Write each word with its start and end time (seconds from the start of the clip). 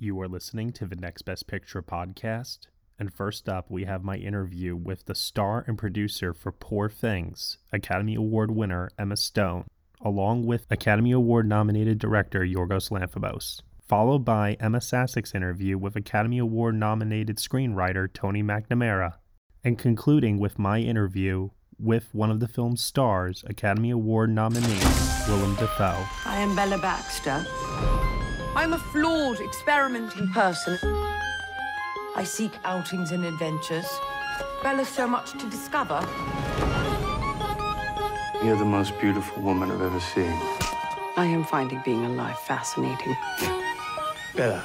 You 0.00 0.20
are 0.20 0.28
listening 0.28 0.70
to 0.74 0.86
the 0.86 0.94
Next 0.94 1.22
Best 1.22 1.48
Picture 1.48 1.82
podcast. 1.82 2.68
And 3.00 3.12
first 3.12 3.48
up, 3.48 3.68
we 3.68 3.84
have 3.86 4.04
my 4.04 4.14
interview 4.14 4.76
with 4.76 5.06
the 5.06 5.14
star 5.16 5.64
and 5.66 5.76
producer 5.76 6.32
for 6.32 6.52
Poor 6.52 6.88
Things, 6.88 7.58
Academy 7.72 8.14
Award 8.14 8.52
winner 8.52 8.90
Emma 8.96 9.16
Stone, 9.16 9.64
along 10.00 10.46
with 10.46 10.66
Academy 10.70 11.10
Award 11.10 11.48
nominated 11.48 11.98
director 11.98 12.42
Yorgos 12.42 12.92
Lanthimos, 12.92 13.62
followed 13.88 14.24
by 14.24 14.56
Ema 14.62 14.78
Sasic's 14.78 15.34
interview 15.34 15.76
with 15.76 15.96
Academy 15.96 16.38
Award 16.38 16.76
nominated 16.76 17.38
screenwriter 17.38 18.08
Tony 18.12 18.40
McNamara, 18.44 19.14
and 19.64 19.80
concluding 19.80 20.38
with 20.38 20.60
my 20.60 20.78
interview 20.78 21.48
with 21.76 22.14
one 22.14 22.30
of 22.30 22.38
the 22.38 22.46
film's 22.46 22.80
stars, 22.80 23.42
Academy 23.48 23.90
Award 23.90 24.30
nominee 24.30 24.78
Willem 25.26 25.56
Dafoe. 25.56 26.06
I 26.24 26.36
am 26.38 26.54
Bella 26.54 26.78
Baxter. 26.78 27.44
I'm 28.58 28.72
a 28.72 28.78
flawed, 28.78 29.38
experimenting 29.38 30.26
person. 30.30 30.76
I 32.16 32.24
seek 32.24 32.50
outings 32.64 33.12
and 33.12 33.24
adventures. 33.24 33.86
Bella's 34.64 34.88
so 34.88 35.06
much 35.06 35.30
to 35.38 35.48
discover. 35.48 36.04
You're 38.42 38.56
the 38.56 38.64
most 38.64 38.98
beautiful 38.98 39.44
woman 39.44 39.70
I've 39.70 39.80
ever 39.80 40.00
seen. 40.00 40.32
I 41.16 41.26
am 41.26 41.44
finding 41.44 41.80
being 41.84 42.04
alive 42.04 42.36
fascinating. 42.40 43.16
Bella. 44.34 44.64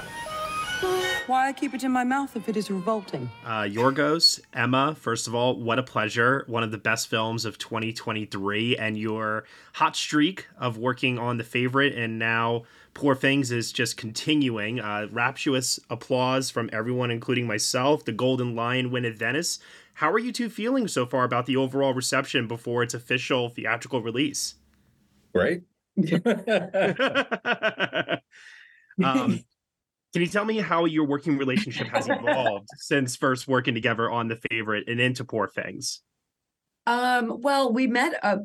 Why 1.28 1.48
I 1.48 1.54
keep 1.54 1.76
it 1.76 1.84
in 1.84 1.92
my 1.92 2.04
mouth 2.04 2.36
if 2.36 2.50
it 2.50 2.58
is 2.58 2.72
revolting? 2.72 3.30
Uh, 3.46 3.62
Yorgos, 3.62 4.42
Emma, 4.54 4.96
first 5.00 5.28
of 5.28 5.36
all, 5.36 5.56
what 5.56 5.78
a 5.78 5.84
pleasure. 5.84 6.44
One 6.48 6.64
of 6.64 6.72
the 6.72 6.80
best 6.80 7.10
films 7.10 7.46
of 7.46 7.60
2023, 7.60 8.76
and 8.76 8.98
your 8.98 9.46
hot 9.74 9.96
streak 9.96 10.48
of 10.58 10.78
working 10.78 11.20
on 11.20 11.38
The 11.38 11.44
Favorite 11.44 11.96
and 11.96 12.18
now 12.18 12.64
Poor 12.94 13.16
Things 13.16 13.52
is 13.52 13.72
just 13.72 13.98
continuing. 13.98 14.80
Uh, 14.80 15.08
rapturous 15.12 15.80
applause 15.90 16.50
from 16.50 16.70
everyone, 16.72 17.10
including 17.12 17.48
myself. 17.48 18.06
The 18.06 18.12
Golden 18.12 18.56
Lion 18.56 18.92
win 18.92 19.06
at 19.06 19.16
Venice. 19.16 19.60
How 19.96 20.12
are 20.12 20.20
you 20.20 20.32
two 20.32 20.50
feeling 20.50 20.88
so 20.88 21.06
far 21.06 21.24
about 21.24 21.46
the 21.46 21.58
overall 21.58 21.94
reception 21.94 22.48
before 22.48 22.84
its 22.84 22.94
official 22.94 23.50
theatrical 23.50 24.02
release? 24.02 24.56
Great. 25.34 25.64
um, 29.04 29.44
can 30.14 30.22
you 30.22 30.28
tell 30.28 30.46
me 30.46 30.60
how 30.60 30.86
your 30.86 31.06
working 31.06 31.38
relationship 31.38 31.88
has 31.88 32.08
evolved 32.10 32.68
since 32.78 33.16
first 33.16 33.48
working 33.48 33.74
together 33.74 34.10
on 34.12 34.28
The 34.28 34.40
Favorite 34.50 34.88
and 34.88 35.00
into 35.00 35.24
Poor 35.24 35.48
Things? 35.48 36.02
Um, 36.86 37.42
well, 37.42 37.72
we 37.74 37.88
met 37.88 38.20
uh 38.24 38.38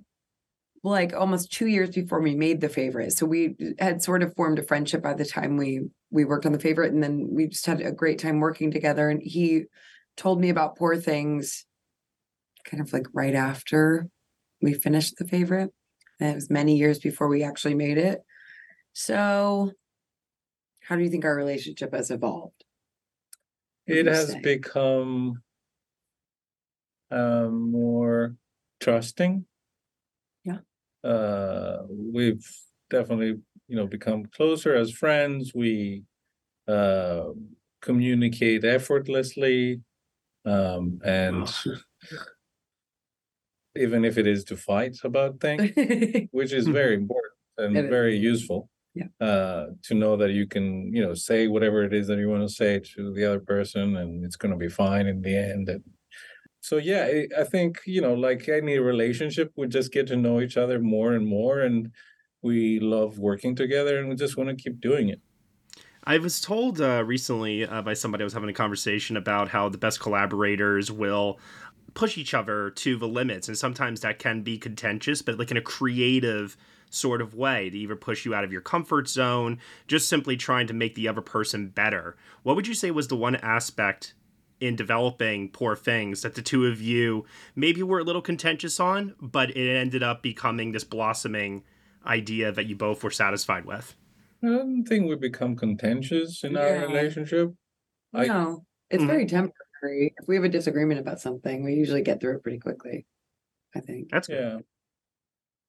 like 0.89 1.15
almost 1.15 1.53
two 1.53 1.67
years 1.67 1.91
before 1.91 2.21
we 2.21 2.35
made 2.35 2.61
the 2.61 2.69
favorite. 2.69 3.13
So 3.13 3.27
we 3.27 3.57
had 3.79 4.03
sort 4.03 4.23
of 4.23 4.35
formed 4.35 4.59
a 4.59 4.63
friendship 4.63 5.03
by 5.03 5.15
the 5.15 5.25
time 5.25 5.57
we 5.57 5.89
we 6.11 6.25
worked 6.25 6.47
on 6.47 6.53
the 6.53 6.59
favorite, 6.59 6.93
and 6.93 7.03
then 7.03 7.29
we 7.31 7.49
just 7.49 7.67
had 7.67 7.81
a 7.81 7.93
great 7.93 8.19
time 8.19 8.41
working 8.41 8.71
together. 8.71 9.11
And 9.11 9.21
he 9.23 9.65
told 10.17 10.41
me 10.41 10.49
about 10.49 10.77
Poor 10.77 10.97
Things, 10.97 11.67
kind 12.65 12.83
of 12.83 12.93
like 12.93 13.07
right 13.13 13.35
after 13.35 14.09
we 14.61 14.75
finished 14.75 15.17
the 15.19 15.27
favorite. 15.27 15.71
And 16.21 16.31
it 16.31 16.35
was 16.35 16.51
many 16.51 16.77
years 16.77 16.99
before 16.99 17.29
we 17.29 17.43
actually 17.43 17.75
made 17.75 17.99
it. 17.99 18.21
So, 18.93 19.73
how 20.81 20.97
do 20.97 21.03
you 21.03 21.11
think 21.11 21.25
our 21.25 21.37
relationship 21.37 21.95
has 21.95 22.11
evolved? 22.11 22.65
It 23.87 24.07
has 24.07 24.33
say? 24.33 24.41
become 24.41 25.43
um, 27.11 27.71
more 27.71 28.35
trusting. 28.81 29.45
Uh, 31.05 31.79
we've 31.89 32.45
definitely, 32.91 33.37
you 33.69 33.77
know, 33.77 33.87
become 33.87 34.27
closer 34.27 34.75
as 34.75 34.93
friends. 34.93 35.53
We 35.55 36.05
uh, 36.67 37.27
communicate 37.83 38.65
effortlessly, 38.65 39.81
um, 40.45 41.01
and 41.05 41.49
even 43.77 44.05
if 44.05 44.19
it 44.19 44.27
is 44.27 44.45
to 44.45 44.57
fight 44.57 44.97
about 45.05 45.41
things, 45.41 45.71
which 46.33 46.53
is 46.53 46.67
very 46.67 46.95
important 46.95 47.33
and 47.59 47.77
It 47.77 47.85
is. 47.85 47.91
very 47.91 48.17
useful. 48.17 48.69
Yeah. 48.95 49.05
Uh, 49.21 49.67
to 49.85 49.95
know 49.95 50.17
that 50.17 50.33
you 50.33 50.47
can, 50.47 50.93
you 50.93 51.03
know, 51.03 51.15
say 51.15 51.47
whatever 51.47 51.85
it 51.85 51.93
is 51.93 52.09
that 52.09 52.19
you 52.19 52.29
want 52.29 52.49
to 52.49 52.53
say 52.53 52.81
to 52.97 53.13
the 53.13 53.25
other 53.25 53.39
person, 53.39 53.97
and 53.97 54.25
it's 54.25 54.37
going 54.37 54.51
to 54.51 54.59
be 54.59 54.69
fine 54.69 55.07
in 55.07 55.23
the 55.23 55.37
end. 55.37 55.69
And 55.69 55.83
so, 56.61 56.77
yeah, 56.77 57.23
I, 57.39 57.45
think 57.45 57.81
you 57.87 58.01
know, 58.01 58.15
like 58.15 58.49
any 58.49 58.79
relationship, 58.79 59.53
we 59.57 59.69
just 59.69 59.93
get 59.93 60.07
to 60.09 60.17
know 60.17 60.41
each 60.41 60.57
other 60.57 60.81
more 60.81 61.13
and 61.13 61.27
more, 61.27 61.61
and 61.61 61.93
we 62.43 62.81
love 62.81 63.19
working 63.19 63.55
together, 63.55 63.99
and 63.99 64.09
we 64.09 64.17
just 64.17 64.37
want 64.37 64.51
to 64.51 64.57
keep 64.57 64.81
doing 64.81 65.09
it. 65.09 65.21
I 66.05 66.19
was 66.19 66.41
told 66.41 66.81
uh, 66.81 67.05
recently 67.05 67.67
uh, 67.67 67.83
by 67.83 67.95
somebody 67.95 68.23
I 68.23 68.25
was 68.25 68.33
having 68.33 68.49
a 68.49 68.55
conversation 68.55 69.17
about 69.17 69.49
how 69.49 69.69
the 69.69 69.79
best 69.79 70.01
collaborators 70.01 70.91
will 70.91 71.39
push 71.95 72.17
each 72.17 72.35
other 72.35 72.71
to 72.71 72.97
the 72.97 73.09
limits, 73.09 73.49
and 73.49 73.57
sometimes 73.57 74.01
that 74.01 74.19
can 74.19 74.43
be 74.43 74.59
contentious, 74.59 75.23
but 75.23 75.39
like 75.39 75.51
in 75.51 75.57
a 75.57 75.63
creative 75.63 76.57
sort 76.91 77.21
of 77.21 77.35
way 77.35 77.69
to 77.71 77.79
either 77.79 77.97
push 77.97 78.25
you 78.25 78.35
out 78.35 78.45
of 78.45 78.53
your 78.53 78.61
comfort 78.61 79.09
zone, 79.09 79.59
just 79.87 80.09
simply 80.09 80.37
trying 80.37 80.67
to 80.67 80.73
make 80.73 80.95
the 80.95 81.09
other 81.09 81.21
person 81.21 81.69
better. 81.69 82.17
What 82.43 82.57
would 82.57 82.67
you 82.67 82.75
say 82.75 82.91
was 82.91 83.09
the 83.09 83.17
one 83.17 83.37
aspect 83.37 84.15
in 84.61 84.77
developing 84.77 85.51
Poor 85.51 85.77
Things 85.77 86.23
that 86.23 86.35
the 86.35 86.43
two 86.43 86.67
of 86.67 86.81
you 86.81 87.25
maybe 87.55 87.83
were 87.83 88.01
a 88.01 88.05
little 88.05 88.23
contentious 88.23 88.81
on, 88.81 89.15
but 89.21 89.51
it 89.57 89.77
ended 89.77 90.03
up 90.03 90.23
becoming 90.23 90.73
this 90.73 90.85
blossoming 90.85 91.65
idea 92.07 92.51
that 92.53 92.67
you 92.67 92.77
both 92.77 93.03
were 93.05 93.11
satisfied 93.11 93.65
with? 93.65 93.95
I 94.43 94.47
don't 94.49 94.85
think 94.85 95.09
we 95.09 95.17
become 95.17 95.57
contentious 95.57 96.45
in 96.45 96.57
our 96.57 96.67
Yeah. 96.69 96.83
relationship. 96.85 97.53
I- 98.15 98.27
no, 98.27 98.65
it's 98.91 99.03
Mhm. 99.03 99.07
very 99.07 99.27
temporary. 99.27 100.15
If 100.17 100.27
we 100.29 100.37
have 100.37 100.45
a 100.45 100.49
disagreement 100.49 101.01
about 101.01 101.21
something, 101.21 101.65
we 101.65 101.75
usually 101.75 102.03
get 102.03 102.21
through 102.21 102.37
it 102.37 102.43
pretty 102.43 102.59
quickly. 102.59 103.07
I 103.75 103.81
think. 103.81 104.11
That's 104.11 104.29
good. 104.29 104.37
Yeah. 104.41 104.59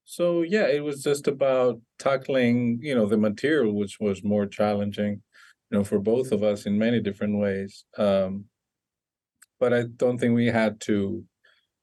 So 0.06 0.42
yeah, 0.42 0.68
it 0.68 0.84
was 0.84 1.04
just 1.04 1.28
about 1.28 1.82
tackling, 2.00 2.80
you 2.82 2.96
know, 2.96 3.06
the 3.06 3.18
material, 3.18 3.74
which 3.76 4.00
was 4.00 4.24
more 4.24 4.48
challenging, 4.48 5.22
you 5.70 5.78
know, 5.78 5.84
for 5.84 6.00
both 6.00 6.32
of 6.32 6.42
us 6.44 6.66
in 6.66 6.78
many 6.78 7.00
different 7.02 7.38
ways. 7.40 7.86
Um, 7.98 8.46
but 9.60 9.74
I 9.74 9.84
don't 9.84 10.18
think 10.18 10.36
we 10.36 10.48
had 10.48 10.80
to 10.82 11.24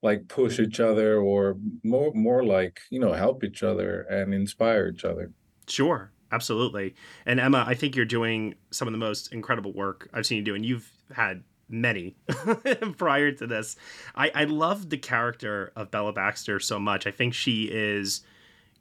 like 0.03 0.29
push 0.29 0.59
each 0.59 0.81
other 0.81 1.19
or 1.19 1.57
more 1.83 2.13
more 2.15 2.45
like, 2.45 2.81
you 2.91 3.01
know, 3.01 3.13
help 3.13 3.45
each 3.45 3.63
other 3.63 4.03
and 4.03 4.35
inspire 4.35 4.89
each 4.89 5.05
other. 5.05 5.33
Sure, 5.69 6.13
absolutely. 6.33 6.95
And 7.25 7.41
Emma, 7.41 7.65
I 7.67 7.75
think 7.75 7.97
you're 7.97 8.05
doing 8.05 8.55
some 8.71 8.89
of 8.89 8.93
the 8.93 8.99
most 8.99 9.33
incredible 9.33 9.73
work 9.73 10.09
I've 10.13 10.27
seen 10.27 10.39
you 10.39 10.45
do, 10.45 10.55
and 10.55 10.65
you've 10.65 10.91
had 11.15 11.43
many 11.69 12.17
prior 12.97 13.33
to 13.33 13.47
this. 13.47 13.77
I, 14.15 14.31
I 14.35 14.45
love 14.45 14.91
the 14.91 14.99
character 14.99 15.73
of 15.75 15.91
Bella 15.91 16.13
Baxter 16.13 16.61
so 16.61 16.79
much. 16.79 17.07
I 17.07 17.11
think 17.11 17.35
she 17.35 17.65
is 17.65 18.21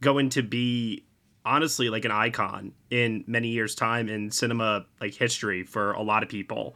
going 0.02 0.30
to 0.30 0.44
be 0.44 1.06
honestly 1.46 1.90
like 1.90 2.06
an 2.06 2.12
icon 2.12 2.74
in 2.90 3.24
many 3.28 3.50
years' 3.50 3.76
time 3.76 4.10
in 4.10 4.32
cinema 4.32 4.86
like 5.00 5.14
history 5.14 5.64
for 5.64 5.94
a 5.94 6.02
lot 6.02 6.24
of 6.24 6.30
people. 6.30 6.76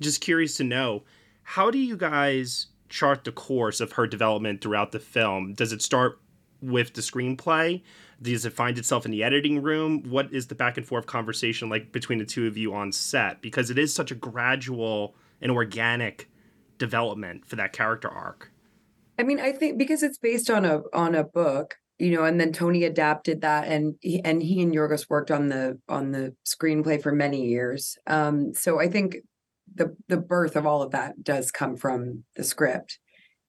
Just 0.00 0.20
curious 0.20 0.56
to 0.56 0.64
know 0.64 1.04
how 1.44 1.70
do 1.70 1.78
you 1.78 1.96
guys 1.96 2.66
chart 2.88 3.24
the 3.24 3.32
course 3.32 3.80
of 3.80 3.92
her 3.92 4.06
development 4.06 4.60
throughout 4.60 4.92
the 4.92 4.98
film? 4.98 5.54
Does 5.54 5.72
it 5.72 5.82
start 5.82 6.18
with 6.60 6.94
the 6.94 7.00
screenplay? 7.00 7.82
Does 8.20 8.46
it 8.46 8.52
find 8.52 8.78
itself 8.78 9.04
in 9.04 9.10
the 9.10 9.22
editing 9.22 9.62
room? 9.62 10.02
What 10.08 10.32
is 10.32 10.46
the 10.46 10.54
back 10.54 10.76
and 10.76 10.86
forth 10.86 11.06
conversation 11.06 11.68
like 11.68 11.92
between 11.92 12.18
the 12.18 12.24
two 12.24 12.46
of 12.46 12.56
you 12.56 12.74
on 12.74 12.92
set? 12.92 13.42
Because 13.42 13.70
it 13.70 13.78
is 13.78 13.92
such 13.92 14.10
a 14.10 14.14
gradual 14.14 15.14
and 15.40 15.50
organic 15.52 16.30
development 16.78 17.46
for 17.46 17.56
that 17.56 17.72
character 17.72 18.08
arc. 18.08 18.50
I 19.18 19.22
mean, 19.22 19.40
I 19.40 19.52
think 19.52 19.78
because 19.78 20.02
it's 20.02 20.18
based 20.18 20.50
on 20.50 20.64
a 20.64 20.80
on 20.92 21.14
a 21.14 21.24
book, 21.24 21.76
you 21.98 22.10
know, 22.10 22.24
and 22.24 22.40
then 22.40 22.52
Tony 22.52 22.84
adapted 22.84 23.42
that, 23.42 23.68
and 23.68 23.94
he, 24.00 24.22
and 24.24 24.42
he 24.42 24.60
and 24.62 24.74
Yorgos 24.74 25.08
worked 25.08 25.30
on 25.30 25.48
the 25.48 25.78
on 25.88 26.10
the 26.12 26.34
screenplay 26.46 27.00
for 27.00 27.12
many 27.12 27.46
years. 27.46 27.96
Um, 28.06 28.54
so 28.54 28.80
I 28.80 28.88
think 28.88 29.18
the 29.74 29.96
the 30.08 30.16
birth 30.16 30.56
of 30.56 30.66
all 30.66 30.82
of 30.82 30.92
that 30.92 31.22
does 31.22 31.50
come 31.50 31.76
from 31.76 32.24
the 32.36 32.44
script, 32.44 32.98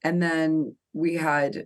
and 0.04 0.22
then 0.22 0.75
we 0.94 1.16
had 1.16 1.66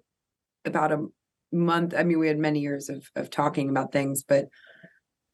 about 0.66 0.92
a 0.92 1.06
month. 1.52 1.94
I 1.98 2.04
mean, 2.04 2.20
we 2.20 2.28
had 2.28 2.38
many 2.38 2.60
years 2.60 2.90
of 2.90 3.10
of 3.16 3.30
talking 3.30 3.70
about 3.70 3.92
things, 3.92 4.24
but 4.24 4.50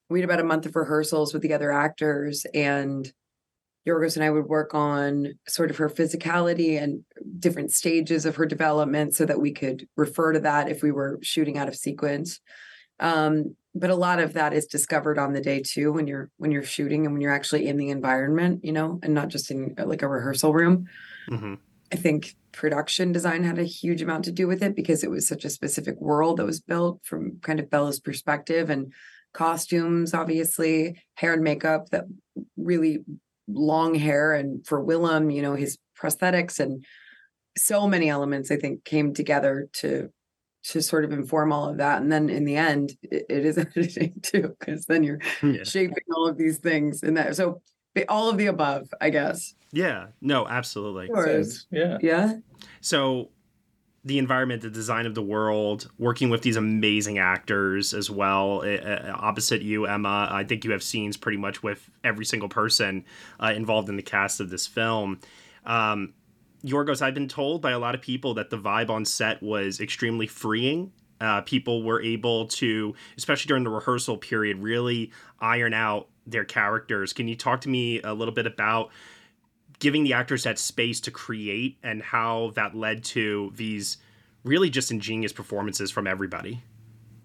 we 0.10 0.20
had 0.20 0.30
about 0.30 0.40
a 0.40 0.48
month 0.48 0.66
of 0.66 0.76
rehearsals 0.76 1.34
with 1.34 1.42
the 1.42 1.54
other 1.54 1.72
actors 1.72 2.46
and 2.54 3.12
Yorgos 3.88 4.16
and 4.16 4.26
I 4.26 4.32
would 4.32 4.46
work 4.46 4.74
on 4.74 5.34
sort 5.48 5.70
of 5.70 5.78
her 5.78 5.90
physicality 5.90 6.82
and 6.82 7.04
different 7.40 7.72
stages 7.72 8.26
of 8.26 8.36
her 8.36 8.46
development 8.46 9.16
so 9.16 9.26
that 9.26 9.40
we 9.40 9.52
could 9.52 9.88
refer 9.96 10.34
to 10.34 10.40
that 10.40 10.70
if 10.70 10.82
we 10.82 10.92
were 10.92 11.20
shooting 11.22 11.58
out 11.58 11.68
of 11.68 11.76
sequence. 11.76 12.40
Um, 13.00 13.56
but 13.76 13.90
a 13.90 13.96
lot 13.96 14.20
of 14.20 14.34
that 14.34 14.54
is 14.54 14.66
discovered 14.66 15.20
on 15.20 15.34
the 15.34 15.42
day 15.42 15.62
too 15.62 15.92
when 15.92 16.08
you're 16.08 16.32
when 16.38 16.52
you're 16.52 16.64
shooting 16.64 17.06
and 17.06 17.14
when 17.14 17.22
you're 17.22 17.34
actually 17.34 17.68
in 17.68 17.78
the 17.78 17.90
environment, 17.90 18.64
you 18.64 18.72
know, 18.72 19.00
and 19.04 19.14
not 19.14 19.28
just 19.28 19.52
in 19.52 19.76
like 19.78 20.02
a 20.02 20.08
rehearsal 20.08 20.54
room. 20.54 20.88
Mm-hmm. 21.30 21.56
I 21.92 21.96
think 21.98 22.36
production 22.52 23.12
design 23.12 23.44
had 23.44 23.60
a 23.60 23.64
huge 23.64 24.02
amount 24.02 24.26
to 24.26 24.32
do 24.32 24.48
with 24.48 24.64
it 24.64 24.76
because 24.76 25.04
it 25.04 25.12
was 25.12 25.28
such 25.28 25.44
a 25.46 25.50
specific 25.50 26.00
world 26.00 26.38
that 26.38 26.46
was 26.46 26.62
built 26.62 27.02
from 27.04 27.40
kind 27.42 27.60
of 27.60 27.70
Bella's 27.70 28.00
perspective 28.00 28.70
and 28.70 28.94
costumes, 29.34 30.14
obviously, 30.14 31.02
hair 31.16 31.34
and 31.34 31.44
makeup 31.44 31.90
that 31.90 32.06
really 32.56 33.00
long 33.48 33.94
hair 33.94 34.34
and 34.34 34.66
for 34.66 34.82
Willem, 34.82 35.30
you 35.30 35.42
know, 35.42 35.54
his 35.54 35.78
prosthetics 36.02 36.60
and 36.60 36.84
so 37.58 37.88
many 37.88 38.10
elements 38.10 38.52
I 38.52 38.58
think 38.58 38.84
came 38.86 39.14
together 39.14 39.70
to 39.74 40.10
to 40.70 40.82
sort 40.82 41.06
of 41.06 41.12
inform 41.12 41.52
all 41.52 41.70
of 41.70 41.78
that. 41.78 42.02
And 42.02 42.12
then 42.12 42.30
in 42.30 42.46
the 42.46 42.56
end, 42.56 42.94
it, 43.04 43.26
it 43.30 43.46
is 43.46 43.58
editing 43.76 44.14
too, 44.22 44.56
because 44.60 44.86
then 44.86 45.04
you're 45.04 45.20
yeah. 45.44 45.64
shaping 45.64 46.04
all 46.16 46.28
of 46.28 46.38
these 46.38 46.58
things 46.58 47.04
and 47.04 47.18
that. 47.18 47.36
So 47.36 47.62
all 48.10 48.30
of 48.30 48.38
the 48.38 48.48
above, 48.48 48.88
I 49.00 49.10
guess. 49.10 49.54
Yeah. 49.72 50.08
No, 50.22 50.48
absolutely. 50.48 51.10
Yeah. 51.72 51.98
Yeah. 52.02 52.34
So 52.82 53.30
the 54.04 54.20
environment, 54.20 54.62
the 54.62 54.70
design 54.70 55.06
of 55.06 55.16
the 55.16 55.22
world, 55.22 55.90
working 55.98 56.30
with 56.30 56.42
these 56.42 56.56
amazing 56.56 57.18
actors 57.18 57.94
as 57.94 58.10
well. 58.10 58.62
Uh, 58.64 59.12
opposite 59.16 59.62
you, 59.62 59.86
Emma, 59.86 60.28
I 60.32 60.44
think 60.44 60.64
you 60.64 60.72
have 60.72 60.84
scenes 60.84 61.18
pretty 61.18 61.38
much 61.38 61.64
with 61.64 61.90
every 62.04 62.26
single 62.26 62.50
person 62.50 63.04
uh, 63.40 63.54
involved 63.56 63.90
in 63.90 63.98
the 63.98 64.04
cast 64.04 64.40
of 64.40 64.50
this 64.50 64.68
film. 64.68 65.20
Um, 65.66 66.14
Yorgos, 66.66 67.02
I've 67.02 67.14
been 67.14 67.28
told 67.28 67.62
by 67.62 67.72
a 67.72 67.80
lot 67.80 67.96
of 67.96 68.02
people 68.02 68.34
that 68.36 68.50
the 68.50 68.58
vibe 68.58 68.90
on 68.90 69.06
set 69.06 69.42
was 69.44 69.80
extremely 69.80 70.28
freeing. 70.28 70.92
Uh, 71.22 71.42
people 71.42 71.84
were 71.84 72.02
able 72.02 72.48
to, 72.48 72.94
especially 73.18 73.48
during 73.48 73.64
the 73.64 73.70
rehearsal 73.70 74.18
period, 74.18 74.58
really 74.60 75.12
iron 75.40 75.74
out 75.74 76.10
their 76.26 76.44
characters. 76.44 77.14
Can 77.14 77.28
you 77.28 77.36
talk 77.36 77.62
to 77.62 77.70
me 77.70 78.02
a 78.02 78.14
little 78.14 78.34
bit 78.34 78.48
about 78.48 78.90
giving 79.80 80.04
the 80.04 80.14
actors 80.14 80.44
that 80.44 80.60
space 80.60 81.00
to 81.02 81.12
create 81.12 81.78
and 81.84 82.02
how 82.02 82.52
that 82.56 82.76
led 82.76 83.04
to 83.04 83.52
these 83.56 83.98
really 84.44 84.70
just 84.70 84.92
ingenious 84.92 85.34
performances 85.34 85.92
from 85.92 86.08
everybody. 86.08 86.62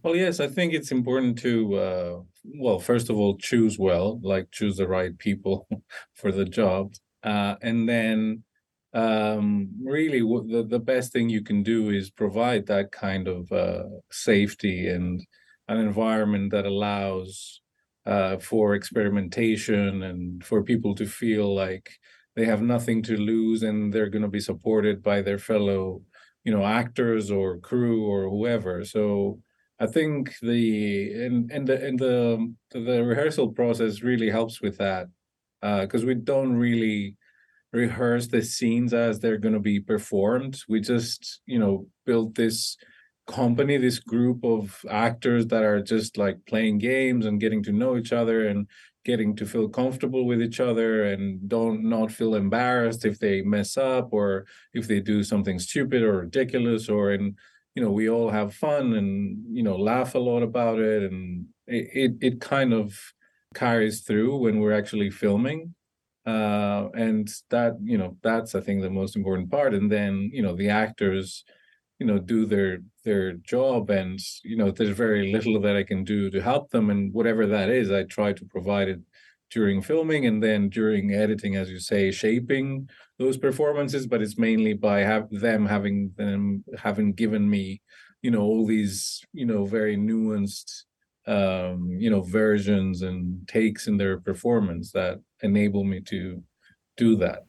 Well, 0.02 0.16
yes, 0.16 0.40
I 0.40 0.48
think 0.48 0.72
it's 0.72 0.90
important 0.90 1.38
to, 1.40 1.74
uh, 1.74 2.20
well, 2.58 2.78
first 2.78 3.10
of 3.10 3.18
all, 3.18 3.36
choose 3.36 3.78
well, 3.78 4.18
like 4.22 4.50
choose 4.50 4.78
the 4.78 4.88
right 4.88 5.16
people 5.18 5.68
for 6.14 6.32
the 6.32 6.46
job. 6.46 6.94
Uh, 7.22 7.56
and 7.60 7.86
then 7.86 8.42
um, 8.92 9.70
really 9.84 10.20
the, 10.20 10.66
the 10.68 10.80
best 10.80 11.12
thing 11.12 11.28
you 11.28 11.42
can 11.42 11.62
do 11.62 11.90
is 11.90 12.10
provide 12.10 12.66
that 12.66 12.90
kind 12.92 13.28
of 13.28 13.50
uh, 13.52 13.84
safety 14.10 14.88
and 14.88 15.20
an 15.68 15.78
environment 15.78 16.50
that 16.50 16.66
allows 16.66 17.60
uh, 18.06 18.38
for 18.38 18.74
experimentation 18.74 20.02
and 20.02 20.44
for 20.44 20.62
people 20.64 20.94
to 20.96 21.06
feel 21.06 21.54
like 21.54 21.90
they 22.34 22.44
have 22.44 22.62
nothing 22.62 23.02
to 23.02 23.16
lose 23.16 23.62
and 23.62 23.92
they're 23.92 24.08
going 24.08 24.22
to 24.22 24.28
be 24.28 24.40
supported 24.40 25.02
by 25.02 25.22
their 25.22 25.38
fellow 25.38 26.02
you 26.44 26.52
know 26.52 26.64
actors 26.64 27.30
or 27.30 27.58
crew 27.58 28.06
or 28.06 28.28
whoever. 28.30 28.84
So 28.84 29.40
i 29.82 29.86
think 29.86 30.34
the 30.42 31.12
and 31.24 31.50
and 31.50 31.66
the 31.66 31.86
and 31.86 31.98
the 31.98 32.52
the 32.72 33.02
rehearsal 33.02 33.48
process 33.52 34.02
really 34.02 34.28
helps 34.30 34.60
with 34.60 34.76
that 34.76 35.06
because 35.62 36.04
uh, 36.04 36.06
we 36.06 36.14
don't 36.14 36.54
really 36.54 37.16
rehearse 37.72 38.26
the 38.26 38.42
scenes 38.42 38.92
as 38.92 39.20
they're 39.20 39.38
going 39.38 39.54
to 39.54 39.60
be 39.60 39.80
performed. 39.80 40.60
We 40.68 40.80
just 40.80 41.40
you 41.46 41.58
know 41.58 41.86
build 42.06 42.34
this 42.34 42.76
company 43.30 43.76
this 43.76 44.00
group 44.00 44.44
of 44.44 44.84
actors 44.90 45.46
that 45.46 45.62
are 45.62 45.80
just 45.80 46.18
like 46.18 46.36
playing 46.46 46.78
games 46.78 47.26
and 47.26 47.40
getting 47.40 47.62
to 47.62 47.72
know 47.72 47.96
each 47.96 48.12
other 48.12 48.48
and 48.48 48.66
getting 49.04 49.34
to 49.36 49.46
feel 49.46 49.68
comfortable 49.68 50.26
with 50.26 50.42
each 50.42 50.60
other 50.60 51.04
and 51.04 51.48
don't 51.48 51.82
not 51.82 52.10
feel 52.10 52.34
embarrassed 52.34 53.04
if 53.04 53.18
they 53.18 53.40
mess 53.42 53.76
up 53.76 54.08
or 54.12 54.46
if 54.74 54.88
they 54.88 55.00
do 55.00 55.22
something 55.22 55.58
stupid 55.58 56.02
or 56.02 56.18
ridiculous 56.18 56.88
or 56.88 57.12
and 57.12 57.36
you 57.74 57.82
know 57.82 57.90
we 57.90 58.10
all 58.10 58.28
have 58.28 58.52
fun 58.54 58.94
and 58.94 59.38
you 59.48 59.62
know 59.62 59.76
laugh 59.76 60.14
a 60.14 60.18
lot 60.18 60.42
about 60.42 60.78
it 60.78 61.10
and 61.10 61.46
it 61.66 61.88
it, 61.94 62.12
it 62.20 62.40
kind 62.40 62.72
of 62.72 62.98
carries 63.54 64.02
through 64.02 64.36
when 64.36 64.60
we're 64.60 64.78
actually 64.80 65.10
filming 65.10 65.74
uh 66.34 66.82
and 67.06 67.24
that 67.54 67.72
you 67.92 67.98
know 68.00 68.10
that's 68.22 68.52
i 68.54 68.60
think 68.60 68.76
the 68.80 68.98
most 69.00 69.14
important 69.20 69.50
part. 69.56 69.72
And 69.78 69.90
then 69.96 70.12
you 70.36 70.42
know 70.44 70.54
the 70.56 70.70
actors 70.84 71.44
you 72.00 72.06
know 72.08 72.18
do 72.34 72.40
their 72.52 72.72
their 73.04 73.26
job 73.52 73.90
and 74.00 74.18
you 74.50 74.56
know 74.58 74.70
there's 74.70 74.96
very 75.06 75.32
little 75.34 75.58
that 75.60 75.76
i 75.76 75.84
can 75.90 76.02
do 76.04 76.20
to 76.30 76.40
help 76.50 76.64
them. 76.70 76.86
And 76.90 77.02
whatever 77.18 77.44
that 77.46 77.68
is 77.80 77.90
i 77.90 78.02
try 78.04 78.30
to 78.34 78.44
provide 78.56 78.88
it 78.94 79.00
during 79.56 79.82
filming 79.82 80.26
and 80.26 80.38
then 80.46 80.68
during 80.68 81.04
editing 81.24 81.56
as 81.56 81.68
you 81.70 81.80
say 81.80 82.10
shaping 82.12 82.88
those 83.18 83.36
performances. 83.46 84.06
But 84.06 84.22
it's 84.22 84.38
mainly 84.38 84.74
by 84.88 84.98
have 85.00 85.26
them 85.30 85.62
having 85.66 85.98
them 86.16 86.64
having 86.86 87.08
given 87.22 87.44
me 87.56 87.66
you 88.22 88.30
know 88.30 88.42
all 88.42 88.66
these 88.66 89.22
you 89.32 89.46
know 89.46 89.64
very 89.64 89.96
nuanced 89.96 90.70
um 91.26 91.78
you 91.98 92.10
know 92.10 92.22
versions 92.22 93.02
and 93.02 93.46
takes 93.48 93.86
in 93.86 93.96
their 93.96 94.16
performance 94.20 94.92
that 94.92 95.18
enable 95.42 95.84
me 95.84 96.00
to 96.00 96.42
do 96.96 97.16
that 97.16 97.44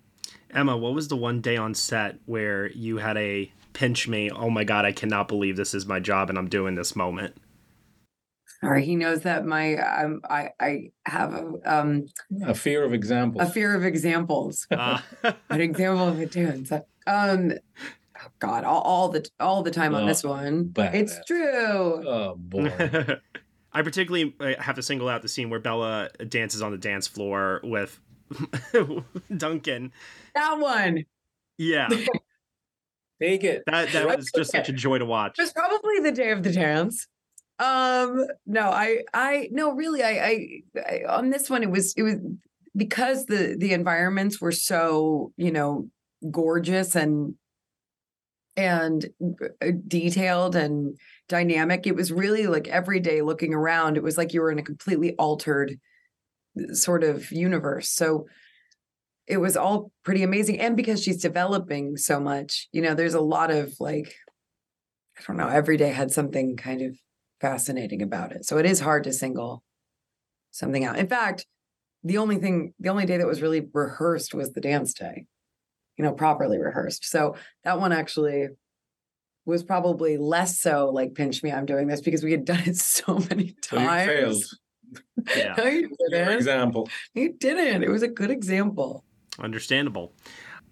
emma 0.52 0.76
what 0.78 0.94
was 0.94 1.08
the 1.08 1.16
one 1.16 1.42
day 1.42 1.58
on 1.58 1.74
set 1.74 2.18
where 2.26 2.70
you 2.72 2.98
had 2.98 3.18
a 3.18 3.52
pinch 3.74 4.08
me, 4.08 4.30
oh 4.30 4.50
my 4.50 4.64
God, 4.64 4.86
I 4.86 4.92
cannot 4.92 5.28
believe 5.28 5.58
this 5.58 5.74
is 5.74 5.86
my 5.86 6.00
job 6.00 6.30
and 6.30 6.38
I'm 6.38 6.50
doing 6.50 6.76
this 6.76 6.96
moment? 6.96 7.36
Or 8.64 8.76
he 8.76 8.96
knows 8.96 9.22
that 9.22 9.44
my 9.46 9.76
um, 9.78 10.22
I 10.30 10.50
I 10.60 10.92
have 11.08 11.34
a 11.34 11.54
um 11.66 12.06
a 12.46 12.54
fear 12.54 12.84
of 12.84 12.94
examples. 12.94 13.50
A 13.50 13.52
fear 13.52 13.76
of 13.76 13.84
examples. 13.84 14.68
Uh. 14.70 15.00
An 15.50 15.62
example 15.62 16.08
of 16.08 16.20
it 16.20 16.32
too. 16.32 16.64
So, 16.66 16.86
um 17.08 17.54
oh 18.24 18.28
God, 18.38 18.64
all, 18.64 18.82
all 18.82 19.10
the 19.10 19.28
all 19.40 19.64
the 19.64 19.72
time 19.72 19.96
on 19.96 20.06
this 20.06 20.24
one. 20.24 20.66
Bad. 20.66 20.94
It's 20.94 21.20
true. 21.26 22.08
Oh 22.08 22.36
boy. 22.38 23.18
I 23.74 23.82
particularly 23.82 24.36
uh, 24.40 24.62
have 24.62 24.76
to 24.76 24.84
single 24.84 25.08
out 25.08 25.22
the 25.22 25.30
scene 25.30 25.50
where 25.50 25.60
Bella 25.60 26.10
dances 26.28 26.62
on 26.62 26.72
the 26.72 26.78
dance 26.78 27.08
floor 27.08 27.62
with 27.64 28.00
Duncan. 29.38 29.94
That 30.36 30.60
one. 30.60 31.06
Yeah. 31.58 31.88
Take 33.22 33.44
it. 33.44 33.64
That 33.68 33.92
that 33.92 34.08
was 34.08 34.32
just 34.36 34.52
such 34.52 34.68
a 34.68 34.74
joy 34.74 34.98
to 34.98 35.06
watch. 35.06 35.38
It 35.38 35.44
was 35.44 35.54
probably 35.54 36.00
the 36.00 36.12
day 36.12 36.32
of 36.32 36.42
the 36.42 36.52
dance. 36.52 37.08
Um, 37.60 38.26
no, 38.48 38.70
I 38.72 39.04
I 39.14 39.50
no, 39.52 39.74
really, 39.74 40.02
I, 40.02 40.10
I, 40.10 40.62
I 40.80 41.02
on 41.08 41.30
this 41.30 41.48
one 41.48 41.62
it 41.62 41.70
was 41.70 41.94
it 41.96 42.02
was 42.02 42.16
because 42.76 43.28
the 43.28 43.56
the 43.60 43.74
environments 43.74 44.42
were 44.42 44.52
so 44.52 45.32
you 45.38 45.52
know 45.52 45.88
gorgeous 46.32 46.96
and 46.96 47.36
and 48.58 49.06
uh, 49.62 49.68
detailed 49.88 50.56
and 50.56 50.98
dynamic 51.30 51.88
it 51.88 51.96
was 51.96 52.12
really 52.12 52.48
like 52.48 52.68
every 52.68 53.00
day 53.00 53.22
looking 53.22 53.54
around 53.54 53.96
it 53.96 54.04
was 54.04 54.18
like 54.18 54.34
you 54.34 54.42
were 54.42 54.52
in 54.52 54.60
a 54.60 54.64
completely 54.64 55.16
altered 55.16 55.80
uh, 56.60 56.74
sort 56.74 57.04
of 57.04 57.32
universe 57.32 57.90
so 57.90 58.26
it 59.32 59.38
was 59.38 59.56
all 59.56 59.92
pretty 60.04 60.24
amazing. 60.24 60.60
And 60.60 60.76
because 60.76 61.02
she's 61.02 61.22
developing 61.22 61.96
so 61.96 62.20
much, 62.20 62.68
you 62.74 62.82
know, 62.82 62.94
there's 62.94 63.14
a 63.14 63.22
lot 63.22 63.50
of 63.50 63.74
like, 63.80 64.14
I 65.18 65.22
don't 65.26 65.38
know, 65.38 65.48
every 65.48 65.78
day 65.78 65.90
had 65.90 66.12
something 66.12 66.58
kind 66.58 66.82
of 66.82 66.98
fascinating 67.40 68.02
about 68.02 68.34
it. 68.34 68.46
So 68.46 68.58
it 68.58 68.66
is 68.66 68.82
hard 68.82 69.06
to 69.06 69.14
single 69.14 69.64
something 70.52 70.84
out. 70.84 71.00
In 71.00 71.08
fact, 71.08 71.46
the 72.04 72.18
only 72.18 72.40
thing, 72.40 72.74
the 72.80 72.90
only 72.90 73.06
day 73.06 73.18
that 73.18 73.26
was 73.26 73.42
really 73.42 73.66
rehearsed 73.74 74.34
was 74.34 74.52
the 74.52 74.60
dance 74.60 74.94
day, 74.94 75.26
you 75.98 76.04
know, 76.04 76.12
properly 76.12 76.58
rehearsed. 76.58 77.06
So 77.06 77.36
that 77.64 77.80
one 77.80 77.94
actually 77.94 78.50
was 79.46 79.64
probably 79.64 80.18
less 80.18 80.60
so 80.60 80.90
like 80.90 81.14
pinch 81.16 81.42
me, 81.44 81.52
I'm 81.52 81.66
doing 81.66 81.88
this 81.88 82.02
because 82.02 82.24
we 82.24 82.32
had 82.32 82.46
done 82.46 82.62
it 82.66 82.76
so 82.78 83.18
many 83.30 83.56
So 83.64 83.78
you 83.80 83.86
times. 83.88 84.08
failed. 84.10 84.44
Yeah. 85.38 85.54
No, 85.58 85.66
you 85.66 85.90
didn't. 86.10 86.34
example. 86.34 86.90
You 87.14 87.34
didn't. 87.40 87.84
It 87.84 87.90
was 87.90 88.04
a 88.04 88.08
good 88.10 88.30
example. 88.32 89.06
Understandable. 89.40 90.14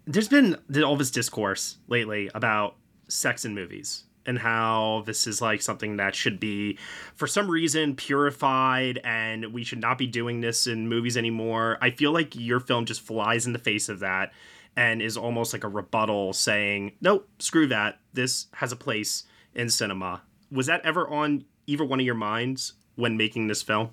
There's 0.05 0.27
been 0.27 0.57
all 0.83 0.97
this 0.97 1.11
discourse 1.11 1.77
lately 1.87 2.29
about 2.35 2.75
sex 3.07 3.45
in 3.45 3.53
movies 3.55 4.03
and 4.25 4.37
how 4.37 5.03
this 5.05 5.25
is 5.27 5.41
like 5.41 5.61
something 5.61 5.97
that 5.97 6.15
should 6.15 6.39
be, 6.39 6.77
for 7.15 7.27
some 7.27 7.49
reason, 7.49 7.95
purified 7.95 8.99
and 9.05 9.53
we 9.53 9.63
should 9.63 9.79
not 9.79 9.97
be 9.97 10.07
doing 10.07 10.41
this 10.41 10.67
in 10.67 10.89
movies 10.89 11.15
anymore. 11.15 11.77
I 11.81 11.91
feel 11.91 12.11
like 12.11 12.35
your 12.35 12.59
film 12.59 12.85
just 12.85 13.01
flies 13.01 13.45
in 13.47 13.53
the 13.53 13.59
face 13.59 13.87
of 13.87 13.99
that 13.99 14.33
and 14.79 15.01
is 15.01 15.17
almost 15.17 15.51
like 15.51 15.65
a 15.65 15.67
rebuttal 15.67 16.31
saying, 16.31 16.93
nope, 17.01 17.27
screw 17.37 17.67
that. 17.67 17.99
This 18.13 18.47
has 18.53 18.71
a 18.71 18.77
place 18.77 19.25
in 19.53 19.69
cinema. 19.69 20.21
Was 20.51 20.67
that 20.67 20.85
ever 20.85 21.05
on 21.09 21.43
either 21.67 21.83
one 21.83 21.99
of 21.99 22.05
your 22.05 22.15
minds 22.15 22.75
when 22.95 23.17
making 23.17 23.47
this 23.47 23.61
film? 23.61 23.89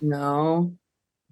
No. 0.00 0.72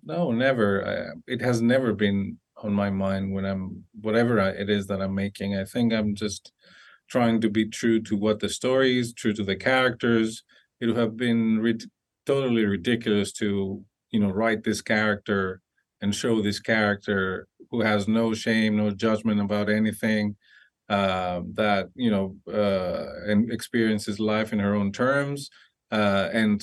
No, 0.02 0.32
never. 0.32 0.84
I, 0.84 1.32
it 1.32 1.40
has 1.42 1.62
never 1.62 1.92
been 1.92 2.38
on 2.56 2.72
my 2.72 2.90
mind 2.90 3.32
when 3.32 3.44
I'm 3.44 3.84
whatever 4.00 4.40
I, 4.40 4.48
it 4.48 4.68
is 4.68 4.88
that 4.88 5.00
I'm 5.00 5.14
making. 5.14 5.56
I 5.56 5.64
think 5.64 5.92
I'm 5.92 6.16
just 6.16 6.50
trying 7.08 7.40
to 7.42 7.48
be 7.48 7.68
true 7.68 8.02
to 8.02 8.16
what 8.16 8.40
the 8.40 8.48
story 8.48 8.98
is, 8.98 9.14
true 9.14 9.32
to 9.34 9.44
the 9.44 9.54
characters. 9.54 10.42
It 10.80 10.86
would 10.86 10.96
have 10.96 11.16
been 11.16 11.60
rid- 11.60 11.88
totally 12.24 12.64
ridiculous 12.64 13.30
to 13.34 13.84
you 14.10 14.18
know 14.18 14.30
write 14.30 14.64
this 14.64 14.82
character 14.82 15.60
and 16.00 16.12
show 16.12 16.42
this 16.42 16.58
character 16.58 17.46
who 17.70 17.80
has 17.80 18.08
no 18.08 18.34
shame, 18.34 18.76
no 18.76 18.90
judgment 18.90 19.40
about 19.40 19.68
anything. 19.68 20.36
Uh, 20.88 21.40
that 21.54 21.88
you 21.96 22.10
know, 22.12 22.36
uh, 22.52 23.30
and 23.30 23.52
experiences 23.52 24.20
life 24.20 24.52
in 24.52 24.60
her 24.60 24.76
own 24.76 24.92
terms, 24.92 25.50
uh, 25.90 26.28
and 26.32 26.62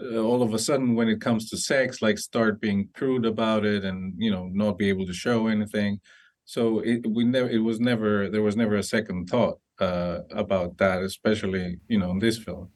uh, 0.00 0.18
all 0.18 0.42
of 0.42 0.54
a 0.54 0.58
sudden 0.58 0.94
when 0.94 1.08
it 1.08 1.20
comes 1.20 1.50
to 1.50 1.56
sex 1.56 2.00
like 2.00 2.16
start 2.16 2.60
being 2.62 2.88
crude 2.94 3.26
about 3.26 3.64
it 3.64 3.84
and 3.84 4.14
you 4.16 4.30
know 4.30 4.48
not 4.52 4.78
be 4.78 4.88
able 4.88 5.04
to 5.04 5.12
show 5.12 5.48
anything 5.48 6.00
so 6.46 6.78
it 6.80 7.06
we 7.06 7.24
never 7.24 7.50
it 7.50 7.58
was 7.58 7.78
never 7.78 8.30
there 8.30 8.40
was 8.40 8.56
never 8.56 8.76
a 8.76 8.82
second 8.82 9.26
thought 9.26 9.58
uh 9.80 10.20
about 10.30 10.78
that 10.78 11.02
especially 11.02 11.76
you 11.88 11.98
know 11.98 12.10
in 12.10 12.18
this 12.18 12.38
film 12.38 12.70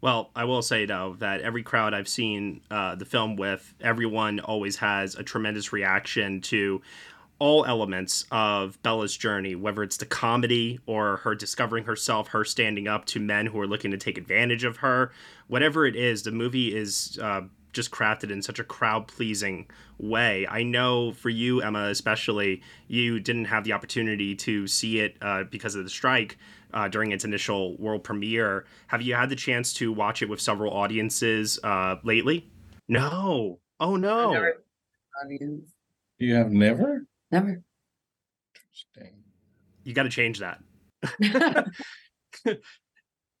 Well, 0.00 0.30
I 0.34 0.44
will 0.44 0.62
say 0.62 0.86
though 0.86 1.16
that 1.18 1.42
every 1.42 1.62
crowd 1.62 1.92
I've 1.92 2.08
seen 2.08 2.62
uh, 2.70 2.94
the 2.94 3.04
film 3.04 3.36
with, 3.36 3.74
everyone 3.80 4.40
always 4.40 4.76
has 4.76 5.14
a 5.14 5.22
tremendous 5.22 5.72
reaction 5.72 6.40
to 6.42 6.80
all 7.38 7.64
elements 7.64 8.26
of 8.30 8.80
Bella's 8.82 9.16
journey, 9.16 9.54
whether 9.54 9.82
it's 9.82 9.96
the 9.96 10.06
comedy 10.06 10.78
or 10.86 11.16
her 11.18 11.34
discovering 11.34 11.84
herself, 11.84 12.28
her 12.28 12.44
standing 12.44 12.86
up 12.86 13.06
to 13.06 13.18
men 13.18 13.46
who 13.46 13.58
are 13.60 13.66
looking 13.66 13.90
to 13.90 13.96
take 13.96 14.18
advantage 14.18 14.62
of 14.62 14.78
her, 14.78 15.10
whatever 15.48 15.86
it 15.86 15.96
is, 15.96 16.22
the 16.22 16.30
movie 16.30 16.76
is 16.76 17.18
uh, 17.22 17.40
just 17.72 17.90
crafted 17.90 18.30
in 18.30 18.42
such 18.42 18.58
a 18.58 18.64
crowd 18.64 19.08
pleasing 19.08 19.66
way. 19.98 20.46
I 20.48 20.62
know 20.62 21.12
for 21.12 21.30
you, 21.30 21.62
Emma, 21.62 21.84
especially, 21.84 22.62
you 22.88 23.20
didn't 23.20 23.46
have 23.46 23.64
the 23.64 23.72
opportunity 23.72 24.34
to 24.36 24.66
see 24.66 25.00
it 25.00 25.16
uh, 25.22 25.44
because 25.44 25.74
of 25.74 25.84
the 25.84 25.90
strike 25.90 26.36
uh, 26.74 26.88
during 26.88 27.12
its 27.12 27.24
initial 27.24 27.76
world 27.78 28.04
premiere. 28.04 28.64
Have 28.88 29.02
you 29.02 29.14
had 29.14 29.28
the 29.28 29.36
chance 29.36 29.72
to 29.74 29.92
watch 29.92 30.22
it 30.22 30.28
with 30.28 30.40
several 30.40 30.72
audiences 30.72 31.58
uh, 31.64 31.96
lately? 32.04 32.50
No. 32.88 33.58
Oh 33.78 33.96
no. 33.96 34.32
Never- 34.32 34.64
Audience. 35.24 35.70
you 36.18 36.34
have 36.34 36.50
never 36.50 37.06
Never. 37.30 37.62
Interesting. 38.56 39.22
You 39.84 39.92
got 39.94 40.04
to 40.04 40.08
change 40.08 40.38
that. 40.40 40.60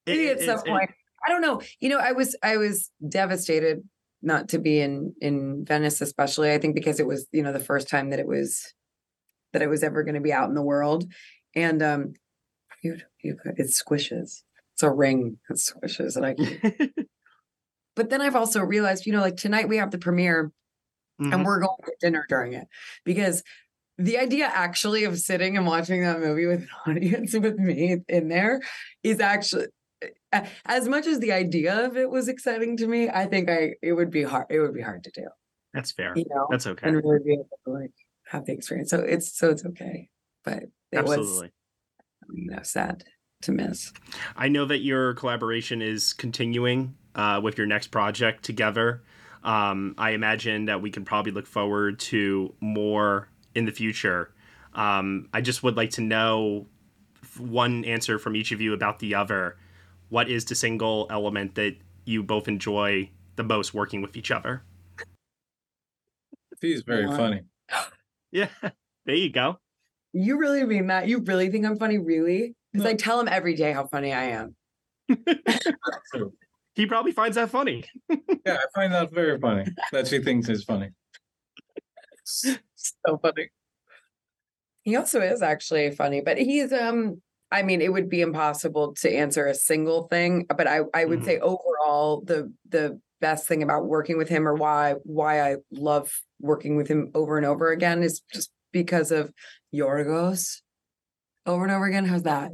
Maybe 0.06 0.26
It- 0.26 0.38
at 0.38 0.40
some 0.40 0.48
it's- 0.50 0.62
it- 0.64 0.68
point. 0.68 0.90
I 1.26 1.28
don't 1.28 1.42
know. 1.42 1.60
You 1.80 1.90
know, 1.90 1.98
I 1.98 2.12
was 2.12 2.34
I 2.42 2.56
was 2.56 2.90
devastated 3.06 3.86
not 4.22 4.48
to 4.50 4.58
be 4.58 4.80
in 4.80 5.14
in 5.20 5.66
Venice, 5.66 6.00
especially. 6.00 6.50
I 6.50 6.56
think 6.58 6.74
because 6.74 6.98
it 6.98 7.06
was 7.06 7.26
you 7.30 7.42
know 7.42 7.52
the 7.52 7.60
first 7.60 7.88
time 7.90 8.08
that 8.10 8.18
it 8.18 8.26
was 8.26 8.72
that 9.52 9.60
it 9.60 9.66
was 9.68 9.82
ever 9.82 10.02
going 10.02 10.14
to 10.14 10.20
be 10.22 10.32
out 10.32 10.48
in 10.48 10.54
the 10.54 10.62
world, 10.62 11.04
and 11.54 11.82
um, 11.82 12.12
you 12.82 12.96
you 13.22 13.36
it 13.44 13.68
squishes. 13.68 14.42
It's 14.74 14.82
a 14.82 14.90
ring 14.90 15.38
that 15.48 15.56
squishes, 15.58 16.16
and 16.16 16.26
I. 16.26 16.34
But 17.96 18.08
then 18.08 18.22
I've 18.22 18.36
also 18.36 18.60
realized, 18.62 19.04
you 19.04 19.12
know, 19.12 19.20
like 19.20 19.36
tonight 19.36 19.68
we 19.68 19.76
have 19.78 19.90
the 19.90 19.98
premiere, 19.98 20.52
Mhm. 21.20 21.34
and 21.34 21.44
we're 21.44 21.60
going 21.60 21.76
to 21.84 21.92
dinner 22.00 22.24
during 22.30 22.54
it 22.54 22.66
because 23.04 23.42
the 23.98 24.16
idea 24.16 24.46
actually 24.46 25.04
of 25.04 25.18
sitting 25.18 25.56
and 25.58 25.66
watching 25.66 26.00
that 26.02 26.18
movie 26.20 26.46
with 26.46 26.60
an 26.62 26.68
audience 26.96 27.34
with 27.34 27.58
me 27.58 27.98
in 28.08 28.28
there 28.28 28.62
is 29.02 29.20
actually 29.20 29.66
as 30.64 30.88
much 30.88 31.06
as 31.06 31.18
the 31.18 31.32
idea 31.32 31.84
of 31.84 31.98
it 31.98 32.08
was 32.08 32.26
exciting 32.28 32.74
to 32.78 32.86
me 32.86 33.10
i 33.10 33.26
think 33.26 33.50
i 33.50 33.74
it 33.82 33.92
would 33.92 34.10
be 34.10 34.22
hard 34.22 34.46
it 34.48 34.60
would 34.60 34.72
be 34.72 34.80
hard 34.80 35.04
to 35.04 35.10
do 35.14 35.26
That's 35.74 35.92
fair. 35.92 36.14
you 36.16 36.24
know 36.30 36.46
That's 36.50 36.66
okay. 36.66 36.88
and 36.88 36.96
really 36.96 37.18
be 37.22 37.32
able 37.34 37.48
to 37.66 37.70
like 37.72 37.92
have 38.28 38.46
the 38.46 38.52
experience 38.54 38.88
so 38.88 39.00
it's 39.00 39.36
so 39.36 39.50
it's 39.50 39.66
okay 39.66 40.08
but 40.42 40.62
it 40.90 41.04
was 41.04 41.18
Absolutely. 41.18 41.48
you 41.48 41.52
know 42.32 42.62
sad 42.62 43.04
to 43.42 43.52
miss 43.52 43.92
I 44.36 44.48
know 44.48 44.64
that 44.66 44.78
your 44.78 45.14
collaboration 45.14 45.80
is 45.82 46.12
continuing 46.12 46.94
uh, 47.14 47.40
with 47.42 47.56
your 47.58 47.66
next 47.66 47.88
project 47.88 48.44
together. 48.44 49.02
Um, 49.42 49.94
I 49.96 50.10
imagine 50.10 50.66
that 50.66 50.82
we 50.82 50.90
can 50.90 51.04
probably 51.04 51.32
look 51.32 51.46
forward 51.46 51.98
to 52.00 52.54
more 52.60 53.28
in 53.54 53.64
the 53.64 53.72
future. 53.72 54.32
Um, 54.74 55.28
I 55.32 55.40
just 55.40 55.62
would 55.62 55.76
like 55.76 55.90
to 55.92 56.02
know 56.02 56.66
one 57.38 57.84
answer 57.84 58.18
from 58.18 58.36
each 58.36 58.52
of 58.52 58.60
you 58.60 58.74
about 58.74 58.98
the 58.98 59.14
other. 59.14 59.56
What 60.10 60.28
is 60.28 60.44
the 60.44 60.54
single 60.54 61.06
element 61.10 61.54
that 61.54 61.76
you 62.04 62.22
both 62.22 62.48
enjoy 62.48 63.10
the 63.36 63.42
most 63.42 63.72
working 63.72 64.02
with 64.02 64.16
each 64.16 64.30
other? 64.30 64.62
he's 66.60 66.82
very 66.82 67.04
Yeah. 67.04 67.16
funny 67.16 67.42
Yeah, 68.32 68.48
there 69.06 69.14
you 69.16 69.30
go. 69.30 69.58
You 70.12 70.38
really 70.38 70.64
mean 70.64 70.86
that 70.88 71.06
you 71.08 71.18
really 71.20 71.50
think 71.50 71.64
i'm 71.66 71.78
funny 71.78 71.98
really 71.98 72.54
because 72.72 72.86
i 72.86 72.94
tell 72.94 73.20
him 73.20 73.28
every 73.28 73.54
day 73.54 73.72
how 73.72 73.86
funny 73.86 74.12
i 74.12 74.24
am 74.24 74.54
He 76.74 76.86
probably 76.86 77.12
finds 77.12 77.34
that 77.36 77.50
funny. 77.50 77.84
yeah 78.10 78.56
i 78.56 78.64
find 78.74 78.92
that 78.92 79.12
very 79.12 79.38
funny 79.38 79.64
that 79.92 80.06
she 80.08 80.18
thinks 80.22 80.48
is 80.48 80.64
funny 80.64 80.88
so 82.24 83.18
funny. 83.20 83.48
He 84.82 84.96
also 84.96 85.20
is 85.20 85.42
actually 85.42 85.90
funny, 85.90 86.20
but 86.20 86.38
he's 86.38 86.72
um 86.72 87.20
I 87.50 87.62
mean 87.62 87.80
it 87.82 87.92
would 87.92 88.08
be 88.08 88.20
impossible 88.20 88.94
to 89.00 89.10
answer 89.12 89.46
a 89.46 89.54
single 89.54 90.04
thing, 90.08 90.46
but 90.56 90.66
I 90.66 90.80
I 90.94 91.04
would 91.04 91.20
Mhm. 91.20 91.24
say 91.24 91.38
overall 91.40 92.22
the 92.24 92.52
the 92.68 93.00
best 93.20 93.46
thing 93.48 93.62
about 93.62 93.86
working 93.86 94.16
with 94.16 94.28
him 94.28 94.46
or 94.48 94.54
why 94.54 94.94
why 95.04 95.42
I 95.42 95.56
love 95.72 96.12
working 96.40 96.76
with 96.76 96.88
him 96.88 97.10
over 97.14 97.36
and 97.36 97.44
over 97.46 97.70
again 97.72 98.02
is 98.02 98.22
just 98.32 98.50
because 98.72 99.10
of 99.10 99.32
Yorgos 99.74 100.60
over 101.46 101.64
and 101.64 101.72
over 101.72 101.86
again. 101.86 102.04
How's 102.04 102.24
that? 102.24 102.52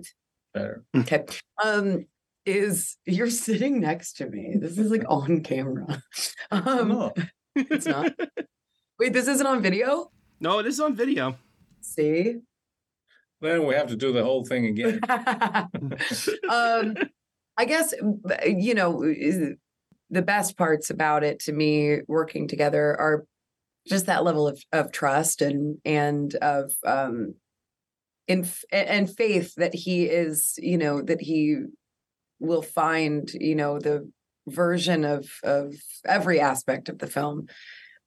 better 0.54 0.84
Okay. 0.96 1.24
Um 1.62 2.06
is 2.44 2.96
you're 3.04 3.30
sitting 3.30 3.80
next 3.80 4.14
to 4.14 4.26
me. 4.26 4.54
This 4.56 4.78
is 4.78 4.90
like 4.90 5.04
on 5.08 5.42
camera. 5.42 6.02
Um 6.50 6.88
no 6.88 7.12
it's 7.54 7.86
not. 7.86 8.12
Wait, 8.98 9.12
this 9.12 9.28
isn't 9.28 9.46
on 9.46 9.62
video? 9.62 10.10
No, 10.40 10.58
it 10.58 10.66
is 10.66 10.80
on 10.80 10.94
video. 10.94 11.36
See? 11.80 12.36
then 13.40 13.66
we 13.66 13.74
have 13.74 13.88
to 13.88 13.96
do 13.96 14.12
the 14.12 14.24
whole 14.24 14.44
thing 14.44 14.66
again 14.66 15.00
um 16.50 16.94
i 17.56 17.64
guess 17.64 17.94
you 18.46 18.74
know 18.74 19.02
the 20.10 20.22
best 20.22 20.56
parts 20.56 20.90
about 20.90 21.24
it 21.24 21.38
to 21.40 21.52
me 21.52 21.98
working 22.08 22.48
together 22.48 22.98
are 22.98 23.26
just 23.86 24.06
that 24.06 24.24
level 24.24 24.48
of, 24.48 24.62
of 24.72 24.92
trust 24.92 25.42
and 25.42 25.78
and 25.84 26.34
of 26.36 26.72
um 26.84 27.34
in 28.28 28.46
and 28.72 29.14
faith 29.14 29.54
that 29.56 29.74
he 29.74 30.04
is 30.04 30.54
you 30.58 30.76
know 30.76 31.00
that 31.02 31.20
he 31.20 31.62
will 32.40 32.62
find 32.62 33.30
you 33.34 33.54
know 33.54 33.78
the 33.78 34.10
version 34.48 35.04
of 35.04 35.28
of 35.42 35.74
every 36.04 36.40
aspect 36.40 36.88
of 36.88 36.98
the 36.98 37.06
film 37.06 37.46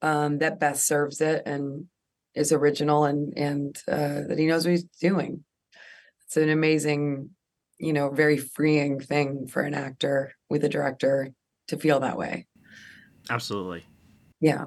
um 0.02 0.38
that 0.40 0.60
best 0.60 0.88
serves 0.88 1.22
it 1.22 1.44
and 1.46 1.86
is 2.36 2.52
original 2.52 3.06
and 3.06 3.34
and 3.38 3.78
uh 3.88 4.22
that 4.28 4.38
he 4.38 4.46
knows 4.46 4.66
what 4.66 4.72
he's 4.72 4.86
doing. 5.02 5.44
It's 6.26 6.38
an 6.38 6.50
amazing 6.50 7.32
you 7.80 7.94
know 7.94 8.10
very 8.10 8.38
freeing 8.38 9.00
thing 9.00 9.48
for 9.48 9.62
an 9.62 9.74
actor 9.74 10.34
with 10.50 10.64
a 10.64 10.70
director 10.70 11.32
to 11.70 11.78
feel 11.78 12.02
that 12.02 12.18
way. 12.18 12.46
Absolutely. 13.30 13.86
yeah 14.40 14.66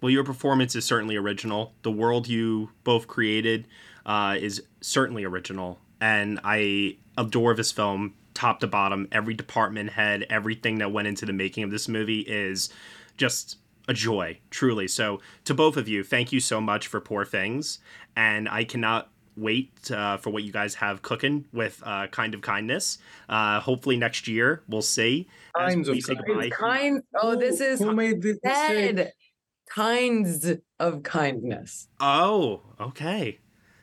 Well, 0.00 0.10
your 0.10 0.24
performance 0.24 0.76
is 0.76 0.84
certainly 0.84 1.16
original. 1.16 1.72
The 1.82 1.90
world 1.90 2.28
you 2.28 2.70
both 2.84 3.06
created 3.06 3.66
uh, 4.06 4.36
is 4.40 4.62
certainly 4.80 5.24
original, 5.24 5.80
and 6.00 6.38
I 6.44 6.96
adore 7.16 7.54
this 7.54 7.72
film 7.72 8.14
top 8.34 8.60
to 8.60 8.66
bottom. 8.66 9.08
Every 9.10 9.34
department 9.34 9.90
head, 9.90 10.26
everything 10.30 10.78
that 10.78 10.92
went 10.92 11.08
into 11.08 11.26
the 11.26 11.32
making 11.32 11.64
of 11.64 11.70
this 11.70 11.88
movie 11.88 12.20
is 12.20 12.70
just 13.16 13.58
a 13.88 13.94
joy, 13.94 14.38
truly. 14.50 14.86
So, 14.86 15.20
to 15.44 15.54
both 15.54 15.76
of 15.76 15.88
you, 15.88 16.04
thank 16.04 16.32
you 16.32 16.38
so 16.38 16.60
much 16.60 16.86
for 16.86 17.00
Poor 17.00 17.24
Things, 17.24 17.80
and 18.14 18.48
I 18.48 18.62
cannot 18.64 19.10
wait 19.36 19.90
uh, 19.90 20.16
for 20.16 20.30
what 20.30 20.42
you 20.42 20.52
guys 20.52 20.74
have 20.74 21.02
cooking 21.02 21.44
with 21.52 21.82
uh, 21.84 22.06
Kind 22.08 22.34
of 22.34 22.42
Kindness. 22.42 22.98
Uh, 23.28 23.60
hopefully 23.60 23.96
next 23.96 24.28
year, 24.28 24.62
we'll 24.68 24.82
see. 24.82 25.28
As 25.58 25.74
Kinds 25.74 25.88
of 25.88 25.94
we 25.94 26.00
say 26.00 26.14
goodbye. 26.14 26.50
Kind. 26.50 27.02
Oh, 27.20 27.36
this 27.36 27.60
is 27.60 27.80
Who 27.80 27.94
made 27.94 28.22
this 28.22 28.38
mistake? 28.44 29.08
Said 29.68 29.74
kinds 29.74 30.52
of 30.78 31.02
kindness. 31.02 31.88
Oh, 32.00 32.62
okay. 32.80 33.38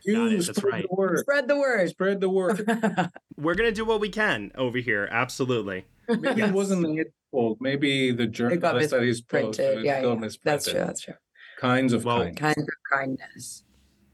You 0.06 0.28
it, 0.28 0.46
that's 0.46 0.58
spread 0.58 0.72
right. 0.74 0.86
the 0.88 0.96
word. 0.96 1.20
Spread 1.20 1.48
the 1.48 1.58
word. 1.58 1.90
Spread 1.90 2.22
the 2.22 2.30
word. 2.30 3.12
We're 3.38 3.56
gonna 3.56 3.72
do 3.72 3.86
what 3.86 4.00
we 4.00 4.10
can 4.10 4.52
over 4.56 4.78
here. 4.78 5.08
Absolutely. 5.12 5.86
Maybe 6.08 6.42
it 6.44 6.54
wasn't 6.54 6.96
his 6.96 7.08
fault. 7.32 7.58
Maybe 7.60 8.12
the 8.12 8.24
It 8.24 8.28
got 8.28 8.36
journalist 8.36 8.92
that 8.92 9.02
he's 9.02 9.18
supposed 9.18 9.58
misprinted. 9.58 9.78
to 9.80 9.84
Yeah, 9.86 10.02
yeah. 10.04 10.14
misprinted. 10.14 10.40
That's 10.44 10.66
true. 10.70 10.80
That's 10.80 11.02
true. 11.02 11.14
Kinds 11.60 11.94
of 11.94 12.06
Well, 12.06 12.18
kindness. 12.20 12.40
Kinds 12.40 12.58
of 12.60 12.76
kindness. 12.92 13.64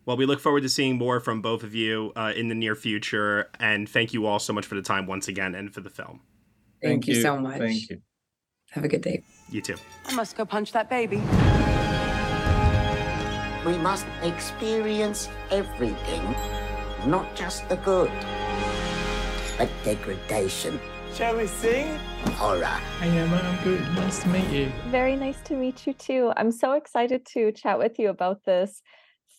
Well, 0.05 0.17
we 0.17 0.25
look 0.25 0.39
forward 0.39 0.61
to 0.63 0.69
seeing 0.69 0.97
more 0.97 1.19
from 1.19 1.41
both 1.41 1.63
of 1.63 1.75
you 1.75 2.13
uh, 2.15 2.33
in 2.35 2.47
the 2.47 2.55
near 2.55 2.75
future, 2.75 3.49
and 3.59 3.87
thank 3.87 4.13
you 4.13 4.25
all 4.25 4.39
so 4.39 4.53
much 4.53 4.65
for 4.65 4.75
the 4.75 4.81
time 4.81 5.05
once 5.05 5.27
again 5.27 5.53
and 5.55 5.73
for 5.73 5.81
the 5.81 5.89
film. 5.91 6.21
Thank, 6.81 7.07
you 7.07 7.21
so 7.21 7.37
much. 7.37 7.59
Thank 7.59 7.89
you. 7.89 8.01
Have 8.71 8.83
a 8.83 8.87
good 8.87 9.01
day. 9.01 9.23
You 9.51 9.61
too. 9.61 9.75
I 10.05 10.13
must 10.15 10.35
go 10.37 10.45
punch 10.45 10.71
that 10.71 10.89
baby. 10.89 11.17
We 13.65 13.77
must 13.77 14.05
experience 14.23 15.29
everything, 15.51 16.35
not 17.05 17.35
just 17.35 17.67
the 17.69 17.75
good. 17.77 18.09
But 19.57 19.69
degradation, 19.83 20.79
Shall 21.13 21.35
we 21.37 21.45
sing? 21.47 21.97
horror, 22.39 22.63
Hey 22.99 23.09
Emma, 23.09 23.35
I'm 23.35 23.63
good. 23.63 23.81
Nice 23.95 24.23
to 24.23 24.29
meet 24.29 24.49
you. 24.49 24.71
Very 24.87 25.15
nice 25.15 25.39
to 25.41 25.53
meet 25.55 25.85
you 25.85 25.93
too. 25.93 26.31
I'm 26.37 26.51
so 26.51 26.71
excited 26.73 27.25
to 27.33 27.51
chat 27.51 27.77
with 27.77 27.99
you 27.99 28.09
about 28.09 28.43
this 28.45 28.81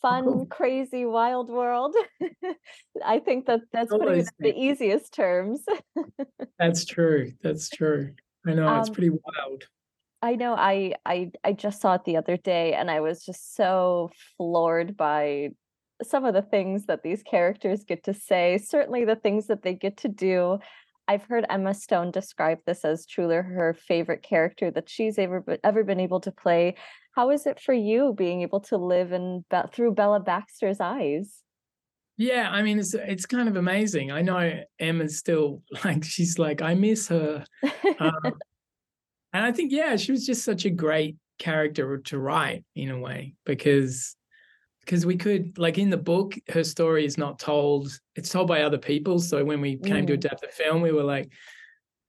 fun, 0.02 0.46
crazy, 0.46 1.04
wild 1.06 1.48
world. 1.48 1.94
I 3.04 3.18
think 3.20 3.46
that 3.46 3.60
that's 3.72 3.90
putting 3.90 4.18
it 4.18 4.28
in 4.38 4.50
the 4.50 4.54
easiest 4.56 5.14
terms. 5.14 5.64
That's 6.58 6.84
true. 6.84 7.32
That's 7.42 7.68
true. 7.70 8.14
I 8.46 8.54
know 8.54 8.78
it's 8.78 8.88
Um, 8.88 8.94
pretty 8.94 9.10
wild. 9.10 9.64
I 10.22 10.36
know 10.36 10.54
I 10.54 10.94
I 11.04 11.32
I 11.42 11.52
just 11.52 11.80
saw 11.80 11.94
it 11.94 12.04
the 12.04 12.16
other 12.16 12.36
day 12.36 12.74
and 12.74 12.90
I 12.90 13.00
was 13.00 13.24
just 13.24 13.56
so 13.56 14.10
floored 14.36 14.96
by 14.96 15.50
some 16.02 16.24
of 16.24 16.32
the 16.34 16.42
things 16.42 16.86
that 16.86 17.02
these 17.02 17.22
characters 17.22 17.84
get 17.84 18.04
to 18.04 18.14
say, 18.14 18.58
certainly 18.58 19.04
the 19.04 19.16
things 19.16 19.48
that 19.48 19.62
they 19.62 19.74
get 19.74 19.96
to 19.98 20.08
do. 20.08 20.58
I've 21.08 21.24
heard 21.24 21.44
Emma 21.50 21.74
Stone 21.74 22.12
describe 22.12 22.58
this 22.64 22.84
as 22.84 23.04
truly 23.04 23.34
her 23.36 23.74
favorite 23.74 24.22
character 24.22 24.70
that 24.70 24.88
she's 24.88 25.18
ever 25.18 25.44
ever 25.64 25.82
been 25.82 26.00
able 26.00 26.20
to 26.20 26.30
play. 26.30 26.76
How 27.16 27.30
is 27.30 27.44
it 27.46 27.60
for 27.60 27.74
you 27.74 28.14
being 28.16 28.42
able 28.42 28.60
to 28.60 28.76
live 28.76 29.12
in 29.12 29.44
through 29.72 29.94
Bella 29.94 30.20
Baxter's 30.20 30.80
eyes? 30.80 31.40
Yeah, 32.16 32.48
I 32.48 32.62
mean 32.62 32.78
it's 32.78 32.94
it's 32.94 33.26
kind 33.26 33.48
of 33.48 33.56
amazing. 33.56 34.12
I 34.12 34.22
know 34.22 34.62
Emma's 34.78 35.18
still 35.18 35.62
like 35.84 36.04
she's 36.04 36.38
like 36.38 36.62
I 36.62 36.74
miss 36.74 37.08
her. 37.08 37.44
Um, 37.98 38.34
and 39.32 39.44
I 39.44 39.52
think 39.52 39.72
yeah, 39.72 39.96
she 39.96 40.12
was 40.12 40.26
just 40.26 40.44
such 40.44 40.64
a 40.64 40.70
great 40.70 41.16
character 41.38 41.98
to 41.98 42.18
write 42.18 42.64
in 42.76 42.90
a 42.90 42.98
way 42.98 43.34
because 43.44 44.14
because 44.84 45.06
we 45.06 45.16
could 45.16 45.58
like 45.58 45.78
in 45.78 45.90
the 45.90 45.96
book 45.96 46.34
her 46.48 46.62
story 46.62 47.04
is 47.04 47.18
not 47.18 47.38
told 47.38 47.88
it's 48.14 48.28
told 48.28 48.46
by 48.46 48.62
other 48.62 48.78
people 48.78 49.18
so 49.18 49.44
when 49.44 49.60
we 49.60 49.76
came 49.76 50.06
to 50.06 50.12
Mm. 50.12 50.16
adapt 50.16 50.40
the 50.40 50.48
film 50.48 50.82
we 50.82 50.92
were 50.92 51.02
like 51.02 51.32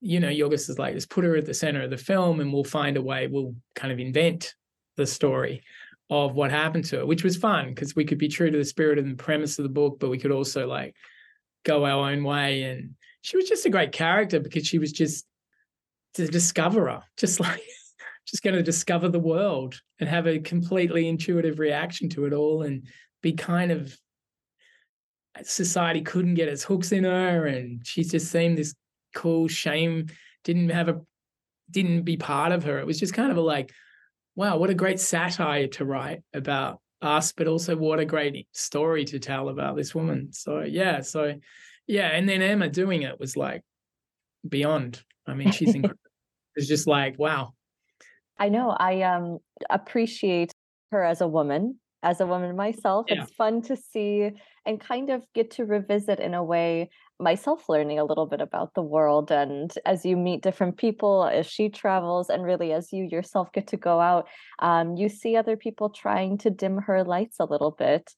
you 0.02 0.20
know 0.20 0.28
Yorgos 0.28 0.70
is 0.70 0.78
like 0.78 0.94
let's 0.94 1.06
put 1.06 1.24
her 1.24 1.36
at 1.36 1.46
the 1.46 1.54
center 1.54 1.82
of 1.82 1.90
the 1.90 1.98
film 1.98 2.42
and 2.42 2.52
we'll 2.54 2.64
find 2.64 2.98
a 2.98 3.02
way 3.02 3.26
we'll 3.28 3.56
kind 3.74 3.92
of 3.92 4.00
invent 4.00 4.54
the 4.98 5.08
story 5.08 5.64
of 6.12 6.36
what 6.36 6.52
happened 6.52 6.86
to 6.86 6.98
her 6.98 7.06
which 7.06 7.24
was 7.24 7.38
fun 7.38 7.70
because 7.70 7.96
we 7.96 8.06
could 8.06 8.20
be 8.20 8.28
true 8.28 8.52
to 8.52 8.58
the 8.58 8.66
spirit 8.66 9.00
and 9.00 9.12
the 9.12 9.24
premise 9.24 9.58
of 9.58 9.64
the 9.64 9.70
book 9.70 9.98
but 10.00 10.10
we 10.12 10.20
could 10.20 10.32
also 10.32 10.68
like 10.68 10.96
go 11.64 11.86
our 11.86 12.12
own 12.12 12.24
way 12.24 12.64
and 12.64 12.92
she 13.22 13.38
was 13.38 13.48
just 13.48 13.66
a 13.66 13.70
great 13.70 13.94
character 13.94 14.40
because 14.40 14.68
she 14.68 14.78
was 14.78 14.92
just 14.92 15.26
the 16.16 16.28
discoverer 16.28 17.02
just 17.18 17.40
like 17.40 17.62
just 18.26 18.44
going 18.44 18.56
to 18.56 18.64
discover 18.64 19.10
the 19.10 19.20
world 19.20 19.80
and 20.00 20.08
have 20.08 20.28
a 20.28 20.40
completely 20.40 21.08
intuitive 21.08 21.60
reaction 21.60 22.10
to 22.10 22.26
it 22.26 22.34
all 22.34 22.64
and 22.64 22.88
be 23.22 23.34
kind 23.34 23.72
of 23.72 23.98
uh, 25.38 25.44
society 25.44 26.02
couldn't 26.02 26.36
get 26.36 26.48
its 26.48 26.64
hooks 26.64 26.92
in 26.92 27.04
her 27.04 27.46
and 27.46 27.86
she 27.86 28.04
just 28.04 28.32
seemed 28.32 28.58
this 28.58 28.76
cool 29.14 29.48
shame 29.48 30.08
didn't 30.44 30.70
have 30.70 30.90
a 30.90 31.02
didn't 31.70 32.04
be 32.04 32.18
part 32.18 32.52
of 32.52 32.64
her. 32.66 32.80
It 32.80 32.86
was 32.86 33.00
just 33.00 33.14
kind 33.14 33.32
of 33.32 33.38
a 33.38 33.42
like 33.42 33.72
wow 34.36 34.58
what 34.58 34.70
a 34.70 34.76
great 34.76 35.00
satire 35.00 35.68
to 35.68 35.86
write 35.86 36.22
about 36.34 36.80
us 37.02 37.34
but 37.34 37.48
also 37.48 37.76
what 37.76 38.00
a 38.00 38.06
great 38.06 38.48
story 38.54 39.06
to 39.06 39.20
tell 39.20 39.50
about 39.50 39.76
this 39.76 39.94
woman. 39.94 40.32
So 40.34 40.62
yeah 40.62 41.02
so 41.02 41.36
yeah 41.88 42.08
and 42.08 42.28
then 42.28 42.42
emma 42.42 42.70
doing 42.70 43.04
it 43.04 43.20
was 43.20 43.36
like 43.36 43.64
beyond. 44.48 45.04
I 45.28 45.34
mean 45.34 45.52
she's 45.52 45.76
incredible 45.76 46.03
it's 46.56 46.68
just 46.68 46.88
like 46.88 47.18
wow 47.18 47.54
I 48.40 48.50
know 48.50 48.72
I 48.72 49.02
um 49.02 49.40
appreciate 49.70 50.52
her 50.92 51.04
as 51.04 51.22
a 51.22 51.28
woman, 51.28 51.80
as 52.04 52.20
a 52.20 52.28
woman 52.28 52.56
myself. 52.56 53.06
Yeah. 53.10 53.24
It's 53.24 53.34
fun 53.34 53.62
to 53.64 53.76
see 53.76 54.32
and 54.66 54.80
kind 54.80 55.10
of 55.10 55.24
get 55.34 55.52
to 55.52 55.66
revisit 55.66 56.20
in 56.20 56.34
a 56.34 56.44
way 56.44 56.90
myself 57.20 57.70
learning 57.70 58.00
a 58.00 58.04
little 58.04 58.26
bit 58.26 58.42
about 58.42 58.74
the 58.74 58.82
world 58.82 59.32
and 59.32 59.74
as 59.86 60.04
you 60.06 60.18
meet 60.18 60.42
different 60.42 60.78
people 60.78 61.26
as 61.26 61.46
she 61.46 61.70
travels 61.70 62.30
and 62.30 62.44
really 62.44 62.74
as 62.74 62.92
you 62.92 63.08
yourself 63.10 63.52
get 63.54 63.68
to 63.68 63.78
go 63.78 64.02
out 64.02 64.28
um, 64.60 64.96
you 64.98 65.08
see 65.08 65.36
other 65.36 65.56
people 65.56 65.90
trying 65.90 66.38
to 66.38 66.50
dim 66.50 66.78
her 66.80 67.04
lights 67.04 67.38
a 67.40 67.46
little 67.46 67.72
bit 67.72 68.12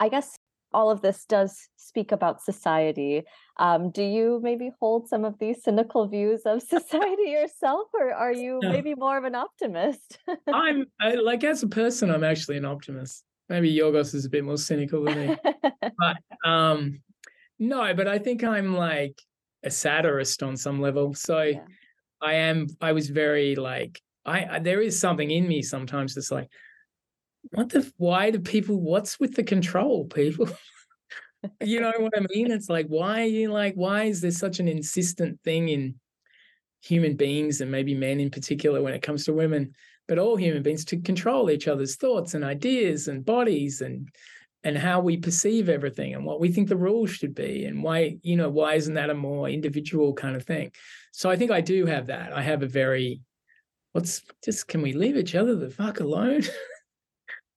i 0.00 0.08
guess 0.08 0.36
all 0.72 0.90
of 0.90 1.02
this 1.02 1.24
does 1.24 1.68
speak 1.76 2.12
about 2.12 2.42
society. 2.42 3.24
Um, 3.58 3.90
do 3.90 4.02
you 4.02 4.40
maybe 4.42 4.70
hold 4.80 5.08
some 5.08 5.24
of 5.24 5.38
these 5.38 5.62
cynical 5.62 6.06
views 6.08 6.42
of 6.46 6.62
society 6.76 7.30
yourself 7.30 7.88
or 7.92 8.12
are 8.12 8.32
you 8.32 8.60
maybe 8.62 8.94
more 8.94 9.18
of 9.18 9.24
an 9.24 9.34
optimist? 9.34 10.18
I'm 10.52 10.86
I, 11.00 11.14
like 11.14 11.44
as 11.44 11.62
a 11.62 11.68
person 11.68 12.10
i'm 12.10 12.24
actually 12.24 12.56
an 12.56 12.64
optimist. 12.64 13.24
Maybe 13.48 13.74
yorgos 13.74 14.14
is 14.14 14.24
a 14.24 14.30
bit 14.30 14.44
more 14.44 14.56
cynical 14.56 15.02
than 15.04 15.28
me. 15.28 15.36
But 15.98 16.16
um 16.48 17.02
no 17.58 17.92
but 17.94 18.08
i 18.08 18.18
think 18.18 18.42
i'm 18.42 18.74
like 18.74 19.20
a 19.62 19.70
satirist 19.70 20.42
on 20.42 20.56
some 20.56 20.80
level. 20.80 21.14
So 21.14 21.42
Yeah. 21.42 21.64
i 22.22 22.34
am 22.34 22.68
i 22.80 22.92
was 22.92 23.08
very 23.10 23.56
like 23.56 24.00
I, 24.24 24.44
I 24.44 24.58
there 24.60 24.80
is 24.80 25.00
something 25.00 25.30
in 25.30 25.48
me 25.48 25.62
sometimes 25.62 26.14
that's 26.14 26.30
like 26.30 26.48
what 27.50 27.70
the 27.70 27.90
why 27.96 28.30
do 28.30 28.38
people 28.38 28.80
what's 28.80 29.18
with 29.18 29.34
the 29.34 29.44
control 29.44 30.04
people? 30.06 30.48
You 31.64 31.80
know 31.80 31.94
what 31.96 32.12
i 32.14 32.20
mean? 32.34 32.50
It's 32.50 32.68
like 32.68 32.86
why 32.88 33.22
are 33.22 33.24
you 33.24 33.50
like 33.50 33.72
why 33.72 34.04
is 34.04 34.20
there 34.20 34.30
such 34.30 34.60
an 34.60 34.68
insistent 34.68 35.40
thing 35.42 35.70
in 35.70 35.94
human 36.82 37.16
beings 37.16 37.62
and 37.62 37.70
maybe 37.70 37.94
men 37.94 38.20
in 38.20 38.28
particular 38.28 38.82
when 38.82 38.92
it 38.92 39.00
comes 39.00 39.24
to 39.24 39.32
women 39.32 39.72
but 40.06 40.18
all 40.18 40.34
human 40.34 40.60
beings 40.62 40.84
to 40.84 41.00
control 41.00 41.50
each 41.50 41.68
other's 41.68 41.94
thoughts 41.94 42.34
and 42.34 42.44
ideas 42.44 43.06
and 43.06 43.24
bodies 43.24 43.80
and 43.80 44.08
and 44.64 44.76
how 44.76 45.00
we 45.00 45.16
perceive 45.16 45.68
everything 45.68 46.14
and 46.14 46.24
what 46.24 46.40
we 46.40 46.50
think 46.50 46.68
the 46.68 46.76
rules 46.76 47.10
should 47.10 47.34
be 47.34 47.64
and 47.64 47.82
why 47.82 48.18
you 48.22 48.36
know 48.36 48.50
why 48.50 48.74
isn't 48.74 48.94
that 48.94 49.08
a 49.08 49.14
more 49.14 49.48
individual 49.48 50.12
kind 50.12 50.36
of 50.36 50.44
thing? 50.44 50.72
So 51.12 51.30
i 51.30 51.36
think 51.36 51.50
i 51.50 51.60
do 51.60 51.86
have 51.86 52.08
that. 52.08 52.32
I 52.32 52.42
have 52.42 52.62
a 52.62 52.66
very 52.66 53.20
what's 53.92 54.22
just 54.44 54.68
can 54.68 54.82
we 54.82 54.92
leave 54.92 55.16
each 55.16 55.34
other 55.34 55.54
the 55.54 55.70
fuck 55.70 56.00
alone 56.00 56.42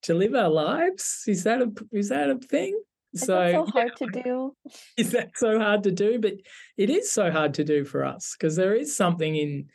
to 0.03 0.13
live 0.13 0.35
our 0.35 0.49
lives? 0.49 1.23
Is 1.27 1.43
that 1.43 1.61
a 1.61 1.71
is 1.91 2.09
that 2.09 2.29
a 2.29 2.37
thing? 2.37 2.79
Is 3.13 3.21
so 3.21 3.35
that 3.35 3.51
so 3.51 3.65
yeah, 3.75 3.81
hard 3.81 3.95
to 3.97 4.07
do? 4.23 4.55
is 4.97 5.11
that 5.11 5.37
so 5.37 5.59
hard 5.59 5.83
to 5.83 5.91
do? 5.91 6.19
But 6.19 6.33
it 6.77 6.89
is 6.89 7.11
so 7.11 7.31
hard 7.31 7.53
to 7.55 7.63
do 7.63 7.83
for 7.85 8.03
us 8.03 8.35
because 8.37 8.55
there 8.55 8.73
is 8.75 8.95
something 8.95 9.35
in 9.35 9.67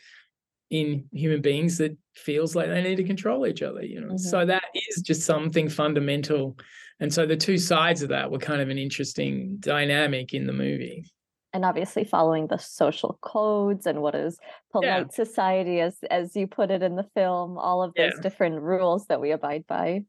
in 0.70 1.04
human 1.12 1.40
beings 1.40 1.78
that 1.78 1.96
feels 2.14 2.54
like 2.54 2.68
they 2.68 2.82
need 2.82 2.96
to 2.96 3.04
control 3.04 3.46
each 3.46 3.62
other 3.62 3.82
you 3.82 4.00
know? 4.00 4.16
So 4.16 4.38
mm-hmm. 4.38 4.48
that 4.48 4.64
is 4.74 5.02
just 5.02 5.22
something 5.22 5.68
fundamental. 5.68 6.58
And 7.00 7.12
so 7.12 7.24
the 7.26 7.36
two 7.36 7.58
sides 7.58 8.02
of 8.02 8.10
that 8.10 8.30
were 8.30 8.38
kind 8.38 8.60
of 8.60 8.68
an 8.68 8.76
interesting 8.78 9.56
dynamic 9.60 10.34
in 10.34 10.46
the 10.46 10.52
movie. 10.52 11.10
And 11.54 11.64
obviously 11.64 12.04
following 12.04 12.48
the 12.48 12.58
social 12.58 13.18
codes 13.22 13.86
and 13.86 14.02
what 14.02 14.14
is 14.14 14.38
polite 14.72 15.14
society 15.14 15.80
as 15.80 15.96
as 16.10 16.36
you 16.36 16.46
put 16.46 16.70
it 16.70 16.82
in 16.82 16.96
the 16.96 17.08
film 17.14 17.56
all 17.56 17.82
of 17.82 17.94
those 17.94 18.12
Yeah. 18.16 18.20
different 18.20 18.60
rules 18.60 19.06
that 19.06 19.20
we 19.20 19.30
abide 19.30 19.66
by 19.66 20.02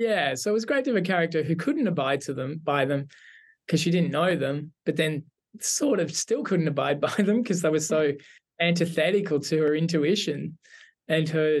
Yeah, 0.00 0.34
so 0.34 0.50
it 0.50 0.54
was 0.54 0.64
great 0.64 0.84
to 0.84 0.90
have 0.90 0.96
a 0.96 1.02
character 1.06 1.42
who 1.42 1.54
couldn't 1.54 1.86
abide 1.86 2.22
to 2.22 2.32
them 2.32 2.58
by 2.64 2.86
them 2.86 3.08
because 3.66 3.80
she 3.80 3.90
didn't 3.90 4.10
know 4.10 4.34
them, 4.34 4.72
but 4.86 4.96
then 4.96 5.24
sort 5.60 6.00
of 6.00 6.10
still 6.10 6.42
couldn't 6.42 6.68
abide 6.68 7.00
by 7.02 7.14
them 7.18 7.42
because 7.42 7.60
they 7.60 7.68
were 7.68 7.80
so 7.80 8.12
antithetical 8.58 9.38
to 9.40 9.58
her 9.58 9.74
intuition 9.74 10.56
and 11.08 11.28
her 11.28 11.60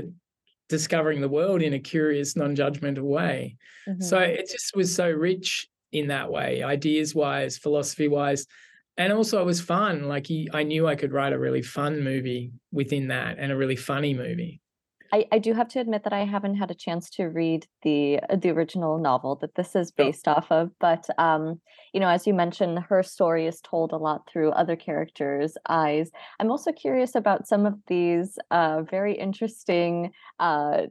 discovering 0.70 1.20
the 1.20 1.28
world 1.28 1.60
in 1.60 1.74
a 1.74 1.78
curious, 1.78 2.34
non-judgmental 2.34 3.02
way. 3.02 3.56
Mm-hmm. 3.86 4.00
So 4.00 4.18
it 4.18 4.48
just 4.50 4.74
was 4.74 4.94
so 4.94 5.10
rich 5.10 5.68
in 5.92 6.08
that 6.08 6.32
way, 6.32 6.62
ideas 6.62 7.14
wise, 7.14 7.58
philosophy 7.58 8.08
wise. 8.08 8.46
And 8.96 9.12
also 9.12 9.38
it 9.42 9.46
was 9.46 9.60
fun. 9.60 10.04
Like 10.08 10.26
he, 10.26 10.48
I 10.54 10.62
knew 10.62 10.86
I 10.86 10.96
could 10.96 11.12
write 11.12 11.34
a 11.34 11.38
really 11.38 11.62
fun 11.62 12.02
movie 12.02 12.52
within 12.72 13.08
that 13.08 13.36
and 13.38 13.52
a 13.52 13.56
really 13.56 13.76
funny 13.76 14.14
movie. 14.14 14.62
I, 15.12 15.26
I 15.32 15.38
do 15.38 15.54
have 15.54 15.68
to 15.68 15.80
admit 15.80 16.04
that 16.04 16.12
I 16.12 16.24
haven't 16.24 16.56
had 16.56 16.70
a 16.70 16.74
chance 16.74 17.10
to 17.10 17.24
read 17.24 17.66
the 17.82 18.20
uh, 18.28 18.36
the 18.36 18.50
original 18.50 18.98
novel 18.98 19.36
that 19.36 19.54
this 19.54 19.74
is 19.74 19.90
based 19.90 20.28
off 20.28 20.50
of, 20.50 20.70
but 20.78 21.06
um, 21.18 21.60
you 21.92 22.00
know, 22.00 22.08
as 22.08 22.26
you 22.26 22.34
mentioned, 22.34 22.78
her 22.88 23.02
story 23.02 23.46
is 23.46 23.60
told 23.60 23.92
a 23.92 23.96
lot 23.96 24.28
through 24.28 24.50
other 24.50 24.76
characters' 24.76 25.56
eyes. 25.68 26.10
I'm 26.38 26.50
also 26.50 26.72
curious 26.72 27.14
about 27.14 27.48
some 27.48 27.66
of 27.66 27.74
these 27.88 28.38
uh, 28.50 28.82
very 28.82 29.14
interesting 29.14 30.12
uh, 30.38 30.82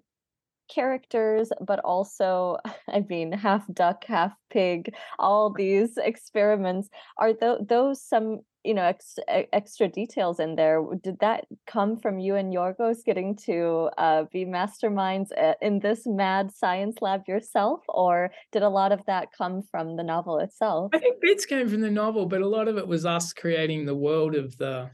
characters, 0.69 1.51
but 1.65 1.79
also, 1.79 2.57
I 2.87 3.05
mean, 3.09 3.31
half 3.31 3.65
duck, 3.73 4.05
half 4.05 4.33
pig. 4.49 4.93
All 5.17 5.51
these 5.51 5.97
experiments 5.97 6.89
are 7.17 7.33
th- 7.33 7.59
those 7.67 8.01
some 8.01 8.41
you 8.63 8.73
know 8.73 8.83
ex- 8.83 9.19
extra 9.53 9.87
details 9.87 10.39
in 10.39 10.55
there 10.55 10.83
did 11.01 11.17
that 11.19 11.45
come 11.65 11.95
from 11.95 12.19
you 12.19 12.35
and 12.35 12.53
yorgos 12.53 13.03
getting 13.05 13.35
to 13.35 13.89
uh, 13.97 14.23
be 14.33 14.45
masterminds 14.45 15.27
uh, 15.37 15.53
in 15.61 15.79
this 15.79 16.05
mad 16.05 16.51
science 16.53 16.97
lab 17.01 17.21
yourself? 17.27 17.81
Or 17.87 18.31
did 18.51 18.63
a 18.63 18.69
lot 18.69 18.91
of 18.91 19.01
that 19.07 19.29
come 19.37 19.61
from 19.71 19.95
the 19.95 20.03
novel 20.03 20.39
itself? 20.39 20.91
I 20.93 20.99
think 20.99 21.21
bits 21.21 21.45
came 21.45 21.67
from 21.67 21.81
the 21.81 21.91
novel 21.91 22.25
but 22.25 22.41
a 22.41 22.47
lot 22.47 22.67
of 22.67 22.77
it 22.77 22.87
was 22.87 23.05
us 23.05 23.33
creating 23.33 23.85
the 23.85 23.95
world 23.95 24.35
of 24.35 24.57
the 24.57 24.89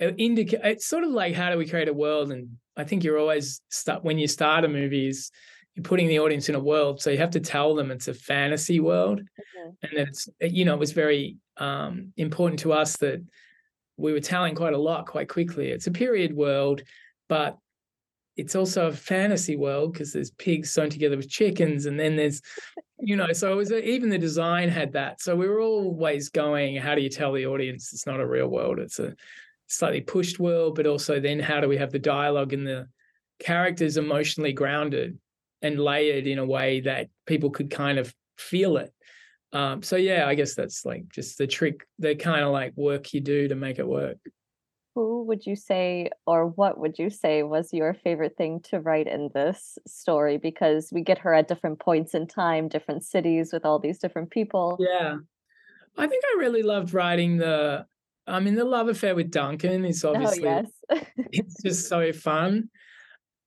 indicate 0.00 0.60
it's 0.64 0.86
sort 0.86 1.04
of 1.04 1.10
like 1.10 1.34
how 1.34 1.50
do 1.50 1.58
we 1.58 1.66
create 1.66 1.88
a 1.88 1.94
world? 1.94 2.32
And 2.32 2.56
i 2.76 2.84
think 2.84 3.04
you're 3.04 3.18
always 3.18 3.60
start 3.68 4.02
when 4.02 4.18
you 4.18 4.26
start 4.26 4.64
a 4.64 4.68
movie 4.68 5.08
is 5.08 5.30
you're 5.74 5.82
putting 5.82 6.08
the 6.08 6.20
audience 6.20 6.48
in 6.48 6.54
a 6.54 6.60
world 6.60 7.00
so 7.00 7.10
you 7.10 7.18
have 7.18 7.30
to 7.30 7.40
tell 7.40 7.74
them 7.74 7.90
it's 7.90 8.08
a 8.08 8.14
fantasy 8.14 8.80
world. 8.80 9.20
Mm-hmm. 9.20 9.70
and 9.82 9.92
that 9.98 10.08
it's 10.08 10.28
you 10.40 10.64
know 10.64 10.74
it 10.74 10.80
was 10.80 10.92
very 10.92 11.36
um, 11.58 12.12
important 12.16 12.60
to 12.60 12.72
us 12.72 12.96
that 12.98 13.22
we 13.96 14.12
were 14.12 14.20
telling 14.20 14.54
quite 14.54 14.74
a 14.74 14.78
lot 14.78 15.06
quite 15.06 15.28
quickly. 15.28 15.68
It's 15.68 15.86
a 15.86 15.92
period 15.92 16.34
world 16.34 16.82
but 17.28 17.56
it's 18.36 18.54
also 18.54 18.88
a 18.88 18.92
fantasy 18.92 19.56
world 19.56 19.92
because 19.92 20.12
there's 20.12 20.30
pigs 20.32 20.70
sewn 20.72 20.90
together 20.90 21.16
with 21.16 21.28
chickens 21.28 21.86
and 21.86 21.98
then 22.00 22.16
there's 22.16 22.40
you 22.98 23.16
know 23.16 23.32
so 23.32 23.52
it 23.52 23.56
was 23.56 23.70
a, 23.70 23.86
even 23.86 24.08
the 24.08 24.18
design 24.18 24.68
had 24.68 24.92
that. 24.92 25.20
So 25.20 25.36
we 25.36 25.48
were 25.48 25.60
always 25.60 26.28
going 26.28 26.76
how 26.76 26.94
do 26.94 27.02
you 27.02 27.10
tell 27.10 27.32
the 27.32 27.46
audience 27.46 27.92
it's 27.92 28.06
not 28.06 28.20
a 28.20 28.26
real 28.26 28.48
world? 28.48 28.78
It's 28.78 28.98
a 28.98 29.14
slightly 29.66 30.00
pushed 30.00 30.38
world 30.38 30.74
but 30.74 30.86
also 30.86 31.20
then 31.20 31.38
how 31.38 31.60
do 31.60 31.68
we 31.68 31.76
have 31.76 31.92
the 31.92 31.98
dialogue 31.98 32.52
and 32.52 32.66
the 32.66 32.88
characters 33.38 33.96
emotionally 33.96 34.52
grounded 34.52 35.18
and 35.62 35.78
layered 35.78 36.26
in 36.26 36.38
a 36.38 36.44
way 36.44 36.80
that 36.80 37.08
people 37.26 37.50
could 37.50 37.70
kind 37.70 37.98
of 37.98 38.12
feel 38.36 38.76
it. 38.76 38.92
Um, 39.52 39.82
so 39.82 39.96
yeah, 39.96 40.26
I 40.26 40.34
guess 40.34 40.54
that's 40.54 40.84
like 40.84 41.08
just 41.10 41.38
the 41.38 41.46
trick, 41.46 41.86
the 41.98 42.14
kind 42.14 42.44
of 42.44 42.52
like 42.52 42.72
work 42.76 43.12
you 43.12 43.20
do 43.20 43.48
to 43.48 43.54
make 43.54 43.78
it 43.78 43.86
work. 43.86 44.18
Who 44.94 45.24
would 45.24 45.46
you 45.46 45.56
say, 45.56 46.10
or 46.26 46.46
what 46.48 46.78
would 46.78 46.98
you 46.98 47.08
say 47.10 47.42
was 47.42 47.72
your 47.72 47.94
favorite 47.94 48.36
thing 48.36 48.60
to 48.64 48.80
write 48.80 49.06
in 49.06 49.30
this 49.34 49.78
story? 49.86 50.36
Because 50.36 50.90
we 50.92 51.00
get 51.02 51.18
her 51.18 51.32
at 51.32 51.48
different 51.48 51.80
points 51.80 52.14
in 52.14 52.26
time, 52.26 52.68
different 52.68 53.04
cities 53.04 53.52
with 53.52 53.64
all 53.64 53.78
these 53.78 53.98
different 53.98 54.30
people. 54.30 54.76
Yeah. 54.78 55.16
I 55.96 56.06
think 56.06 56.24
I 56.24 56.38
really 56.38 56.62
loved 56.62 56.94
writing 56.94 57.36
the 57.36 57.86
I 58.26 58.40
mean 58.40 58.54
the 58.54 58.64
love 58.64 58.88
affair 58.88 59.14
with 59.14 59.30
Duncan 59.30 59.84
is 59.84 60.04
oh, 60.04 60.14
obviously 60.14 60.46
oh, 60.48 60.62
yes. 60.90 61.04
it's 61.32 61.62
just 61.62 61.88
so 61.88 62.12
fun 62.12 62.70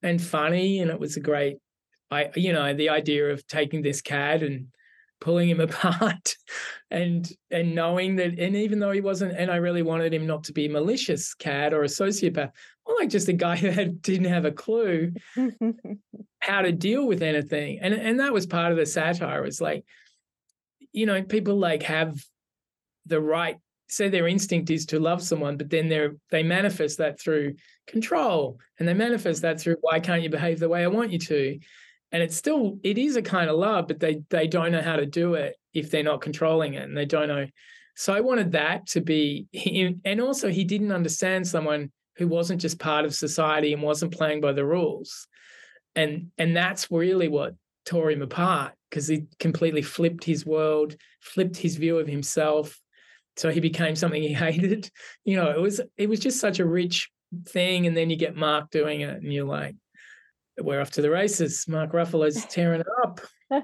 and 0.03 0.21
funny 0.21 0.79
and 0.79 0.91
it 0.91 0.99
was 0.99 1.17
a 1.17 1.21
great 1.21 1.57
I, 2.11 2.29
you 2.35 2.53
know, 2.53 2.73
the 2.73 2.89
idea 2.89 3.31
of 3.31 3.47
taking 3.47 3.81
this 3.81 4.01
cat 4.01 4.43
and 4.43 4.67
pulling 5.21 5.49
him 5.49 5.59
apart 5.61 6.35
and 6.91 7.31
and 7.51 7.73
knowing 7.73 8.15
that 8.17 8.37
and 8.37 8.55
even 8.55 8.79
though 8.79 8.91
he 8.91 9.01
wasn't 9.01 9.33
and 9.37 9.49
I 9.51 9.57
really 9.57 9.81
wanted 9.81 10.13
him 10.13 10.27
not 10.27 10.43
to 10.45 10.53
be 10.53 10.65
a 10.65 10.69
malicious 10.69 11.33
cat 11.33 11.73
or 11.73 11.83
a 11.83 11.87
sociopath 11.87 12.51
or 12.85 12.95
like 12.99 13.09
just 13.09 13.27
a 13.27 13.33
guy 13.33 13.55
that 13.61 14.01
didn't 14.01 14.25
have 14.25 14.45
a 14.45 14.51
clue 14.51 15.13
how 16.39 16.61
to 16.61 16.71
deal 16.71 17.07
with 17.07 17.21
anything. 17.21 17.79
And 17.81 17.93
and 17.93 18.19
that 18.19 18.33
was 18.33 18.45
part 18.45 18.71
of 18.71 18.77
the 18.77 18.85
satire 18.85 19.41
was 19.41 19.59
like 19.59 19.85
you 20.91 21.05
know 21.05 21.23
people 21.23 21.57
like 21.57 21.83
have 21.83 22.17
the 23.05 23.19
right 23.19 23.57
say 23.87 24.09
their 24.09 24.27
instinct 24.27 24.69
is 24.71 24.87
to 24.87 24.99
love 24.99 25.21
someone 25.21 25.57
but 25.57 25.69
then 25.69 25.89
they're 25.89 26.15
they 26.31 26.41
manifest 26.41 26.97
that 26.97 27.19
through 27.19 27.53
control 27.85 28.59
and 28.79 28.87
they 28.87 28.95
manifest 28.95 29.43
that 29.43 29.59
through 29.59 29.75
why 29.81 29.99
can't 29.99 30.23
you 30.23 30.29
behave 30.29 30.59
the 30.59 30.69
way 30.69 30.83
I 30.83 30.87
want 30.87 31.11
you 31.11 31.19
to 31.19 31.59
and 32.11 32.21
it's 32.23 32.35
still 32.35 32.79
it 32.83 32.97
is 32.97 33.15
a 33.15 33.21
kind 33.21 33.49
of 33.49 33.57
love 33.57 33.87
but 33.87 33.99
they 33.99 34.21
they 34.29 34.47
don't 34.47 34.71
know 34.71 34.81
how 34.81 34.95
to 34.95 35.05
do 35.05 35.33
it 35.33 35.55
if 35.73 35.91
they're 35.91 36.03
not 36.03 36.21
controlling 36.21 36.73
it 36.73 36.83
and 36.83 36.97
they 36.97 37.05
don't 37.05 37.27
know. 37.27 37.47
So 37.97 38.13
i 38.13 38.19
wanted 38.19 38.51
that 38.53 38.87
to 38.87 39.01
be 39.01 39.47
and 40.05 40.21
also 40.21 40.49
he 40.49 40.63
didn't 40.63 40.91
understand 40.91 41.47
someone 41.47 41.91
who 42.17 42.27
wasn't 42.27 42.61
just 42.61 42.79
part 42.79 43.05
of 43.05 43.13
society 43.13 43.73
and 43.73 43.81
wasn't 43.81 44.13
playing 44.13 44.41
by 44.41 44.53
the 44.53 44.65
rules. 44.65 45.27
And 45.95 46.31
and 46.37 46.55
that's 46.55 46.91
really 46.91 47.27
what 47.27 47.55
tore 47.85 48.11
him 48.11 48.21
apart 48.21 48.73
because 48.89 49.07
he 49.07 49.25
completely 49.39 49.81
flipped 49.81 50.23
his 50.23 50.45
world 50.45 50.95
flipped 51.21 51.57
his 51.57 51.75
view 51.75 51.99
of 51.99 52.07
himself. 52.07 52.79
So 53.37 53.49
he 53.49 53.59
became 53.59 53.95
something 53.95 54.21
he 54.21 54.33
hated. 54.45 54.89
You 55.23 55.37
know 55.37 55.51
it 55.51 55.59
was 55.59 55.81
it 55.97 56.09
was 56.09 56.19
just 56.19 56.39
such 56.39 56.59
a 56.59 56.65
rich 56.65 57.09
thing 57.47 57.85
and 57.87 57.97
then 57.97 58.09
you 58.09 58.15
get 58.15 58.35
mark 58.35 58.69
doing 58.69 59.01
it 59.01 59.15
and 59.15 59.33
you're 59.33 59.45
like 59.45 59.75
we're 60.59 60.81
off 60.81 60.91
to 60.91 61.01
the 61.01 61.09
races. 61.09 61.65
Mark 61.67 61.91
Ruffalo's 61.91 62.45
tearing 62.49 62.81
it 62.81 62.87
up. 63.03 63.21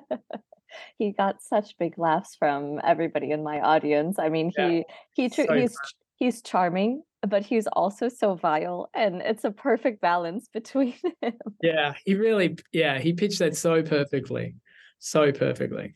he 0.97 1.11
got 1.11 1.41
such 1.41 1.77
big 1.77 1.97
laughs 1.97 2.35
from 2.35 2.79
everybody 2.83 3.31
in 3.31 3.43
my 3.43 3.59
audience. 3.59 4.19
I 4.19 4.29
mean, 4.29 4.51
yeah. 4.57 4.69
he 4.69 4.85
he 5.13 5.29
so 5.29 5.53
he's 5.53 5.73
fun. 5.73 5.91
he's 6.15 6.41
charming, 6.41 7.03
but 7.27 7.45
he's 7.45 7.67
also 7.67 8.09
so 8.09 8.35
vile, 8.35 8.89
and 8.93 9.21
it's 9.21 9.43
a 9.43 9.51
perfect 9.51 10.01
balance 10.01 10.47
between 10.53 10.95
him. 11.21 11.33
Yeah, 11.61 11.93
he 12.05 12.15
really 12.15 12.57
yeah 12.71 12.99
he 12.99 13.13
pitched 13.13 13.39
that 13.39 13.55
so 13.55 13.81
perfectly, 13.83 14.55
so 14.99 15.31
perfectly. 15.31 15.95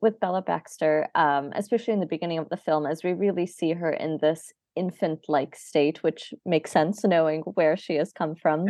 With 0.00 0.18
Bella 0.18 0.42
Baxter, 0.42 1.08
um, 1.14 1.52
especially 1.54 1.94
in 1.94 2.00
the 2.00 2.06
beginning 2.06 2.38
of 2.38 2.48
the 2.48 2.56
film, 2.56 2.86
as 2.86 3.04
we 3.04 3.12
really 3.12 3.46
see 3.46 3.72
her 3.72 3.90
in 3.92 4.18
this 4.20 4.52
infant-like 4.74 5.54
state, 5.54 6.02
which 6.02 6.34
makes 6.44 6.72
sense 6.72 7.04
knowing 7.04 7.42
where 7.42 7.76
she 7.76 7.94
has 7.96 8.12
come 8.12 8.34
from. 8.34 8.66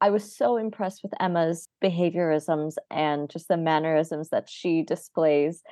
I 0.00 0.10
was 0.10 0.34
so 0.36 0.56
impressed 0.56 1.02
with 1.02 1.12
Emma's 1.20 1.68
behaviorisms 1.82 2.74
and 2.90 3.28
just 3.28 3.48
the 3.48 3.56
mannerisms 3.56 4.30
that 4.30 4.48
she 4.48 4.82
displays. 4.82 5.62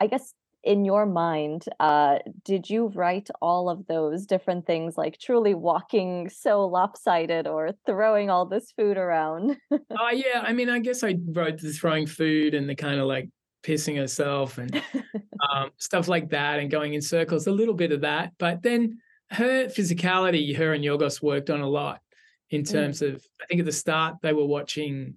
I 0.00 0.06
guess 0.06 0.32
in 0.64 0.84
your 0.84 1.06
mind, 1.06 1.64
uh, 1.78 2.18
did 2.44 2.68
you 2.68 2.88
write 2.88 3.28
all 3.40 3.68
of 3.68 3.86
those 3.86 4.26
different 4.26 4.66
things, 4.66 4.98
like 4.98 5.18
truly 5.18 5.54
walking 5.54 6.28
so 6.28 6.66
lopsided 6.66 7.46
or 7.46 7.70
throwing 7.86 8.30
all 8.30 8.46
this 8.46 8.72
food 8.72 8.96
around? 8.96 9.56
Oh, 9.70 9.78
uh, 10.06 10.10
yeah. 10.10 10.42
I 10.42 10.52
mean, 10.52 10.68
I 10.68 10.80
guess 10.80 11.04
I 11.04 11.16
wrote 11.32 11.60
the 11.60 11.72
throwing 11.72 12.06
food 12.06 12.54
and 12.54 12.68
the 12.68 12.74
kind 12.74 12.98
of 12.98 13.06
like 13.06 13.28
pissing 13.62 13.96
herself 13.96 14.58
and 14.58 14.82
um, 15.52 15.70
stuff 15.76 16.08
like 16.08 16.30
that 16.30 16.58
and 16.58 16.70
going 16.70 16.94
in 16.94 17.02
circles, 17.02 17.46
a 17.46 17.52
little 17.52 17.74
bit 17.74 17.92
of 17.92 18.00
that. 18.00 18.32
But 18.38 18.62
then 18.62 18.98
her 19.30 19.66
physicality, 19.66 20.56
her 20.56 20.72
and 20.72 20.82
Yorgos 20.82 21.22
worked 21.22 21.50
on 21.50 21.60
a 21.60 21.68
lot 21.68 22.00
in 22.50 22.62
mm. 22.62 22.70
terms 22.70 23.00
mm. 23.00 23.14
of 23.14 23.24
I 23.42 23.46
think 23.46 23.60
at 23.60 23.66
the 23.66 23.72
start 23.72 24.16
they 24.22 24.32
were 24.32 24.46
watching 24.46 25.14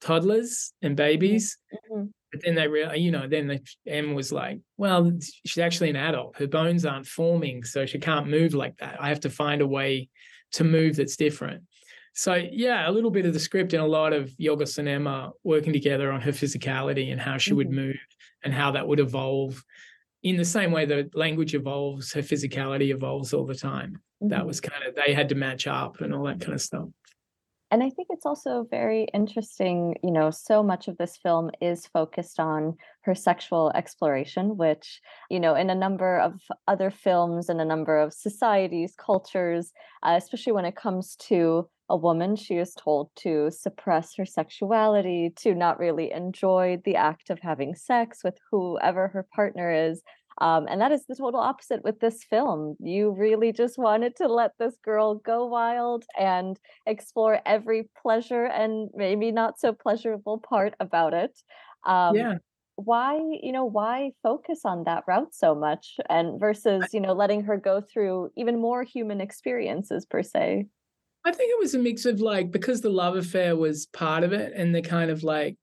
toddlers 0.00 0.72
and 0.82 0.96
babies. 0.96 1.58
Mm-hmm. 1.92 2.04
But 2.30 2.42
then 2.44 2.54
they 2.56 2.68
real, 2.68 2.94
you 2.94 3.10
know, 3.10 3.26
then 3.26 3.46
the, 3.46 3.60
Em 3.86 4.12
was 4.12 4.30
like, 4.30 4.60
"Well, 4.76 5.10
she's 5.46 5.62
actually 5.62 5.88
an 5.90 5.96
adult. 5.96 6.36
Her 6.36 6.46
bones 6.46 6.84
aren't 6.84 7.06
forming, 7.06 7.64
so 7.64 7.86
she 7.86 7.98
can't 7.98 8.28
move 8.28 8.52
like 8.52 8.76
that. 8.78 9.00
I 9.00 9.08
have 9.08 9.20
to 9.20 9.30
find 9.30 9.62
a 9.62 9.66
way 9.66 10.10
to 10.52 10.64
move 10.64 10.96
that's 10.96 11.16
different." 11.16 11.62
So 12.12 12.34
yeah, 12.34 12.88
a 12.88 12.92
little 12.92 13.10
bit 13.10 13.24
of 13.24 13.32
the 13.32 13.40
script 13.40 13.72
and 13.72 13.82
a 13.82 13.86
lot 13.86 14.12
of 14.12 14.28
Yorgos 14.38 14.76
and 14.76 14.88
Emma 14.88 15.30
working 15.42 15.72
together 15.72 16.12
on 16.12 16.20
her 16.20 16.32
physicality 16.32 17.12
and 17.12 17.20
how 17.20 17.38
she 17.38 17.50
mm-hmm. 17.50 17.56
would 17.58 17.70
move 17.70 17.96
and 18.44 18.52
how 18.52 18.72
that 18.72 18.86
would 18.86 19.00
evolve. 19.00 19.62
In 20.22 20.36
the 20.36 20.44
same 20.44 20.70
way 20.70 20.84
that 20.84 21.16
language 21.16 21.54
evolves, 21.54 22.12
her 22.12 22.22
physicality 22.22 22.92
evolves 22.92 23.32
all 23.32 23.46
the 23.46 23.54
time 23.54 24.02
mm-hmm. 24.22 24.28
that 24.28 24.46
was 24.46 24.60
kind 24.60 24.84
of 24.84 24.94
they 24.94 25.12
had 25.12 25.28
to 25.28 25.34
match 25.34 25.66
up 25.66 26.00
and 26.00 26.14
all 26.14 26.24
that 26.24 26.40
kind 26.40 26.54
of 26.54 26.60
stuff 26.60 26.88
and 27.70 27.82
i 27.82 27.90
think 27.90 28.08
it's 28.10 28.26
also 28.26 28.66
very 28.70 29.06
interesting 29.14 29.96
you 30.02 30.10
know 30.10 30.30
so 30.30 30.62
much 30.62 30.88
of 30.88 30.96
this 30.98 31.16
film 31.16 31.50
is 31.60 31.86
focused 31.86 32.40
on 32.40 32.74
her 33.02 33.14
sexual 33.14 33.70
exploration 33.74 34.56
which 34.56 35.00
you 35.30 35.40
know 35.40 35.54
in 35.54 35.70
a 35.70 35.74
number 35.74 36.18
of 36.18 36.40
other 36.66 36.90
films 36.90 37.48
and 37.48 37.60
a 37.60 37.64
number 37.64 37.98
of 37.98 38.12
societies 38.12 38.94
cultures 38.96 39.72
uh, 40.02 40.14
especially 40.16 40.52
when 40.52 40.64
it 40.64 40.76
comes 40.76 41.16
to 41.16 41.68
a 41.90 41.96
woman 41.96 42.36
she 42.36 42.56
is 42.58 42.74
told 42.74 43.10
to 43.16 43.50
suppress 43.50 44.14
her 44.14 44.26
sexuality 44.26 45.32
to 45.36 45.54
not 45.54 45.78
really 45.78 46.12
enjoy 46.12 46.78
the 46.84 46.96
act 46.96 47.30
of 47.30 47.38
having 47.40 47.74
sex 47.74 48.20
with 48.22 48.36
whoever 48.50 49.08
her 49.08 49.26
partner 49.34 49.72
is 49.72 50.02
um, 50.40 50.66
and 50.68 50.80
that 50.80 50.92
is 50.92 51.04
the 51.06 51.16
total 51.16 51.40
opposite 51.40 51.82
with 51.84 52.00
this 52.00 52.24
film. 52.24 52.76
You 52.80 53.10
really 53.10 53.52
just 53.52 53.78
wanted 53.78 54.16
to 54.16 54.28
let 54.28 54.52
this 54.58 54.74
girl 54.84 55.16
go 55.16 55.46
wild 55.46 56.04
and 56.18 56.58
explore 56.86 57.40
every 57.44 57.88
pleasure 58.00 58.44
and 58.44 58.90
maybe 58.94 59.32
not 59.32 59.58
so 59.58 59.72
pleasurable 59.72 60.38
part 60.38 60.74
about 60.80 61.14
it. 61.14 61.36
Um, 61.84 62.16
yeah. 62.16 62.34
Why, 62.76 63.18
you 63.42 63.50
know, 63.50 63.64
why 63.64 64.12
focus 64.22 64.60
on 64.64 64.84
that 64.84 65.02
route 65.08 65.34
so 65.34 65.52
much 65.52 65.96
and 66.08 66.38
versus, 66.38 66.94
you 66.94 67.00
know, 67.00 67.12
letting 67.12 67.42
her 67.42 67.56
go 67.56 67.80
through 67.80 68.30
even 68.36 68.60
more 68.60 68.84
human 68.84 69.20
experiences 69.20 70.06
per 70.06 70.22
se? 70.22 70.66
I 71.24 71.32
think 71.32 71.50
it 71.50 71.58
was 71.58 71.74
a 71.74 71.78
mix 71.80 72.04
of 72.04 72.20
like 72.20 72.52
because 72.52 72.80
the 72.80 72.88
love 72.88 73.16
affair 73.16 73.56
was 73.56 73.86
part 73.86 74.22
of 74.22 74.32
it, 74.32 74.52
and 74.54 74.72
the 74.72 74.80
kind 74.80 75.10
of 75.10 75.24
like, 75.24 75.56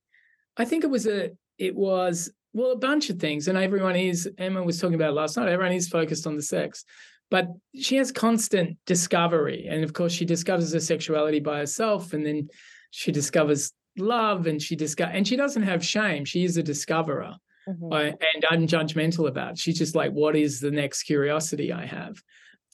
I 0.58 0.66
think 0.66 0.84
it 0.84 0.90
was 0.90 1.06
a 1.06 1.30
it 1.58 1.74
was 1.74 2.30
well 2.56 2.72
a 2.72 2.76
bunch 2.76 3.10
of 3.10 3.18
things, 3.18 3.48
and 3.48 3.58
everyone 3.58 3.96
is 3.96 4.28
Emma 4.38 4.62
was 4.62 4.80
talking 4.80 4.94
about 4.94 5.12
last 5.14 5.36
night. 5.36 5.48
Everyone 5.48 5.74
is 5.74 5.88
focused 5.88 6.26
on 6.26 6.36
the 6.36 6.42
sex, 6.42 6.84
but 7.30 7.48
she 7.78 7.96
has 7.96 8.10
constant 8.10 8.78
discovery, 8.86 9.66
and 9.68 9.84
of 9.84 9.92
course 9.92 10.12
she 10.12 10.24
discovers 10.24 10.72
her 10.72 10.80
sexuality 10.80 11.38
by 11.38 11.58
herself, 11.58 12.14
and 12.14 12.24
then 12.24 12.48
she 12.90 13.12
discovers 13.12 13.72
love, 13.98 14.46
and 14.46 14.60
she 14.60 14.74
discover 14.74 15.10
and 15.12 15.28
she 15.28 15.36
doesn't 15.36 15.62
have 15.64 15.84
shame. 15.84 16.24
She 16.24 16.44
is 16.44 16.56
a 16.56 16.62
discoverer. 16.62 17.34
Mhm. 17.68 17.92
I, 17.92 18.02
and 18.34 18.68
unjudgmental 18.68 19.28
about. 19.28 19.52
it. 19.52 19.58
She's 19.58 19.78
just 19.78 19.94
like, 19.94 20.12
what 20.12 20.36
is 20.36 20.60
the 20.60 20.70
next 20.70 21.02
curiosity 21.02 21.72
I 21.72 21.84
have? 21.84 22.22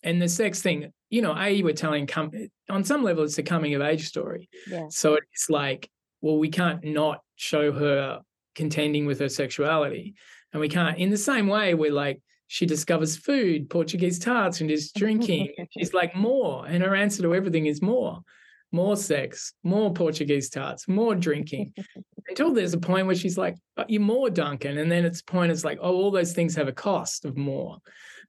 And 0.04 0.20
the 0.20 0.28
sex 0.28 0.60
thing, 0.60 0.92
you 1.10 1.22
know, 1.22 1.34
A, 1.36 1.62
we're 1.62 1.72
telling 1.72 2.06
come 2.06 2.30
on 2.68 2.84
some 2.84 3.02
level, 3.02 3.24
it's 3.24 3.38
a 3.38 3.42
coming 3.42 3.74
of 3.74 3.82
age 3.82 4.06
story. 4.06 4.48
Yeah. 4.68 4.88
So 4.90 5.14
it's 5.14 5.48
like, 5.48 5.88
well, 6.20 6.38
we 6.38 6.50
can't 6.50 6.84
not 6.84 7.20
show 7.36 7.72
her 7.72 8.20
contending 8.54 9.06
with 9.06 9.20
her 9.20 9.28
sexuality. 9.28 10.14
And 10.52 10.60
we 10.60 10.68
can't, 10.68 10.98
in 10.98 11.10
the 11.10 11.16
same 11.16 11.48
way, 11.48 11.74
we're 11.74 11.92
like, 11.92 12.20
she 12.46 12.66
discovers 12.66 13.16
food, 13.16 13.70
Portuguese 13.70 14.18
tarts, 14.18 14.60
and 14.60 14.70
is 14.70 14.92
drinking. 14.92 15.54
and 15.56 15.68
she's 15.78 15.94
like, 15.94 16.14
more. 16.14 16.66
And 16.66 16.82
her 16.82 16.94
answer 16.94 17.22
to 17.22 17.34
everything 17.34 17.66
is 17.66 17.80
more, 17.80 18.20
more 18.72 18.96
sex, 18.96 19.54
more 19.62 19.92
Portuguese 19.92 20.50
tarts, 20.50 20.86
more 20.86 21.14
drinking. 21.14 21.72
Until 22.28 22.52
there's 22.52 22.74
a 22.74 22.78
point 22.78 23.06
where 23.06 23.16
she's 23.16 23.36
like, 23.36 23.56
"But 23.74 23.90
you're 23.90 24.00
more, 24.00 24.30
Duncan. 24.30 24.78
And 24.78 24.90
then 24.90 25.04
it's 25.04 25.20
a 25.20 25.24
point, 25.24 25.50
it's 25.50 25.64
like, 25.64 25.78
oh, 25.80 25.92
all 25.92 26.10
those 26.10 26.32
things 26.32 26.54
have 26.54 26.68
a 26.68 26.72
cost 26.72 27.24
of 27.24 27.36
more. 27.36 27.78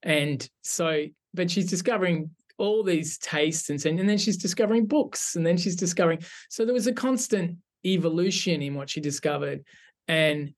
And 0.02 0.48
so, 0.62 1.06
but 1.34 1.52
she's 1.52 1.70
discovering 1.70 2.32
all 2.58 2.84
these 2.84 3.18
tastes 3.18 3.70
and, 3.70 4.00
and 4.00 4.08
then 4.08 4.18
she's 4.18 4.38
discovering 4.38 4.86
books 4.86 5.36
and 5.36 5.46
then 5.46 5.58
she's 5.58 5.76
discovering. 5.76 6.20
So 6.50 6.66
there 6.66 6.74
was 6.74 6.88
a 6.88 6.94
constant 6.94 7.58
evolution 7.86 8.62
in 8.62 8.76
what 8.76 8.90
she 8.90 9.02
discovered. 9.02 9.64
And 10.08 10.54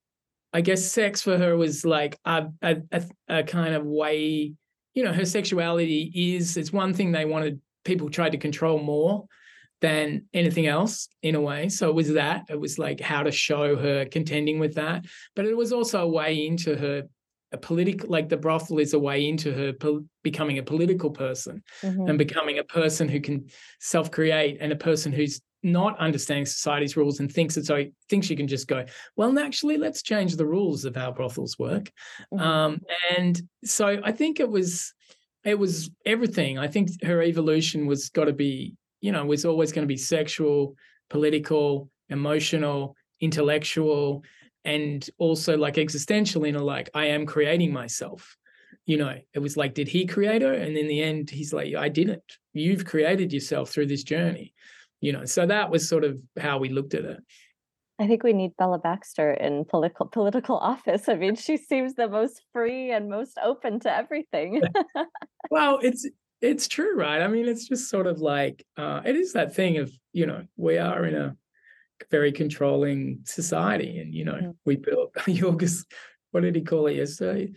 I 0.53 0.61
guess 0.61 0.85
sex 0.85 1.21
for 1.21 1.37
her 1.37 1.55
was 1.57 1.85
like 1.85 2.17
a, 2.25 2.47
a, 2.61 2.77
a, 3.27 3.43
kind 3.43 3.75
of 3.75 3.85
way, 3.85 4.53
you 4.93 5.03
know, 5.03 5.13
her 5.13 5.25
sexuality 5.25 6.11
is, 6.35 6.57
it's 6.57 6.71
one 6.71 6.93
thing 6.93 7.11
they 7.11 7.25
wanted, 7.25 7.59
people 7.83 8.09
tried 8.09 8.31
to 8.31 8.37
control 8.37 8.79
more 8.79 9.25
than 9.81 10.25
anything 10.33 10.67
else 10.67 11.09
in 11.21 11.35
a 11.35 11.41
way. 11.41 11.69
So 11.69 11.89
it 11.89 11.95
was 11.95 12.13
that. 12.13 12.45
It 12.49 12.59
was 12.59 12.79
like 12.79 13.01
how 13.01 13.23
to 13.23 13.31
show 13.31 13.75
her 13.75 14.05
contending 14.05 14.59
with 14.59 14.75
that. 14.75 15.05
But 15.35 15.45
it 15.45 15.55
was 15.55 15.73
also 15.73 16.03
a 16.03 16.07
way 16.07 16.45
into 16.45 16.75
her 16.75 17.03
a 17.51 17.57
political 17.57 18.09
like 18.09 18.27
the 18.27 18.37
brothel 18.37 18.79
is 18.79 18.93
a 18.93 18.99
way 18.99 19.27
into 19.27 19.53
her 19.53 19.71
pol- 19.71 20.05
becoming 20.23 20.57
a 20.57 20.63
political 20.63 21.11
person 21.11 21.63
Mhm. 21.81 22.09
and 22.09 22.17
becoming 22.17 22.59
a 22.59 22.63
person 22.63 23.07
who 23.07 23.21
can 23.21 23.47
self-create 23.79 24.57
and 24.59 24.73
a 24.73 24.75
person 24.75 25.11
who's 25.13 25.41
not 25.65 25.97
understanding 25.97 26.45
society's 26.45 26.95
rules 26.95 27.19
and 27.19 27.31
thinks 27.31 27.57
it's 27.57 27.67
so 27.67 27.83
thinks 28.09 28.27
she 28.27 28.35
can 28.35 28.47
just 28.47 28.67
go 28.67 28.85
well 29.17 29.37
actually 29.39 29.77
let's 29.77 30.03
change 30.03 30.35
the 30.35 30.45
rules 30.45 30.85
of 30.85 30.95
how 30.95 31.11
brothels 31.11 31.57
work. 31.57 31.91
Mhm. 32.31 32.39
um 32.39 32.81
and 33.17 33.41
so 33.63 33.99
i 34.03 34.11
think 34.11 34.39
it 34.39 34.49
was 34.49 34.93
it 35.43 35.59
was 35.59 35.91
everything. 36.07 36.57
I 36.57 36.67
think 36.67 37.03
her 37.03 37.21
evolution 37.21 37.85
was 37.85 38.09
got 38.09 38.25
to 38.25 38.33
be 38.33 38.73
you 39.01 39.11
know 39.11 39.25
was 39.25 39.45
always 39.45 39.71
going 39.71 39.87
to 39.87 39.93
be 39.95 39.97
sexual 39.97 40.75
political 41.09 41.89
emotional 42.09 42.95
intellectual 43.21 44.23
and 44.63 45.07
also 45.19 45.55
like 45.57 45.77
existential 45.77 46.43
in 46.43 46.55
a 46.55 46.63
like 46.63 46.89
i 46.93 47.05
am 47.07 47.25
creating 47.25 47.71
myself. 47.73 48.37
You 48.85 48.97
know 48.97 49.15
it 49.33 49.39
was 49.39 49.55
like 49.57 49.73
did 49.73 49.87
he 49.87 50.05
create 50.05 50.41
her? 50.41 50.53
And 50.53 50.75
in 50.77 50.87
the 50.87 51.01
end 51.01 51.29
he's 51.29 51.53
like 51.53 51.75
i 51.75 51.89
didn't. 51.89 52.23
You've 52.53 52.85
created 52.85 53.31
yourself 53.33 53.69
through 53.69 53.87
this 53.87 54.03
journey 54.03 54.53
you 55.01 55.11
know 55.11 55.25
so 55.25 55.45
that 55.45 55.69
was 55.69 55.87
sort 55.87 56.03
of 56.03 56.17
how 56.39 56.57
we 56.57 56.69
looked 56.69 56.93
at 56.93 57.05
it 57.05 57.19
I 57.97 58.07
think 58.07 58.23
we 58.23 58.33
need 58.33 58.51
Bella 58.57 58.77
Baxter 58.77 59.31
in 59.31 59.63
political 59.63 60.05
political 60.07 60.57
office. 60.57 61.07
I 61.07 61.15
mean, 61.15 61.37
she 61.37 61.55
seems 61.55 61.93
the 61.93 62.09
most 62.09 62.41
free 62.51 62.91
and 62.91 63.09
most 63.09 63.37
open 63.41 63.79
to 63.81 63.89
everything. 63.95 64.61
well 65.49 65.79
it's 65.81 66.05
it's 66.41 66.67
true 66.67 66.97
right 66.97 67.21
i 67.21 67.27
mean 67.27 67.47
it's 67.47 67.67
just 67.69 67.89
sort 67.89 68.07
of 68.07 68.19
like 68.19 68.65
uh 68.77 68.99
it 69.05 69.15
is 69.15 69.31
that 69.33 69.55
thing 69.55 69.77
of 69.77 69.89
you 70.11 70.25
know 70.25 70.43
we 70.57 70.77
are 70.77 71.05
in 71.05 71.15
a 71.15 71.35
very 72.11 72.31
controlling 72.33 73.19
society 73.23 73.99
and 73.99 74.13
you 74.13 74.25
know 74.25 74.33
Mhm. 74.33 74.55
we 74.65 74.75
built 74.75 75.13
Yorgos 75.39 75.85
what 76.31 76.41
did 76.41 76.55
he 76.55 76.61
call 76.61 76.87
it 76.87 76.97
yesterday 76.97 77.53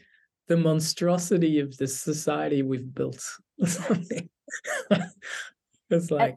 the 0.46 0.56
monstrosity 0.56 1.58
of 1.58 1.76
the 1.78 1.88
society 1.88 2.62
we've 2.62 2.94
built 2.94 3.22
or 3.60 3.66
something 3.80 4.28
it's 5.90 6.10
like 6.12 6.36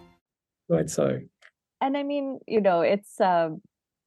Right 0.71 0.89
so 0.89 1.19
and 1.81 1.97
I 1.97 2.03
mean, 2.03 2.39
you 2.47 2.61
know, 2.61 2.81
it's 2.81 3.19
um 3.19 3.61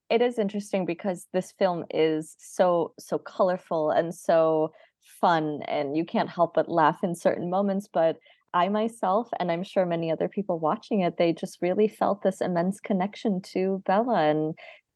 it 0.08 0.22
is 0.22 0.38
interesting 0.38 0.86
because 0.86 1.26
this 1.32 1.52
film 1.58 1.84
is 1.90 2.36
so 2.38 2.94
so 2.98 3.18
colorful 3.18 3.90
and 3.90 4.14
so 4.14 4.72
fun 5.20 5.60
and 5.66 5.96
you 5.96 6.04
can't 6.04 6.30
help 6.30 6.54
but 6.54 6.68
laugh 6.68 7.02
in 7.02 7.14
certain 7.14 7.50
moments, 7.50 7.88
but 7.92 8.16
I 8.54 8.68
myself 8.68 9.28
and 9.40 9.50
I'm 9.50 9.64
sure 9.64 9.84
many 9.84 10.12
other 10.12 10.28
people 10.28 10.60
watching 10.60 11.00
it, 11.00 11.16
they 11.18 11.32
just 11.32 11.58
really 11.60 11.88
felt 11.88 12.22
this 12.22 12.40
immense 12.40 12.78
connection 12.78 13.40
to 13.52 13.82
Bella 13.84 14.30
and 14.30 14.54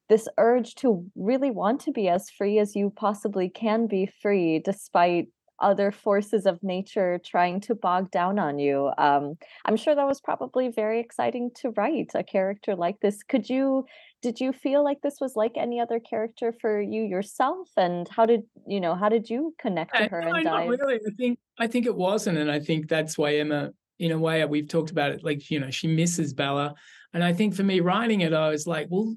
this 0.08 0.28
urge 0.38 0.76
to 0.76 1.04
really 1.16 1.50
want 1.50 1.80
to 1.82 1.90
be 1.90 2.08
as 2.08 2.30
free 2.30 2.58
as 2.60 2.76
you 2.76 2.92
possibly 2.96 3.50
can 3.50 3.88
be 3.88 4.08
free 4.22 4.60
despite 4.64 5.26
other 5.60 5.90
forces 5.90 6.46
of 6.46 6.62
nature 6.62 7.20
trying 7.24 7.60
to 7.62 7.74
bog 7.74 8.10
down 8.10 8.38
on 8.38 8.58
you. 8.58 8.90
Um, 8.98 9.36
I'm 9.64 9.76
sure 9.76 9.94
that 9.94 10.06
was 10.06 10.20
probably 10.20 10.68
very 10.68 11.00
exciting 11.00 11.50
to 11.56 11.70
write 11.70 12.12
a 12.14 12.22
character 12.22 12.76
like 12.76 13.00
this. 13.00 13.22
Could 13.22 13.48
you, 13.48 13.84
did 14.22 14.40
you 14.40 14.52
feel 14.52 14.84
like 14.84 15.00
this 15.02 15.18
was 15.20 15.36
like 15.36 15.52
any 15.56 15.80
other 15.80 16.00
character 16.00 16.54
for 16.60 16.80
you 16.80 17.02
yourself? 17.02 17.68
And 17.76 18.08
how 18.08 18.26
did, 18.26 18.42
you 18.66 18.80
know, 18.80 18.94
how 18.94 19.08
did 19.08 19.28
you 19.28 19.54
connect 19.60 19.96
to 19.96 20.08
her 20.08 20.20
no, 20.22 20.34
and 20.34 20.44
dive? 20.44 20.68
really. 20.68 20.94
I 20.94 21.10
think 21.16 21.38
I 21.58 21.66
think 21.66 21.86
it 21.86 21.96
wasn't, 21.96 22.38
and 22.38 22.50
I 22.50 22.60
think 22.60 22.88
that's 22.88 23.18
why 23.18 23.34
Emma, 23.36 23.70
in 23.98 24.12
a 24.12 24.18
way, 24.18 24.44
we've 24.44 24.68
talked 24.68 24.90
about 24.90 25.10
it. 25.10 25.24
Like 25.24 25.50
you 25.50 25.58
know, 25.58 25.70
she 25.70 25.88
misses 25.88 26.32
Bella, 26.32 26.74
and 27.12 27.24
I 27.24 27.32
think 27.32 27.54
for 27.54 27.64
me 27.64 27.80
writing 27.80 28.20
it, 28.20 28.32
I 28.32 28.48
was 28.48 28.66
like, 28.66 28.86
well, 28.90 29.16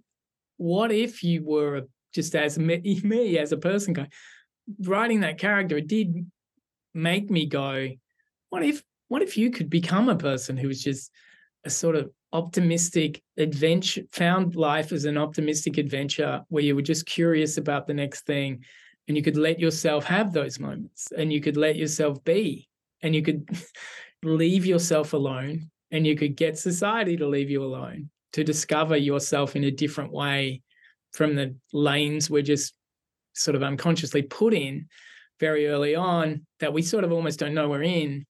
what 0.58 0.91
if 0.91 1.23
you 1.23 1.43
were 1.45 1.84
just 2.13 2.36
as 2.36 2.58
me, 2.58 2.99
me 3.04 3.38
as 3.38 3.51
a 3.51 3.58
person 3.58 3.93
going 3.93 4.10
writing 4.79 5.21
that 5.21 5.38
character? 5.38 5.77
It 5.77 5.88
did 5.88 6.29
make 6.93 7.29
me 7.29 7.45
go, 7.45 7.89
what 8.49 8.63
if 8.63 8.84
what 9.07 9.21
if 9.21 9.38
you 9.38 9.51
could 9.51 9.69
become 9.69 10.10
a 10.10 10.15
person 10.15 10.55
who 10.55 10.67
was 10.67 10.84
just 10.84 11.12
a 11.65 11.69
sort 11.69 11.95
of 11.95 12.10
optimistic 12.34 13.21
adventure 13.38 14.03
found 14.12 14.55
life 14.55 14.91
as 14.91 15.05
an 15.05 15.17
optimistic 15.17 15.77
adventure 15.77 16.41
where 16.47 16.63
you 16.63 16.75
were 16.75 16.81
just 16.81 17.05
curious 17.05 17.57
about 17.57 17.88
the 17.88 17.93
next 17.93 18.25
thing 18.25 18.63
and 19.07 19.17
you 19.17 19.23
could 19.23 19.36
let 19.36 19.60
yourself 19.60 20.05
have 20.05 20.31
those 20.31 20.60
moments 20.60 21.12
and 21.17 21.34
you 21.34 21.41
could 21.41 21.57
let 21.57 21.75
yourself 21.75 22.23
be 22.23 22.69
and 23.01 23.13
you 23.13 23.21
could 23.21 23.49
leave 24.23 24.65
yourself 24.65 25.12
alone 25.12 25.69
and 25.91 26.07
you 26.07 26.15
could 26.15 26.38
get 26.38 26.57
society 26.57 27.17
to 27.17 27.27
leave 27.27 27.49
you 27.49 27.63
alone 27.63 28.10
to 28.31 28.43
discover 28.45 28.95
yourself 28.95 29.57
in 29.57 29.65
a 29.65 29.71
different 29.71 30.13
way 30.13 30.62
from 31.12 31.36
the 31.36 31.53
lanes 31.73 32.29
we're 32.29 32.41
just 32.41 32.73
sort 33.33 33.55
of 33.55 33.63
unconsciously 33.63 34.21
put 34.21 34.53
in 34.53 34.87
very 35.39 35.67
early 35.67 35.95
on 35.95 36.45
that 36.59 36.73
we 36.73 36.81
sort 36.81 37.03
of 37.03 37.11
almost 37.11 37.39
don't 37.39 37.53
know 37.53 37.69
we're 37.69 37.83
in. 37.83 38.25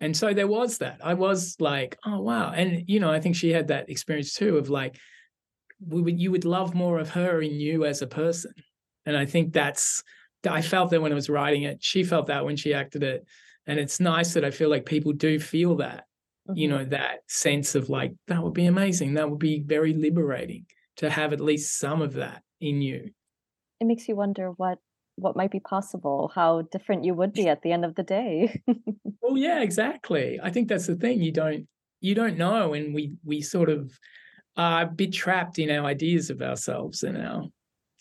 And 0.00 0.16
so 0.16 0.34
there 0.34 0.46
was 0.46 0.78
that. 0.78 1.00
I 1.02 1.14
was 1.14 1.56
like 1.58 1.96
oh 2.04 2.20
wow. 2.20 2.52
And 2.52 2.84
you 2.88 3.00
know 3.00 3.10
i 3.10 3.20
think 3.20 3.36
she 3.36 3.50
had 3.52 3.68
that 3.68 3.88
experience 3.90 4.34
too 4.34 4.56
of 4.58 4.68
like 4.68 4.96
we 5.86 6.00
would 6.02 6.20
you 6.20 6.30
would 6.30 6.44
love 6.44 6.74
more 6.74 6.98
of 6.98 7.10
her 7.10 7.40
in 7.42 7.52
you 7.60 7.84
as 7.84 8.02
a 8.02 8.06
person. 8.06 8.52
And 9.06 9.16
i 9.16 9.24
think 9.26 9.52
that's 9.52 10.02
i 10.48 10.62
felt 10.62 10.90
that 10.90 11.02
when 11.02 11.12
i 11.12 11.14
was 11.16 11.28
writing 11.30 11.62
it 11.64 11.82
she 11.82 12.04
felt 12.04 12.26
that 12.28 12.44
when 12.44 12.56
she 12.56 12.74
acted 12.74 13.02
it. 13.02 13.24
And 13.66 13.80
it's 13.80 13.98
nice 14.00 14.34
that 14.34 14.44
i 14.44 14.50
feel 14.50 14.70
like 14.70 14.86
people 14.86 15.12
do 15.12 15.40
feel 15.40 15.76
that 15.76 16.04
you 16.54 16.68
Mhm. 16.68 16.70
know 16.70 16.84
that 16.84 17.20
sense 17.28 17.74
of 17.74 17.88
like 17.90 18.12
that 18.28 18.40
would 18.42 18.54
be 18.54 18.66
amazing. 18.66 19.14
That 19.14 19.28
would 19.30 19.40
be 19.40 19.60
very 19.60 19.94
liberating 19.94 20.66
to 20.98 21.10
have 21.10 21.32
at 21.32 21.40
least 21.40 21.78
some 21.78 22.00
of 22.02 22.12
that 22.14 22.42
in 22.60 22.80
you 22.80 23.10
It 23.80 23.86
makes 23.86 24.08
you 24.08 24.16
wonder 24.16 24.50
what 24.50 24.78
what 25.18 25.34
might 25.36 25.50
be 25.50 25.60
possible, 25.60 26.30
how 26.34 26.62
different 26.70 27.04
you 27.04 27.14
would 27.14 27.32
be 27.32 27.48
at 27.48 27.62
the 27.62 27.72
end 27.72 27.86
of 27.86 27.94
the 27.94 28.02
day. 28.02 28.60
well 28.66 28.76
oh, 29.24 29.36
yeah 29.36 29.60
exactly 29.62 30.38
i 30.42 30.50
think 30.50 30.68
that's 30.68 30.86
the 30.86 30.94
thing 30.94 31.22
you 31.22 31.32
don't 31.32 31.66
you 32.00 32.14
don't 32.14 32.36
know, 32.36 32.74
and 32.74 32.94
we 32.94 33.14
we 33.24 33.40
sort 33.40 33.68
of 33.68 33.98
are 34.56 34.82
a 34.82 34.86
bit 34.86 35.12
trapped 35.12 35.58
in 35.58 35.70
our 35.70 35.84
ideas 35.84 36.30
of 36.30 36.40
ourselves 36.42 37.02
and 37.02 37.16
our 37.16 37.44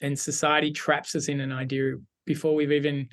and 0.01 0.17
society 0.17 0.71
traps 0.71 1.15
us 1.15 1.27
in 1.27 1.39
an 1.39 1.51
idea 1.51 1.95
before 2.25 2.55
we've 2.55 2.71
even 2.71 3.07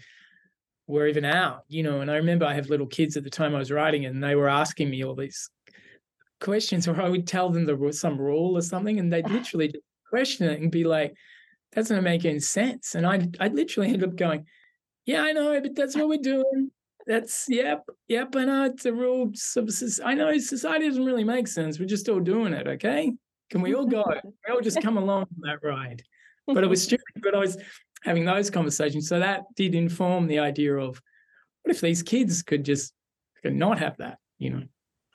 we're 0.86 1.06
even 1.06 1.24
out, 1.24 1.62
you 1.68 1.82
know. 1.82 2.00
And 2.00 2.10
I 2.10 2.16
remember 2.16 2.44
I 2.44 2.54
have 2.54 2.68
little 2.68 2.86
kids 2.86 3.16
at 3.16 3.24
the 3.24 3.30
time 3.30 3.54
I 3.54 3.58
was 3.58 3.70
writing 3.70 4.04
and 4.04 4.22
they 4.22 4.34
were 4.34 4.48
asking 4.48 4.90
me 4.90 5.04
all 5.04 5.14
these 5.14 5.48
questions, 6.40 6.88
or 6.88 7.00
I 7.00 7.08
would 7.08 7.26
tell 7.26 7.50
them 7.50 7.64
the 7.64 7.92
some 7.92 8.18
rule 8.18 8.56
or 8.56 8.62
something, 8.62 8.98
and 8.98 9.12
they'd 9.12 9.30
literally 9.30 9.74
question 10.10 10.48
it 10.50 10.60
and 10.60 10.70
be 10.70 10.84
like, 10.84 11.14
"That 11.72 11.82
doesn't 11.82 12.04
make 12.04 12.24
any 12.24 12.40
sense." 12.40 12.94
And 12.94 13.06
I 13.06 13.28
I 13.40 13.48
literally 13.48 13.88
ended 13.88 14.08
up 14.08 14.16
going, 14.16 14.46
"Yeah, 15.06 15.22
I 15.22 15.32
know, 15.32 15.60
but 15.60 15.74
that's 15.74 15.96
what 15.96 16.08
we're 16.08 16.18
doing. 16.18 16.70
That's 17.06 17.46
yep, 17.48 17.84
yep. 18.08 18.34
I 18.36 18.44
know 18.44 18.64
it's 18.66 18.86
a 18.86 18.92
rule. 18.92 19.32
I 20.04 20.14
know 20.14 20.38
society 20.38 20.88
doesn't 20.88 21.04
really 21.04 21.24
make 21.24 21.48
sense. 21.48 21.78
We're 21.78 21.86
just 21.86 22.08
all 22.08 22.20
doing 22.20 22.52
it. 22.52 22.66
Okay, 22.66 23.12
can 23.50 23.60
we 23.60 23.74
all 23.74 23.86
go? 23.86 24.04
we 24.24 24.54
all 24.54 24.60
just 24.60 24.82
come 24.82 24.98
along 24.98 25.22
on 25.22 25.40
that 25.42 25.62
ride." 25.62 26.02
But 26.46 26.64
it 26.64 26.70
was 26.70 26.82
stupid. 26.82 27.04
But 27.22 27.34
I 27.34 27.38
was 27.38 27.56
having 28.02 28.24
those 28.24 28.50
conversations, 28.50 29.08
so 29.08 29.18
that 29.18 29.44
did 29.56 29.74
inform 29.74 30.26
the 30.26 30.40
idea 30.40 30.76
of 30.76 31.00
what 31.62 31.74
if 31.74 31.80
these 31.80 32.02
kids 32.02 32.42
could 32.42 32.64
just 32.64 32.92
could 33.42 33.54
not 33.54 33.78
have 33.78 33.96
that, 33.98 34.18
you 34.38 34.50
know. 34.50 34.62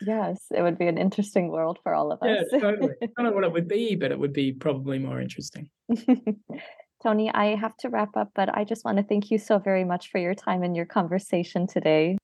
Yes, 0.07 0.41
it 0.51 0.61
would 0.61 0.77
be 0.77 0.87
an 0.87 0.97
interesting 0.97 1.51
world 1.51 1.79
for 1.83 1.93
all 1.93 2.13
of 2.13 2.23
us. 2.23 2.45
Yeah, 2.49 2.59
totally. 2.59 2.93
I 3.03 3.07
don't 3.17 3.25
know 3.25 3.33
what 3.33 3.43
it 3.43 3.51
would 3.51 3.67
be, 3.67 3.95
but 3.95 4.11
it 4.11 4.17
would 4.17 4.31
be 4.31 4.53
probably 4.53 4.99
more 4.99 5.19
interesting. 5.19 5.69
Tony, 7.03 7.29
I 7.33 7.55
have 7.55 7.75
to 7.77 7.89
wrap 7.89 8.15
up, 8.15 8.31
but 8.33 8.55
I 8.55 8.63
just 8.63 8.85
want 8.85 8.99
to 8.99 9.03
thank 9.03 9.29
you 9.29 9.37
so 9.37 9.59
very 9.59 9.83
much 9.83 10.09
for 10.09 10.17
your 10.17 10.33
time 10.33 10.63
and 10.63 10.77
your 10.77 10.85
conversation 10.85 11.67
today. 11.67 12.17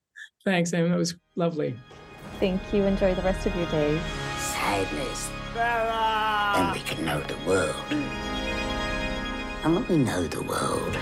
Thanks, 0.45 0.71
Em. 0.71 0.93
It 0.93 0.95
was 0.95 1.15
lovely. 1.35 1.75
Thank 2.39 2.61
you. 2.73 2.83
Enjoy 2.83 3.13
the 3.13 3.21
rest 3.21 3.45
of 3.45 3.53
your 3.55 3.65
day. 3.65 3.99
Sadness. 4.37 5.29
Then 5.53 6.71
we 6.71 6.79
can 6.79 7.03
know 7.05 7.19
the 7.21 7.37
world. 7.45 7.75
And 9.63 9.75
when 9.75 9.87
we 9.87 9.97
know 9.97 10.25
the 10.25 10.41
world, 10.43 10.97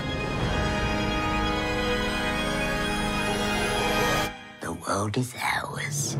world 5.02 5.18
is 5.18 5.34
ours. 5.42 6.16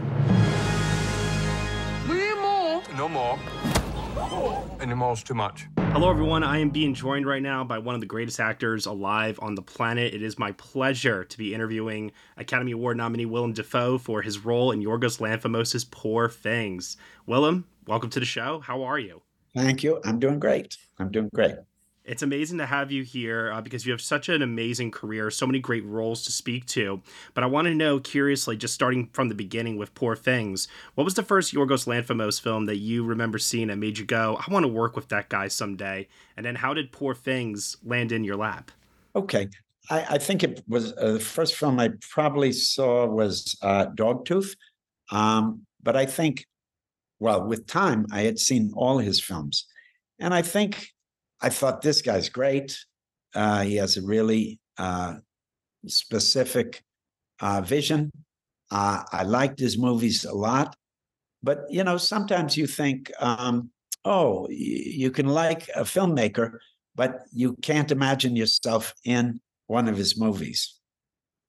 No 2.97 3.09
more. 3.09 3.39
Anymore 4.81 5.17
too 5.17 5.35
much. 5.35 5.69
Hello, 5.93 6.11
everyone. 6.11 6.43
I 6.43 6.59
am 6.59 6.71
being 6.71 6.93
joined 6.93 7.25
right 7.25 7.43
now 7.43 7.63
by 7.63 7.79
one 7.79 7.95
of 7.95 8.01
the 8.01 8.09
greatest 8.09 8.41
actors 8.41 8.87
alive 8.87 9.39
on 9.41 9.55
the 9.55 9.63
planet. 9.63 10.13
It 10.15 10.23
is 10.23 10.37
my 10.37 10.51
pleasure 10.53 11.23
to 11.23 11.39
be 11.39 11.55
interviewing 11.55 12.11
Academy 12.37 12.73
Award 12.73 12.97
nominee 12.97 13.25
Willem 13.27 13.53
Dafoe 13.53 13.99
for 13.99 14.21
his 14.21 14.45
role 14.45 14.73
in 14.73 14.83
Yorgos 14.83 15.21
Lanthimos' 15.21 15.89
Poor 15.89 16.29
Things. 16.29 16.97
Willem, 17.27 17.65
welcome 17.87 18.11
to 18.11 18.19
the 18.19 18.27
show. 18.27 18.59
How 18.61 18.83
are 18.83 18.99
you? 18.99 19.23
Thank 19.55 19.85
you. 19.85 20.01
I'm 20.05 20.19
doing 20.19 20.41
great. 20.41 20.77
I'm 20.99 21.13
doing 21.13 21.31
great. 21.33 21.55
It's 22.05 22.23
amazing 22.23 22.59
to 22.59 22.67
have 22.67 22.91
you 22.91 23.05
here 23.05 23.53
uh, 23.53 23.61
because 23.61 23.87
you 23.87 23.93
have 23.93 24.01
such 24.01 24.29
an 24.29 24.43
amazing 24.43 24.91
career, 24.91 25.31
so 25.31 25.47
many 25.47 25.61
great 25.61 25.85
roles 25.85 26.25
to 26.25 26.33
speak 26.33 26.67
to. 26.67 27.01
But 27.33 27.45
I 27.45 27.47
want 27.47 27.67
to 27.67 27.75
know, 27.75 28.01
curiously, 28.01 28.57
just 28.57 28.75
starting 28.75 29.09
from 29.13 29.29
the 29.29 29.37
beginning 29.37 29.77
with 29.77 29.95
Poor 29.95 30.17
Things, 30.17 30.67
what 30.97 31.05
was 31.05 31.15
the 31.15 31.23
first 31.23 31.55
Yorgos 31.55 31.87
Lanthimos 31.87 32.41
film 32.41 32.67
that 32.67 32.79
you 32.79 33.05
remember 33.05 33.39
seeing 33.39 33.69
that 33.69 33.77
made 33.77 33.99
you 33.99 34.05
go, 34.05 34.37
I 34.37 34.51
want 34.53 34.65
to 34.65 34.69
work 34.69 34.97
with 34.97 35.09
that 35.11 35.29
guy 35.29 35.47
someday? 35.47 36.09
And 36.37 36.45
then 36.45 36.57
how 36.57 36.75
did 36.75 36.91
Poor 36.91 37.15
Things 37.15 37.77
land 37.85 38.11
in 38.11 38.25
your 38.25 38.37
lap? 38.37 38.73
Okay. 39.15 39.49
I, 39.89 40.07
I 40.11 40.19
think 40.19 40.43
it 40.43 40.63
was 40.67 40.93
uh, 40.95 41.13
the 41.13 41.21
first 41.21 41.55
film 41.55 41.79
I 41.79 41.91
probably 42.11 42.51
saw 42.51 43.07
was 43.07 43.57
uh, 43.63 43.87
Dogtooth. 43.95 44.57
Um, 45.13 45.67
but 45.83 45.97
I 45.97 46.07
think, 46.07 46.47
well, 47.21 47.47
with 47.47 47.69
time, 47.69 48.07
I 48.11 48.23
had 48.23 48.41
seen 48.41 48.73
all 48.75 48.99
his 48.99 49.21
films. 49.21 49.67
And 50.19 50.35
I 50.35 50.43
think 50.43 50.89
I 51.43 51.49
thought 51.49 51.83
this 51.83 52.03
guy's 52.03 52.29
great. 52.29 52.79
Uh, 53.35 53.63
he 53.63 53.77
has 53.77 53.97
a 53.97 54.03
really 54.03 54.61
uh, 54.79 55.17
specific 55.87 56.83
uh, 57.41 57.61
vision. 57.61 58.11
Uh, 58.71 59.03
I 59.13 59.25
liked 59.25 59.59
his 59.59 59.77
movies 59.77 60.25
a 60.25 60.33
lot. 60.33 60.77
But, 61.43 61.65
you 61.69 61.83
know, 61.83 61.97
sometimes 61.97 62.57
you 62.57 62.69
think, 62.69 63.11
um, 63.19 63.71
oh, 64.05 64.47
you 64.49 65.11
can 65.11 65.27
like 65.27 65.69
a 65.75 65.83
filmmaker, 65.83 66.59
but 66.95 67.23
you 67.33 67.57
can't 67.63 67.91
imagine 67.91 68.37
yourself 68.37 68.95
in 69.05 69.41
one 69.67 69.89
of 69.89 69.97
his 69.97 70.17
movies. 70.17 70.79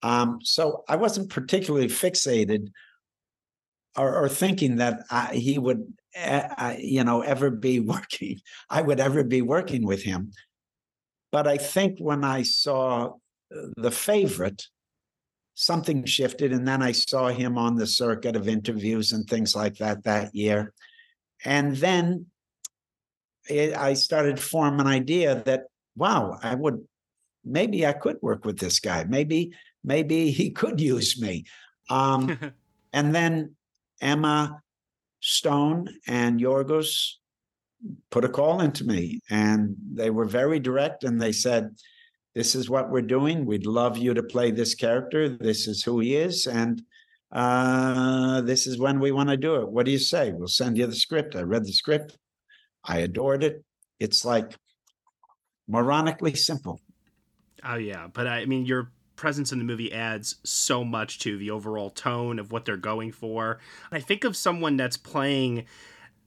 Um, 0.01 0.39
so 0.41 0.83
I 0.89 0.95
wasn't 0.95 1.29
particularly 1.29 1.87
fixated 1.87 2.71
or, 3.95 4.15
or 4.15 4.29
thinking 4.29 4.77
that 4.77 5.03
I, 5.11 5.35
he 5.35 5.59
would, 5.59 5.93
uh, 6.15 6.75
you 6.77 7.03
know, 7.03 7.21
ever 7.21 7.49
be 7.49 7.79
working. 7.93 8.39
I 8.69 8.81
would 8.81 8.99
ever 8.99 9.23
be 9.23 9.41
working 9.41 9.85
with 9.85 10.03
him. 10.03 10.31
But 11.31 11.47
I 11.47 11.57
think 11.57 11.99
when 11.99 12.23
I 12.23 12.43
saw 12.43 13.13
the 13.49 13.91
favorite, 13.91 14.67
something 15.55 16.05
shifted, 16.05 16.51
and 16.53 16.67
then 16.67 16.81
I 16.81 16.91
saw 16.91 17.29
him 17.29 17.57
on 17.57 17.75
the 17.75 17.87
circuit 17.87 18.35
of 18.35 18.47
interviews 18.47 19.11
and 19.11 19.27
things 19.27 19.55
like 19.55 19.77
that 19.77 20.03
that 20.03 20.35
year, 20.35 20.73
and 21.43 21.75
then 21.75 22.27
it, 23.49 23.75
I 23.75 23.93
started 23.93 24.39
form 24.39 24.79
an 24.79 24.87
idea 24.87 25.41
that 25.45 25.63
wow, 25.95 26.39
I 26.41 26.55
would 26.55 26.85
maybe 27.43 27.85
I 27.85 27.93
could 27.93 28.17
work 28.21 28.45
with 28.45 28.59
this 28.59 28.79
guy. 28.79 29.03
Maybe 29.03 29.53
maybe 29.83 30.31
he 30.31 30.51
could 30.51 30.79
use 30.93 31.19
me. 31.19 31.45
Um, 31.89 32.37
and 32.93 33.13
then 33.13 33.55
Emma 34.01 34.61
Stone 35.25 35.87
and 36.05 36.37
Yorgos 36.37 37.13
put 38.11 38.25
a 38.25 38.29
call 38.29 38.59
into 38.59 38.83
me, 38.83 39.21
and 39.29 39.73
they 39.93 40.09
were 40.09 40.25
very 40.25 40.59
direct. 40.59 41.05
And 41.05 41.19
they 41.19 41.31
said, 41.31 41.77
"This 42.35 42.55
is 42.55 42.69
what 42.69 42.89
we're 42.91 43.01
doing. 43.01 43.45
We'd 43.45 43.65
love 43.65 43.97
you 43.97 44.13
to 44.13 44.21
play 44.21 44.51
this 44.51 44.75
character. 44.75 45.29
This 45.29 45.65
is 45.65 45.81
who 45.81 46.01
he 46.01 46.17
is, 46.17 46.45
and 46.45 46.81
uh, 47.31 48.41
this 48.41 48.67
is 48.67 48.77
when 48.77 48.99
we 48.99 49.13
want 49.13 49.29
to 49.29 49.37
do 49.37 49.55
it. 49.55 49.69
What 49.69 49.85
do 49.85 49.91
you 49.91 49.97
say? 49.97 50.33
We'll 50.33 50.49
send 50.49 50.77
you 50.77 50.87
the 50.87 50.95
script." 50.95 51.37
I 51.37 51.43
read 51.43 51.63
the 51.63 51.71
script. 51.71 52.17
I 52.83 52.99
adored 52.99 53.45
it. 53.45 53.63
It's 54.01 54.25
like 54.25 54.57
moronically 55.71 56.37
simple. 56.37 56.81
Oh 57.63 57.75
yeah, 57.75 58.07
but 58.11 58.27
I 58.27 58.45
mean, 58.45 58.65
you're 58.65 58.91
presence 59.15 59.51
in 59.51 59.59
the 59.59 59.65
movie 59.65 59.93
adds 59.93 60.35
so 60.43 60.83
much 60.83 61.19
to 61.19 61.37
the 61.37 61.51
overall 61.51 61.89
tone 61.89 62.39
of 62.39 62.51
what 62.51 62.65
they're 62.65 62.77
going 62.77 63.11
for. 63.11 63.59
I 63.91 63.99
think 63.99 64.23
of 64.23 64.35
someone 64.35 64.77
that's 64.77 64.97
playing 64.97 65.65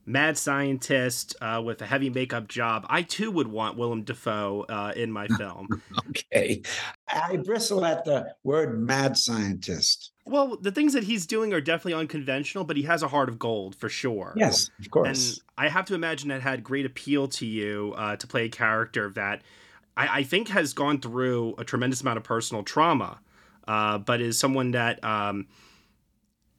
mad 0.07 0.39
scientist 0.39 1.35
uh, 1.41 1.61
with 1.65 1.83
a 1.83 1.87
heavy 1.87 2.09
makeup 2.09 2.49
job. 2.49 2.87
I 2.89 3.03
too 3.03 3.31
would 3.31 3.49
want 3.49 3.77
Willem 3.77 4.05
Dafoe 4.05 4.65
uh, 4.69 4.93
in 4.97 5.11
my 5.11 5.27
film. 5.27 5.69
okay, 6.09 6.63
I 7.09 7.37
bristle 7.39 7.85
at 7.85 8.05
the 8.05 8.35
word 8.45 8.81
mad 8.81 9.17
scientist. 9.17 10.13
Well, 10.25 10.57
the 10.57 10.73
things 10.73 10.93
that 10.95 11.05
he's 11.05 11.27
doing 11.27 11.53
are 11.53 11.61
definitely 11.61 11.95
unconventional, 11.95 12.65
but 12.65 12.77
he 12.77 12.85
has 12.85 13.03
a 13.03 13.09
heart 13.09 13.29
of 13.29 13.39
gold 13.39 13.75
for 13.75 13.89
sure. 13.89 14.33
Yes, 14.37 14.71
of 14.81 14.91
course. 14.91 15.31
And 15.31 15.41
I 15.59 15.69
have 15.69 15.85
to 15.87 15.95
imagine 15.95 16.29
that 16.31 16.41
had 16.41 16.65
great 16.65 16.87
appeal 16.87 17.29
to 17.29 17.47
you 17.47 17.95
uh, 17.97 18.17
to 18.17 18.27
play 18.27 18.47
a 18.47 18.49
character 18.49 19.11
that 19.15 19.43
I, 19.97 20.19
I 20.19 20.23
think 20.23 20.49
has 20.49 20.73
gone 20.73 21.01
through 21.01 21.55
a 21.59 21.65
tremendous 21.65 22.01
amount 22.01 22.19
of 22.19 22.25
personal 22.25 22.63
trauma, 22.63 23.21
uh, 23.67 23.99
but 23.99 24.21
is 24.21 24.39
someone 24.39 24.73
that 24.73 25.03
um, 25.03 25.47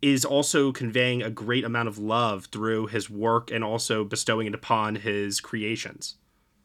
is 0.02 0.26
also 0.26 0.71
conveying 0.71 1.21
a 1.21 1.30
great 1.30 1.63
amount 1.63 1.88
of 1.88 1.97
love 1.97 2.45
through 2.45 2.88
his 2.88 3.10
work 3.10 3.52
and 3.52 3.63
also 3.63 4.04
bestowing 4.04 4.47
it 4.47 4.54
upon 4.54 4.95
his 4.95 5.39
creations. 5.39 6.15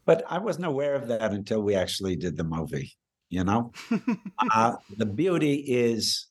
But 0.05 0.23
I 0.29 0.37
wasn't 0.37 0.65
aware 0.65 0.95
of 0.95 1.07
that 1.07 1.31
until 1.31 1.61
we 1.61 1.75
actually 1.75 2.15
did 2.15 2.37
the 2.37 2.43
movie. 2.43 2.91
You 3.29 3.43
know, 3.43 3.71
uh, 4.53 4.75
the 4.95 5.07
beauty 5.07 5.55
is 5.55 6.27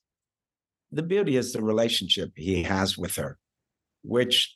the 0.91 1.03
beauty 1.03 1.35
is 1.35 1.51
the 1.51 1.61
relationship 1.61 2.31
he 2.35 2.63
has 2.63 2.97
with 2.97 3.15
her, 3.15 3.37
which 4.03 4.55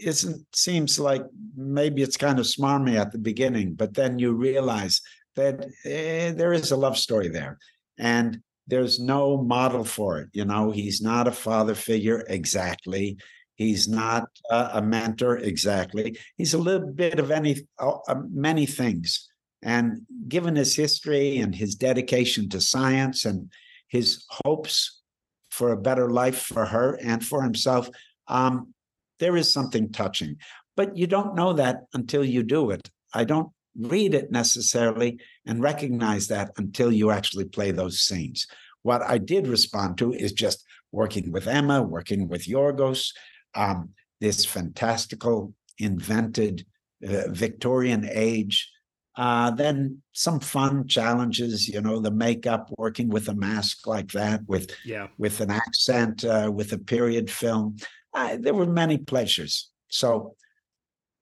isn't 0.00 0.46
seems 0.54 0.98
like 0.98 1.24
maybe 1.56 2.02
it's 2.02 2.16
kind 2.16 2.38
of 2.38 2.46
smarmy 2.46 2.98
at 2.98 3.12
the 3.12 3.18
beginning, 3.18 3.74
but 3.74 3.94
then 3.94 4.18
you 4.18 4.32
realize 4.32 5.00
that 5.36 5.66
eh, 5.84 6.32
there 6.32 6.52
is 6.52 6.70
a 6.70 6.76
love 6.76 6.98
story 6.98 7.28
there, 7.28 7.58
and 7.98 8.40
there's 8.66 9.00
no 9.00 9.42
model 9.42 9.84
for 9.84 10.18
it. 10.18 10.28
You 10.32 10.44
know, 10.44 10.70
he's 10.70 11.00
not 11.00 11.28
a 11.28 11.32
father 11.32 11.74
figure 11.74 12.24
exactly. 12.28 13.18
He's 13.54 13.88
not 13.88 14.28
a, 14.50 14.70
a 14.74 14.82
mentor 14.82 15.38
exactly. 15.38 16.16
He's 16.36 16.54
a 16.54 16.58
little 16.58 16.92
bit 16.92 17.18
of 17.18 17.30
any 17.30 17.66
uh, 17.78 17.98
many 18.30 18.66
things. 18.66 19.28
And 19.62 20.02
given 20.28 20.54
his 20.54 20.76
history 20.76 21.38
and 21.38 21.54
his 21.54 21.74
dedication 21.74 22.48
to 22.50 22.60
science 22.60 23.24
and 23.24 23.50
his 23.88 24.24
hopes 24.44 25.02
for 25.50 25.72
a 25.72 25.80
better 25.80 26.10
life 26.10 26.42
for 26.42 26.64
her 26.66 26.98
and 27.02 27.24
for 27.24 27.42
himself, 27.42 27.90
um, 28.28 28.72
there 29.18 29.36
is 29.36 29.52
something 29.52 29.90
touching. 29.90 30.36
But 30.76 30.96
you 30.96 31.06
don't 31.06 31.34
know 31.34 31.52
that 31.54 31.82
until 31.92 32.24
you 32.24 32.42
do 32.42 32.70
it. 32.70 32.90
I 33.12 33.24
don't 33.24 33.50
read 33.78 34.14
it 34.14 34.30
necessarily 34.30 35.20
and 35.46 35.62
recognize 35.62 36.28
that 36.28 36.52
until 36.56 36.92
you 36.92 37.10
actually 37.10 37.44
play 37.44 37.70
those 37.70 38.00
scenes. 38.00 38.46
What 38.82 39.02
I 39.02 39.18
did 39.18 39.46
respond 39.46 39.98
to 39.98 40.12
is 40.12 40.32
just 40.32 40.64
working 40.92 41.32
with 41.32 41.46
Emma, 41.46 41.82
working 41.82 42.28
with 42.28 42.46
Yorgos, 42.46 43.12
um, 43.54 43.90
this 44.20 44.44
fantastical, 44.44 45.54
invented 45.78 46.66
uh, 47.06 47.28
Victorian 47.28 48.08
age. 48.10 48.70
Uh, 49.16 49.50
then 49.50 50.00
some 50.12 50.38
fun 50.38 50.86
challenges, 50.86 51.68
you 51.68 51.80
know, 51.80 51.98
the 51.98 52.10
makeup, 52.10 52.70
working 52.78 53.08
with 53.08 53.28
a 53.28 53.34
mask 53.34 53.84
like 53.86 54.12
that, 54.12 54.40
with 54.46 54.70
yeah, 54.84 55.08
with 55.18 55.40
an 55.40 55.50
accent, 55.50 56.24
uh, 56.24 56.50
with 56.52 56.72
a 56.72 56.78
period 56.78 57.28
film. 57.28 57.76
There 58.14 58.54
were 58.54 58.66
many 58.66 58.98
pleasures. 58.98 59.70
So 59.88 60.36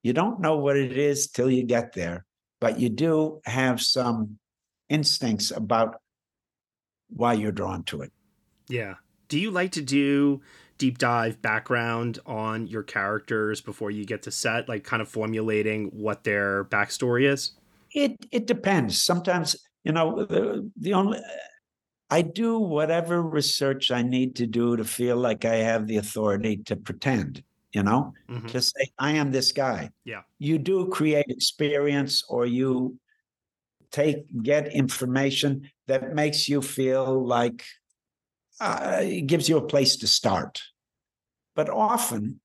you 0.02 0.12
don't 0.12 0.40
know 0.40 0.56
what 0.56 0.76
it 0.76 0.96
is 0.96 1.28
till 1.28 1.50
you 1.50 1.64
get 1.64 1.92
there, 1.92 2.24
but 2.60 2.78
you 2.78 2.88
do 2.88 3.40
have 3.44 3.80
some 3.80 4.38
instincts 4.88 5.50
about 5.50 6.00
why 7.08 7.32
you're 7.34 7.52
drawn 7.52 7.82
to 7.84 8.02
it. 8.02 8.12
Yeah. 8.68 8.94
Do 9.28 9.38
you 9.38 9.50
like 9.50 9.72
to 9.72 9.82
do 9.82 10.40
deep 10.78 10.98
dive 10.98 11.40
background 11.40 12.18
on 12.26 12.66
your 12.66 12.82
characters 12.82 13.60
before 13.60 13.90
you 13.90 14.04
get 14.04 14.22
to 14.22 14.30
set, 14.30 14.68
like 14.68 14.84
kind 14.84 15.02
of 15.02 15.08
formulating 15.08 15.86
what 15.86 16.24
their 16.24 16.64
backstory 16.64 17.28
is? 17.28 17.52
It 17.92 18.16
it 18.30 18.46
depends. 18.46 19.02
Sometimes, 19.02 19.56
you 19.84 19.92
know, 19.92 20.24
the, 20.24 20.70
the 20.76 20.94
only 20.94 21.18
I 22.08 22.22
do 22.22 22.58
whatever 22.58 23.20
research 23.20 23.90
I 23.90 24.02
need 24.02 24.36
to 24.36 24.46
do 24.46 24.76
to 24.76 24.84
feel 24.84 25.16
like 25.16 25.44
I 25.44 25.56
have 25.56 25.86
the 25.86 25.96
authority 25.96 26.58
to 26.66 26.76
pretend, 26.76 27.42
you 27.72 27.82
know, 27.82 28.14
mm-hmm. 28.28 28.46
to 28.46 28.60
say, 28.60 28.92
I 28.98 29.12
am 29.12 29.32
this 29.32 29.50
guy. 29.52 29.90
Yeah. 30.04 30.22
You 30.38 30.58
do 30.58 30.86
create 30.88 31.26
experience 31.28 32.22
or 32.28 32.46
you 32.46 32.98
take, 33.90 34.24
get 34.42 34.72
information 34.72 35.68
that 35.88 36.14
makes 36.14 36.48
you 36.48 36.62
feel 36.62 37.26
like 37.26 37.64
uh, 38.60 39.00
it 39.02 39.26
gives 39.26 39.48
you 39.48 39.56
a 39.56 39.66
place 39.66 39.96
to 39.96 40.06
start. 40.06 40.62
But 41.56 41.68
often, 41.70 42.40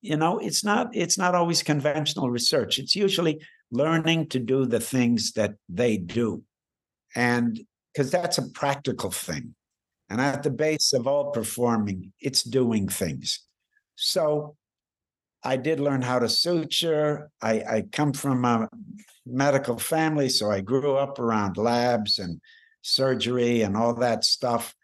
you 0.00 0.16
know, 0.16 0.38
it's 0.38 0.64
not 0.64 0.94
it's 0.94 1.18
not 1.18 1.34
always 1.34 1.62
conventional 1.62 2.30
research. 2.30 2.78
It's 2.78 2.94
usually 2.94 3.40
learning 3.70 4.28
to 4.28 4.38
do 4.38 4.64
the 4.64 4.80
things 4.80 5.32
that 5.32 5.54
they 5.68 5.96
do. 5.96 6.42
And 7.14 7.60
because 7.98 8.12
that's 8.12 8.38
a 8.38 8.48
practical 8.50 9.10
thing. 9.10 9.56
And 10.08 10.20
at 10.20 10.44
the 10.44 10.50
base 10.50 10.92
of 10.92 11.08
all 11.08 11.32
performing, 11.32 12.12
it's 12.20 12.44
doing 12.44 12.88
things. 12.88 13.40
So 13.96 14.54
I 15.42 15.56
did 15.56 15.80
learn 15.80 16.02
how 16.02 16.20
to 16.20 16.28
suture. 16.28 17.28
I, 17.42 17.54
I 17.68 17.84
come 17.90 18.12
from 18.12 18.44
a 18.44 18.68
medical 19.26 19.78
family, 19.78 20.28
so 20.28 20.48
I 20.48 20.60
grew 20.60 20.94
up 20.94 21.18
around 21.18 21.56
labs 21.56 22.20
and 22.20 22.40
surgery 22.82 23.62
and 23.62 23.76
all 23.76 23.94
that 23.94 24.24
stuff. 24.24 24.76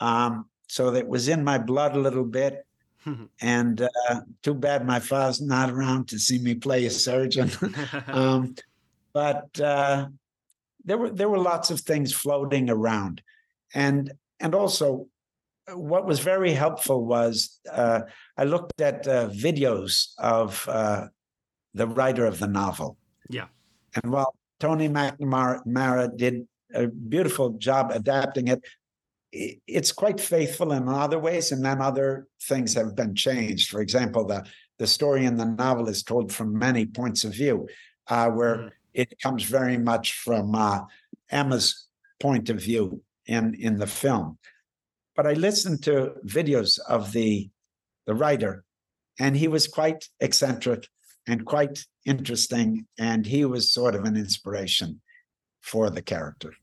Um, 0.00 0.46
so 0.66 0.90
that 0.92 1.06
was 1.06 1.28
in 1.28 1.44
my 1.44 1.58
blood 1.58 1.94
a 1.94 2.00
little 2.00 2.24
bit. 2.24 2.64
and 3.42 3.82
uh, 3.82 4.20
too 4.42 4.54
bad 4.54 4.86
my 4.86 5.00
father's 5.00 5.42
not 5.42 5.70
around 5.70 6.08
to 6.08 6.18
see 6.18 6.38
me 6.38 6.54
play 6.54 6.86
a 6.86 6.90
surgeon. 6.90 7.50
um, 8.06 8.54
but 9.12 9.60
uh, 9.60 10.06
there 10.84 10.98
were 10.98 11.10
there 11.10 11.28
were 11.28 11.38
lots 11.38 11.70
of 11.70 11.80
things 11.80 12.12
floating 12.12 12.70
around, 12.70 13.22
and 13.74 14.12
and 14.40 14.54
also 14.54 15.08
what 15.72 16.06
was 16.06 16.20
very 16.20 16.52
helpful 16.52 17.04
was 17.04 17.58
uh, 17.70 18.00
I 18.36 18.44
looked 18.44 18.80
at 18.80 19.06
uh, 19.08 19.28
videos 19.28 20.12
of 20.18 20.68
uh, 20.68 21.06
the 21.72 21.86
writer 21.86 22.26
of 22.26 22.38
the 22.38 22.46
novel. 22.46 22.98
Yeah. 23.30 23.46
And 23.94 24.12
while 24.12 24.34
Tony 24.60 24.88
McNamara 24.88 26.16
did 26.16 26.46
a 26.74 26.86
beautiful 26.88 27.50
job 27.50 27.92
adapting 27.92 28.48
it, 28.48 28.62
it's 29.32 29.92
quite 29.92 30.20
faithful 30.20 30.72
in 30.72 30.88
other 30.88 31.18
ways, 31.18 31.50
and 31.50 31.64
then 31.64 31.80
other 31.80 32.26
things 32.42 32.74
have 32.74 32.94
been 32.94 33.14
changed. 33.14 33.70
For 33.70 33.80
example, 33.80 34.26
the 34.26 34.44
the 34.78 34.86
story 34.86 35.24
in 35.24 35.36
the 35.36 35.44
novel 35.44 35.88
is 35.88 36.02
told 36.02 36.32
from 36.32 36.58
many 36.58 36.84
points 36.84 37.24
of 37.24 37.32
view, 37.32 37.68
uh, 38.08 38.28
where 38.28 38.56
mm. 38.56 38.70
It 38.94 39.18
comes 39.20 39.42
very 39.42 39.76
much 39.76 40.14
from 40.14 40.54
uh, 40.54 40.80
Emma's 41.30 41.88
point 42.20 42.48
of 42.48 42.60
view 42.60 43.02
in 43.26 43.54
in 43.54 43.78
the 43.78 43.86
film. 43.86 44.38
But 45.16 45.26
I 45.26 45.34
listened 45.34 45.82
to 45.84 46.14
videos 46.24 46.78
of 46.88 47.12
the 47.12 47.50
the 48.06 48.14
writer, 48.14 48.64
and 49.18 49.36
he 49.36 49.48
was 49.48 49.66
quite 49.66 50.08
eccentric 50.20 50.88
and 51.26 51.44
quite 51.44 51.84
interesting, 52.04 52.86
and 52.98 53.26
he 53.26 53.44
was 53.44 53.72
sort 53.72 53.94
of 53.94 54.04
an 54.04 54.16
inspiration 54.16 55.00
for 55.60 55.90
the 55.90 56.02
character. 56.02 56.54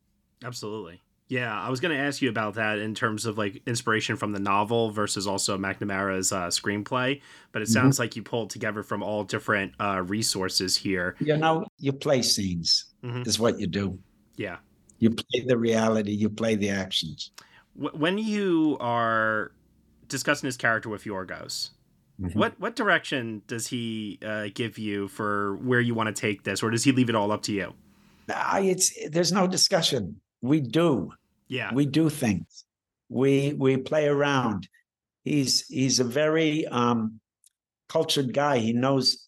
Absolutely. 0.44 1.02
Yeah, 1.32 1.58
I 1.58 1.70
was 1.70 1.80
going 1.80 1.98
to 1.98 2.04
ask 2.04 2.22
you 2.22 2.28
about 2.28 2.56
that 2.56 2.78
in 2.78 2.94
terms 2.94 3.26
of 3.26 3.38
like 3.38 3.62
inspiration 3.66 4.18
from 4.18 4.34
the 4.34 4.40
novel 4.42 4.92
versus 4.92 5.28
also 5.28 5.58
McNamara's 5.58 6.34
uh, 6.34 6.48
screenplay. 6.48 7.22
But 7.54 7.62
it 7.62 7.70
sounds 7.70 7.96
mm-hmm. 7.96 8.04
like 8.04 8.18
you 8.18 8.22
pulled 8.22 8.50
together 8.50 8.84
from 8.84 9.02
all 9.02 9.24
different 9.24 9.72
uh, 9.80 10.04
resources 10.06 10.76
here. 10.76 11.16
You 11.22 11.38
know, 11.38 11.66
you 11.80 11.94
play 11.94 12.22
scenes 12.22 12.84
mm-hmm. 13.02 13.22
is 13.22 13.40
what 13.40 13.62
you 13.62 13.68
do. 13.68 13.98
Yeah, 14.36 14.58
you 15.00 15.12
play 15.12 15.46
the 15.48 15.58
reality, 15.58 16.12
you 16.12 16.30
play 16.30 16.56
the 16.56 16.68
actions. 16.68 17.32
When 17.76 18.18
you 18.18 18.76
are 18.82 19.54
discussing 20.10 20.48
his 20.48 20.58
character 20.58 20.90
with 20.90 21.06
Yorgos, 21.06 21.70
mm-hmm. 22.20 22.38
what 22.38 22.60
what 22.60 22.76
direction 22.76 23.42
does 23.48 23.68
he 23.68 24.20
uh, 24.22 24.48
give 24.54 24.78
you 24.78 25.08
for 25.08 25.56
where 25.64 25.80
you 25.80 25.94
want 25.96 26.14
to 26.14 26.22
take 26.22 26.44
this, 26.44 26.62
or 26.62 26.72
does 26.72 26.84
he 26.84 26.92
leave 26.92 27.08
it 27.08 27.16
all 27.16 27.32
up 27.32 27.44
to 27.44 27.54
you? 27.54 27.74
it's 28.28 28.92
there's 29.10 29.32
no 29.32 29.48
discussion. 29.48 30.20
We 30.42 30.60
do 30.60 31.14
yeah. 31.52 31.74
We 31.74 31.86
do 31.86 32.10
things. 32.10 32.64
We 33.10 33.54
we 33.54 33.76
play 33.76 34.08
around. 34.08 34.70
He's 35.24 35.68
he's 35.68 36.00
a 36.00 36.06
very 36.06 36.66
um, 36.68 37.20
cultured 37.90 38.34
guy. 38.34 38.60
He 38.60 38.72
knows 38.72 39.28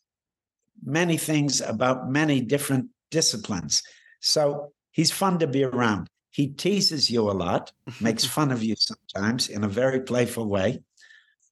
many 0.85 1.17
things 1.17 1.59
about 1.59 2.09
many 2.09 2.39
different 2.39 2.87
disciplines. 3.11 3.83
So 4.21 4.71
he's 4.91 5.11
fun 5.11 5.37
to 5.39 5.47
be 5.47 5.65
around. 5.65 6.07
He 6.31 6.47
teases 6.47 7.11
you 7.11 7.29
a 7.29 7.35
lot, 7.45 7.73
makes 8.01 8.23
fun 8.23 8.51
of 8.51 8.63
you 8.63 8.75
sometimes 8.77 9.49
in 9.49 9.65
a 9.65 9.67
very 9.67 9.99
playful 9.99 10.47
way. 10.47 10.81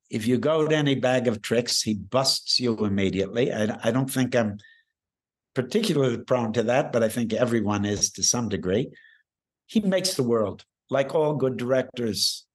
If 0.10 0.26
you 0.26 0.38
go 0.38 0.66
to 0.66 0.76
any 0.76 0.96
bag 0.96 1.28
of 1.28 1.42
tricks, 1.42 1.82
he 1.82 1.96
busts 1.96 2.62
you 2.62 2.78
immediately. 2.78 3.52
I, 3.52 3.78
I 3.84 3.92
don't 3.92 4.10
think 4.10 4.36
I'm 4.36 4.58
particularly 5.54 6.20
prone 6.20 6.54
to 6.54 6.64
that, 6.64 6.94
but 6.94 7.04
I 7.04 7.10
think 7.10 7.34
everyone 7.34 7.84
is 7.84 8.12
to 8.12 8.24
some 8.24 8.48
degree 8.48 8.90
he 9.72 9.80
makes 9.80 10.16
the 10.16 10.24
world 10.24 10.66
like 10.90 11.16
all 11.16 11.34
good 11.34 11.56
directors. 11.56 12.46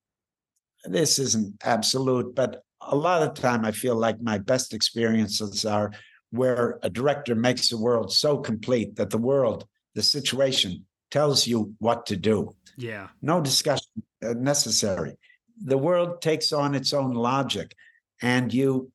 This 0.85 1.19
isn't 1.19 1.55
absolute, 1.64 2.35
but 2.35 2.62
a 2.83 2.95
lot 2.95 3.23
of 3.23 3.33
time 3.33 3.64
I 3.64 3.73
feel 3.73 3.97
like 3.97 4.21
my 4.21 4.37
best 4.37 4.75
experiences 4.75 5.64
are 5.64 5.93
where 6.31 6.79
a 6.83 6.91
director 6.91 7.35
makes 7.35 7.71
the 7.71 7.79
world 7.79 8.12
so 8.12 8.37
complete 8.37 8.97
that 8.97 9.09
the 9.09 9.17
world, 9.17 9.67
the 9.95 10.03
situation 10.03 10.85
tells 11.11 11.47
you 11.47 11.75
what 11.79 12.05
to 12.07 12.17
do. 12.17 12.55
Yeah. 12.77 13.09
No 13.23 13.41
discussion 13.41 14.03
uh, 14.23 14.35
necessary. 14.35 15.17
The 15.64 15.79
world 15.79 16.21
takes 16.21 16.53
on 16.53 16.75
its 16.75 16.93
own 16.93 17.14
logic 17.14 17.75
and 18.21 18.53
you 18.53 18.93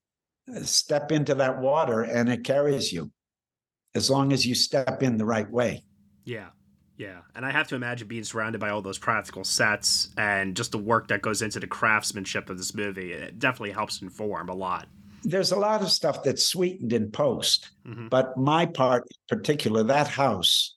uh, 0.56 0.62
step 0.62 1.12
into 1.12 1.34
that 1.34 1.60
water 1.60 2.04
and 2.04 2.30
it 2.30 2.44
carries 2.44 2.94
you 2.94 3.12
as 3.96 4.12
long 4.12 4.32
as 4.32 4.46
you 4.46 4.54
step 4.54 5.02
in 5.02 5.18
the 5.18 5.26
right 5.26 5.50
way. 5.50 5.84
Yeah. 6.24 6.50
Yeah, 7.02 7.22
and 7.34 7.44
I 7.44 7.50
have 7.50 7.68
to 7.70 7.76
imagine 7.76 8.08
being 8.08 8.24
surrounded 8.24 8.62
by 8.62 8.70
all 8.70 8.84
those 8.84 9.00
practical 9.00 9.44
sets 9.44 10.10
and 10.18 10.56
just 10.56 10.72
the 10.72 10.78
work 10.78 11.08
that 11.08 11.24
goes 11.24 11.42
into 11.42 11.60
the 11.60 11.66
craftsmanship 11.66 12.48
of 12.48 12.60
this 12.60 12.76
movie. 12.76 13.12
It 13.12 13.40
definitely 13.40 13.72
helps 13.72 14.04
inform 14.04 14.50
a 14.50 14.54
lot. 14.54 14.88
There's 15.24 15.52
a 15.52 15.56
lot 15.56 15.82
of 15.82 15.90
stuff 15.90 16.22
that's 16.22 16.46
sweetened 16.46 16.94
in 16.94 17.10
post, 17.10 17.72
mm-hmm. 17.88 18.10
but 18.10 18.38
my 18.38 18.68
part 18.68 19.02
in 19.10 19.36
particular, 19.36 19.82
that 19.82 20.10
house, 20.10 20.76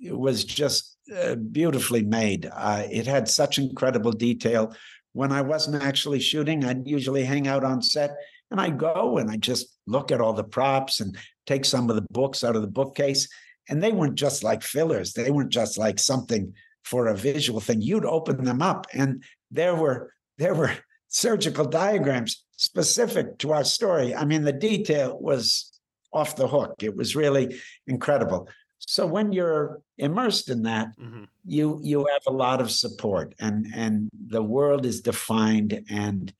was 0.00 0.44
just 0.44 0.96
uh, 1.20 1.34
beautifully 1.34 2.04
made. 2.04 2.48
Uh, 2.54 2.84
it 2.88 3.08
had 3.08 3.28
such 3.28 3.58
incredible 3.58 4.12
detail. 4.12 4.72
When 5.14 5.32
I 5.32 5.42
wasn't 5.42 5.82
actually 5.82 6.20
shooting, 6.20 6.64
I'd 6.64 6.86
usually 6.86 7.24
hang 7.24 7.48
out 7.48 7.64
on 7.64 7.82
set 7.82 8.12
and 8.52 8.60
I 8.60 8.70
go 8.70 9.18
and 9.18 9.28
I 9.28 9.36
just 9.36 9.66
look 9.88 10.12
at 10.12 10.20
all 10.20 10.32
the 10.32 10.44
props 10.44 11.00
and 11.00 11.18
take 11.44 11.64
some 11.64 11.90
of 11.90 11.96
the 11.96 12.06
books 12.12 12.44
out 12.44 12.54
of 12.54 12.62
the 12.62 12.68
bookcase 12.68 13.28
and 13.68 13.82
they 13.82 13.92
weren't 13.92 14.16
just 14.16 14.42
like 14.42 14.62
fillers. 14.62 15.12
They 15.12 15.30
weren't 15.30 15.52
just 15.52 15.78
like 15.78 15.98
something 15.98 16.52
for 16.84 17.06
a 17.06 17.16
visual 17.16 17.60
thing. 17.60 17.82
You'd 17.82 18.04
open 18.04 18.44
them 18.44 18.62
up 18.62 18.86
and 18.92 19.22
there 19.50 19.74
were 19.74 20.12
there 20.38 20.54
were 20.54 20.72
surgical 21.08 21.64
diagrams 21.64 22.44
specific 22.56 23.38
to 23.38 23.52
our 23.52 23.64
story. 23.64 24.14
I 24.14 24.24
mean, 24.24 24.42
the 24.42 24.52
detail 24.52 25.18
was 25.20 25.72
off 26.12 26.36
the 26.36 26.48
hook. 26.48 26.74
It 26.82 26.96
was 26.96 27.16
really 27.16 27.60
incredible. 27.86 28.48
So 28.78 29.06
when 29.06 29.32
you're 29.32 29.82
immersed 29.98 30.48
in 30.48 30.62
that, 30.62 30.88
mm-hmm. 30.98 31.24
you 31.44 31.80
you 31.82 32.06
have 32.12 32.22
a 32.26 32.32
lot 32.32 32.60
of 32.60 32.70
support 32.70 33.34
and 33.38 33.66
and 33.74 34.08
the 34.28 34.42
world 34.42 34.86
is 34.86 35.00
defined 35.00 35.84
and 35.90 36.32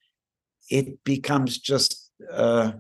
it 0.69 1.05
becomes 1.05 1.59
just 1.59 2.11
uh 2.33 2.73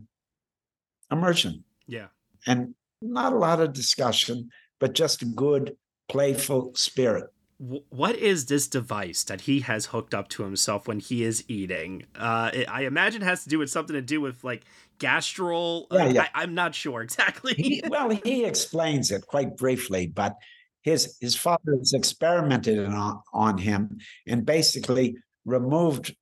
immersion. 1.10 1.64
Yeah. 1.86 2.06
And 2.46 2.74
not 3.02 3.32
a 3.32 3.36
lot 3.36 3.60
of 3.60 3.72
discussion, 3.72 4.50
but 4.78 4.94
just 4.94 5.22
a 5.22 5.26
good, 5.26 5.76
playful 6.08 6.74
spirit. 6.74 7.30
what 7.58 8.16
is 8.16 8.46
this 8.46 8.66
device 8.66 9.22
that 9.24 9.42
he 9.42 9.60
has 9.60 9.86
hooked 9.86 10.14
up 10.14 10.28
to 10.28 10.42
himself 10.44 10.88
when 10.88 10.98
he 10.98 11.22
is 11.22 11.44
eating? 11.46 12.06
Uh, 12.18 12.50
it, 12.54 12.70
I 12.70 12.82
imagine 12.84 13.20
it 13.20 13.26
has 13.26 13.42
to 13.44 13.50
do 13.50 13.58
with 13.58 13.70
something 13.70 13.94
to 13.94 14.02
do 14.02 14.20
with 14.20 14.42
like 14.42 14.64
gastral. 14.98 15.86
Yeah, 15.92 16.06
yeah. 16.06 16.26
I, 16.34 16.42
am 16.42 16.54
not 16.54 16.74
sure 16.74 17.02
exactly. 17.02 17.54
he, 17.54 17.82
well, 17.86 18.10
he 18.10 18.44
explains 18.44 19.10
it 19.10 19.26
quite 19.26 19.56
briefly, 19.56 20.06
but 20.06 20.36
his 20.82 21.16
his 21.20 21.36
father 21.36 21.76
has 21.78 21.92
experimented 21.92 22.78
on, 22.86 23.20
on 23.32 23.58
him 23.58 23.98
and 24.26 24.46
basically 24.46 25.16
removed. 25.44 26.14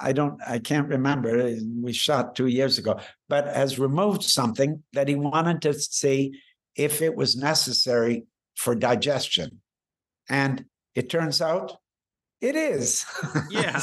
I 0.00 0.12
don't. 0.12 0.40
I 0.46 0.58
can't 0.58 0.88
remember. 0.88 1.54
We 1.80 1.92
shot 1.92 2.34
two 2.34 2.46
years 2.46 2.78
ago, 2.78 2.98
but 3.28 3.46
has 3.46 3.78
removed 3.78 4.22
something 4.22 4.82
that 4.92 5.08
he 5.08 5.14
wanted 5.14 5.62
to 5.62 5.74
see 5.74 6.40
if 6.76 7.02
it 7.02 7.14
was 7.14 7.36
necessary 7.36 8.26
for 8.56 8.74
digestion, 8.74 9.60
and 10.28 10.64
it 10.94 11.10
turns 11.10 11.42
out 11.42 11.76
it 12.40 12.56
is. 12.56 13.04
Yeah. 13.50 13.82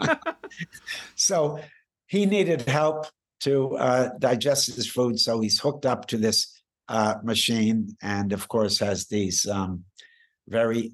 so 1.14 1.60
he 2.06 2.24
needed 2.24 2.62
help 2.62 3.06
to 3.40 3.76
uh, 3.76 4.10
digest 4.18 4.74
his 4.74 4.90
food, 4.90 5.20
so 5.20 5.40
he's 5.40 5.60
hooked 5.60 5.86
up 5.86 6.06
to 6.06 6.16
this 6.16 6.60
uh, 6.88 7.16
machine, 7.22 7.96
and 8.00 8.32
of 8.32 8.48
course 8.48 8.78
has 8.78 9.06
these 9.06 9.46
um, 9.46 9.84
very 10.48 10.92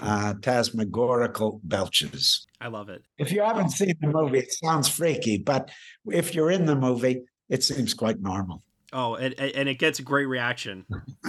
phantasmagorical 0.00 1.60
belches. 1.64 2.46
I 2.60 2.68
love 2.68 2.88
it. 2.88 3.02
If 3.18 3.32
you 3.32 3.42
haven't 3.42 3.70
seen 3.70 3.94
the 4.00 4.08
movie, 4.08 4.38
it 4.38 4.52
sounds 4.52 4.88
freaky, 4.88 5.38
but 5.38 5.70
if 6.06 6.34
you're 6.34 6.50
in 6.50 6.66
the 6.66 6.76
movie, 6.76 7.22
it 7.48 7.64
seems 7.64 7.94
quite 7.94 8.20
normal. 8.20 8.62
Oh, 8.92 9.14
and, 9.14 9.38
and 9.38 9.68
it 9.68 9.76
gets 9.76 10.00
a 10.00 10.02
great 10.02 10.26
reaction. 10.26 10.84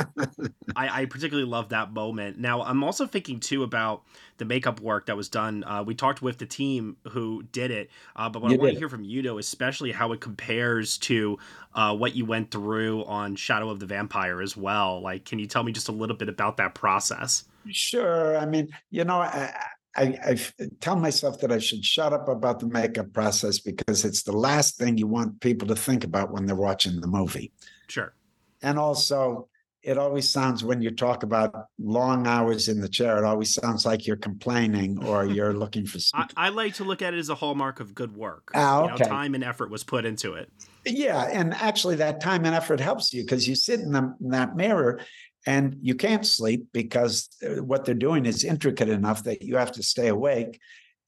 I, 0.76 1.01
I 1.01 1.05
particularly 1.05 1.47
love 1.47 1.69
that 1.69 1.93
moment. 1.93 2.39
Now, 2.39 2.63
I'm 2.63 2.84
also 2.84 3.05
thinking 3.05 3.39
too 3.39 3.61
about 3.61 4.03
the 4.38 4.45
makeup 4.45 4.80
work 4.80 5.05
that 5.05 5.15
was 5.15 5.30
done. 5.30 5.63
Uh, 5.63 5.84
we 5.84 5.93
talked 5.93 6.24
with 6.24 6.39
the 6.39 6.47
team 6.47 6.97
who 7.09 7.43
did 7.43 7.69
it, 7.69 7.91
uh, 8.15 8.30
but 8.30 8.41
what 8.41 8.51
you 8.51 8.57
I 8.57 8.61
want 8.61 8.74
to 8.74 8.80
hear 8.80 8.89
from 8.89 9.03
you, 9.03 9.22
though, 9.22 9.38
especially 9.38 9.91
how 9.91 10.11
it 10.11 10.22
compares 10.22 10.97
to 10.99 11.38
uh, 11.76 11.95
what 11.95 12.15
you 12.15 12.26
went 12.26 12.49
through 12.49 13.05
on 13.05 13.36
Shadow 13.36 13.69
of 13.69 13.80
the 13.80 13.86
Vampire 13.86 14.41
as 14.41 14.57
well. 14.57 14.99
Like, 14.99 15.26
can 15.26 15.38
you 15.38 15.45
tell 15.45 15.61
me 15.61 15.72
just 15.72 15.88
a 15.88 15.93
little 15.93 16.15
bit 16.15 16.30
about 16.30 16.57
that 16.57 16.74
process? 16.74 17.43
Sure. 17.70 18.38
I 18.38 18.45
mean, 18.45 18.70
you 18.89 19.03
know, 19.03 19.22
I, 19.22 19.53
I, 19.95 20.03
I, 20.03 20.39
tell 20.80 20.95
myself 20.95 21.39
that 21.41 21.51
I 21.51 21.59
should 21.59 21.84
shut 21.84 22.14
up 22.14 22.28
about 22.30 22.59
the 22.59 22.68
makeup 22.68 23.12
process 23.14 23.59
because 23.59 24.05
it's 24.05 24.24
the 24.24 24.32
last 24.32 24.78
thing 24.78 24.97
you 24.97 25.07
want 25.07 25.41
people 25.41 25.68
to 25.68 25.76
think 25.76 26.03
about 26.03 26.32
when 26.32 26.45
they're 26.45 26.55
watching 26.55 27.01
the 27.01 27.07
movie. 27.07 27.51
Sure. 27.88 28.14
And 28.62 28.80
also, 28.80 29.49
it 29.84 29.97
always 29.97 30.30
sounds 30.30 30.64
when 30.64 30.82
you 30.82 30.91
talk 30.91 31.24
about 31.24 31.68
long 31.80 32.28
hours 32.28 32.70
in 32.70 32.80
the 32.80 32.88
chair, 32.88 33.18
it 33.18 33.24
always 33.26 33.53
sounds 33.53 33.86
like 33.86 34.05
you're 34.05 34.16
complaining 34.16 35.03
or 35.03 35.26
you're 35.28 35.53
looking 35.53 35.86
for. 35.86 35.99
I, 36.14 36.28
I, 36.38 36.49
like 36.49 36.76
to 36.76 36.84
look 36.84 37.01
at 37.01 37.14
it 37.14 37.18
as 37.18 37.30
a 37.30 37.36
hallmark 37.36 37.80
of 37.80 37.95
good 37.95 38.16
work. 38.16 38.51
Ah, 38.53 38.82
okay. 38.82 38.93
You 38.93 38.99
know, 38.99 39.05
time 39.05 39.36
and 39.36 39.43
effort 39.43 39.72
was 39.72 39.84
put 39.84 40.05
into 40.05 40.34
it. 40.34 40.51
Yeah, 40.86 41.24
and 41.24 41.53
actually, 41.55 41.95
that 41.95 42.22
time 42.22 42.45
and 42.45 42.55
effort 42.55 42.80
helps 42.80 43.14
you 43.14 43.24
because 43.24 43.47
you 43.47 43.55
sit 43.55 43.80
in, 43.80 43.91
the, 43.91 44.16
in 44.22 44.30
that 44.30 44.55
mirror 44.55 45.01
and 45.46 45.76
you 45.82 45.96
can't 45.96 46.26
sleep 46.26 46.68
because 46.72 47.30
uh, 47.44 47.64
what 47.64 47.86
they're 47.86 47.96
doing 47.96 48.26
is 48.26 48.44
intricate 48.44 48.89
enough 48.89 49.24
that 49.24 49.42
you 49.42 49.58
have 49.58 49.72
to 49.74 49.84
stay 49.84 50.08
awake. 50.08 50.60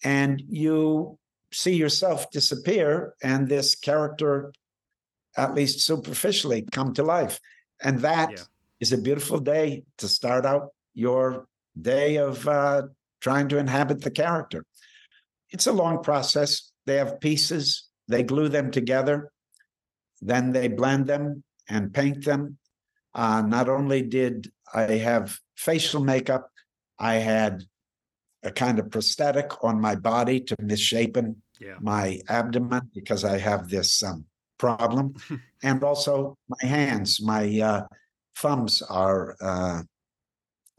And 0.03 0.41
you 0.47 1.17
see 1.51 1.75
yourself 1.75 2.29
disappear 2.31 3.13
and 3.21 3.47
this 3.47 3.75
character 3.75 4.53
at 5.37 5.53
least 5.53 5.81
superficially 5.81 6.65
come 6.71 6.93
to 6.93 7.03
life. 7.03 7.39
And 7.81 7.99
that 7.99 8.31
yeah. 8.31 8.37
is 8.79 8.91
a 8.91 8.97
beautiful 8.97 9.39
day 9.39 9.83
to 9.97 10.07
start 10.07 10.45
out 10.45 10.69
your 10.93 11.47
day 11.79 12.17
of 12.17 12.47
uh, 12.47 12.83
trying 13.21 13.47
to 13.49 13.57
inhabit 13.57 14.01
the 14.01 14.11
character. 14.11 14.65
It's 15.49 15.67
a 15.67 15.73
long 15.73 16.03
process. 16.03 16.71
They 16.85 16.95
have 16.95 17.19
pieces. 17.19 17.87
They 18.07 18.23
glue 18.23 18.49
them 18.49 18.71
together. 18.71 19.31
Then 20.21 20.51
they 20.51 20.67
blend 20.67 21.07
them 21.07 21.43
and 21.69 21.93
paint 21.93 22.25
them 22.25 22.57
uh, 23.15 23.41
not 23.41 23.69
only 23.69 24.01
did 24.01 24.51
I 24.73 24.93
have 24.93 25.37
facial 25.55 26.03
makeup, 26.03 26.49
I 26.99 27.15
had 27.15 27.63
a 28.43 28.51
kind 28.51 28.79
of 28.79 28.91
prosthetic 28.91 29.63
on 29.63 29.79
my 29.79 29.95
body 29.95 30.39
to 30.41 30.55
misshapen 30.61 31.41
yeah. 31.59 31.75
my 31.79 32.19
abdomen 32.27 32.89
because 32.93 33.23
I 33.23 33.37
have 33.37 33.69
this 33.69 34.03
um, 34.03 34.25
problem, 34.57 35.13
and 35.63 35.83
also 35.83 36.37
my 36.49 36.67
hands, 36.67 37.21
my 37.21 37.59
uh, 37.59 37.83
thumbs 38.35 38.81
are 38.81 39.35
uh, 39.41 39.83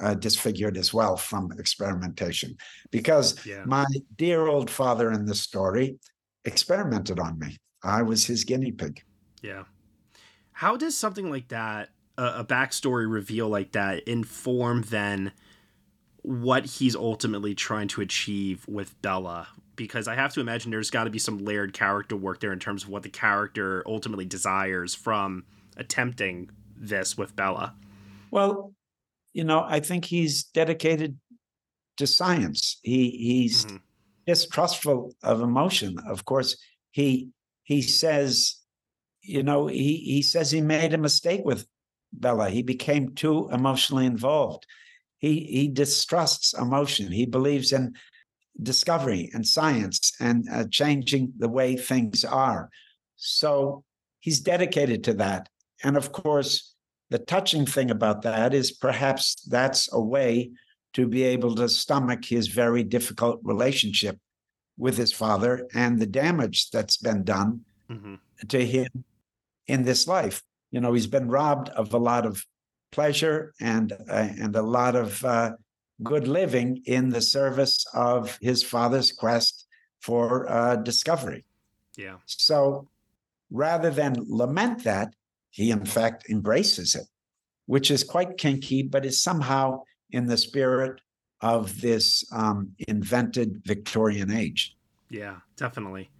uh, 0.01 0.14
disfigured 0.14 0.76
as 0.76 0.93
well 0.93 1.16
from 1.16 1.53
experimentation 1.59 2.57
because 2.91 3.45
yeah. 3.47 3.62
my 3.64 3.87
dear 4.16 4.47
old 4.47 4.68
father 4.68 5.12
in 5.12 5.24
the 5.24 5.35
story 5.35 5.99
experimented 6.45 7.18
on 7.18 7.39
me. 7.39 7.57
I 7.82 8.03
was 8.03 8.24
his 8.24 8.45
guinea 8.45 8.72
pig. 8.72 9.03
Yeah. 9.43 9.64
How 10.53 10.76
does 10.76 10.97
something 10.97 11.30
like 11.30 11.49
that 11.49 11.91
a, 12.17 12.25
a 12.41 12.45
backstory 12.45 13.11
reveal 13.11 13.49
like 13.49 13.73
that 13.73 14.03
inform 14.05 14.83
then 14.83 15.33
what 16.23 16.65
he's 16.65 16.97
ultimately 16.97 17.55
trying 17.55 17.89
to 17.89 18.01
achieve 18.01 18.65
with 18.67 19.01
Bella 19.03 19.49
because 19.77 20.09
I 20.09 20.15
have 20.15 20.33
to 20.35 20.41
imagine 20.41 20.71
there's 20.71 20.91
got 20.91 21.05
to 21.05 21.11
be 21.11 21.19
some 21.19 21.39
layered 21.39 21.73
character 21.73 22.17
work 22.17 22.41
there 22.41 22.53
in 22.53 22.59
terms 22.59 22.85
of 22.85 22.91
what 22.91 23.03
the 23.03 23.09
character 23.09 23.83
ultimately 23.87 24.25
desires 24.25 24.95
from 24.95 25.45
attempting 25.77 26.51
this 26.77 27.17
with 27.17 27.35
Bella. 27.35 27.75
Well, 28.31 28.73
you 29.33 29.45
know, 29.45 29.65
I 29.67 29.81
think 29.81 30.05
he's 30.05 30.45
dedicated 30.45 31.19
to 31.97 32.07
science. 32.07 32.79
He 32.83 33.11
he's 33.11 33.67
mm-hmm. 33.67 33.77
distrustful 34.27 35.15
of 35.23 35.41
emotion. 35.41 35.99
Of 36.07 36.25
course, 36.25 36.57
he 36.91 37.31
he 37.65 37.83
says, 37.83 38.57
you 39.23 39.43
know, 39.43 39.67
he 39.67 39.97
he 39.97 40.23
says 40.23 40.51
he 40.51 40.61
made 40.61 40.95
a 40.95 40.99
mistake 40.99 41.43
with 41.45 41.67
Bella. 42.21 42.51
He 42.51 42.62
became 42.62 43.15
too 43.15 43.49
emotionally 43.53 44.07
involved. 44.07 44.67
He 45.19 45.41
he 45.41 45.69
distrusts 45.69 46.55
emotion. 46.55 47.11
He 47.11 47.27
believes 47.27 47.73
in 47.73 47.95
discovery 48.62 49.31
and 49.33 49.47
science 49.47 50.12
and 50.21 50.49
uh, 50.51 50.65
changing 50.71 51.33
the 51.39 51.49
way 51.49 51.77
things 51.77 52.25
are. 52.25 52.71
So 53.17 53.85
he's 54.21 54.41
dedicated 54.41 55.03
to 55.05 55.15
that. 55.15 55.49
And 55.83 55.97
of 55.97 56.12
course, 56.12 56.75
the 57.11 57.19
touching 57.19 57.67
thing 57.67 57.91
about 57.91 58.23
that 58.23 58.55
is 58.55 58.71
perhaps 58.71 59.43
that's 59.43 59.93
a 59.93 60.01
way 60.01 60.53
to 60.95 61.07
be 61.07 61.25
able 61.25 61.55
to 61.57 61.69
stomach 61.69 62.25
his 62.25 62.47
very 62.49 62.85
difficult 62.85 63.41
relationship 63.43 64.19
with 64.79 64.97
his 64.97 65.12
father 65.12 65.69
and 65.75 65.99
the 65.99 66.07
damage 66.07 66.71
that's 66.71 66.97
been 66.97 67.25
done 67.25 67.61
mm-hmm. 67.91 68.15
to 68.49 68.65
him 68.65 69.05
in 69.67 69.85
this 69.85 70.07
life 70.07 70.43
you 70.75 70.81
know 70.81 70.93
he's 70.93 71.07
been 71.07 71.29
robbed 71.29 71.68
of 71.68 71.95
a 71.95 71.99
lot 71.99 72.27
of 72.27 72.45
pleasure 72.91 73.55
and 73.61 73.93
uh, 73.93 74.29
and 74.43 74.57
a 74.57 74.62
lot 74.62 74.97
of 74.97 75.25
uh, 75.25 75.53
good 76.03 76.27
living 76.27 76.83
in 76.85 77.11
the 77.11 77.22
service 77.22 77.87
of 77.95 78.37
his 78.43 78.64
father's 78.64 79.12
quest 79.12 79.66
for 80.01 80.51
uh, 80.51 80.75
discovery. 80.75 81.45
Yeah. 81.97 82.16
So 82.27 82.89
rather 83.53 83.91
than 83.91 84.16
lament 84.27 84.83
that, 84.83 85.14
he 85.51 85.70
in 85.70 85.85
fact 85.85 86.29
embraces 86.29 86.97
it, 86.97 87.07
which 87.66 87.93
is 87.93 88.03
quite 88.03 88.37
kinky, 88.37 88.83
but 88.83 89.07
is 89.07 89.22
somehow 89.22 89.83
in 90.11 90.27
the 90.27 90.37
spirit 90.37 91.01
of 91.41 91.81
this 91.83 92.25
um, 92.33 92.72
invented 92.89 93.62
Victorian 93.64 94.33
age. 94.33 94.77
Yeah, 95.09 95.37
definitely. 95.57 96.11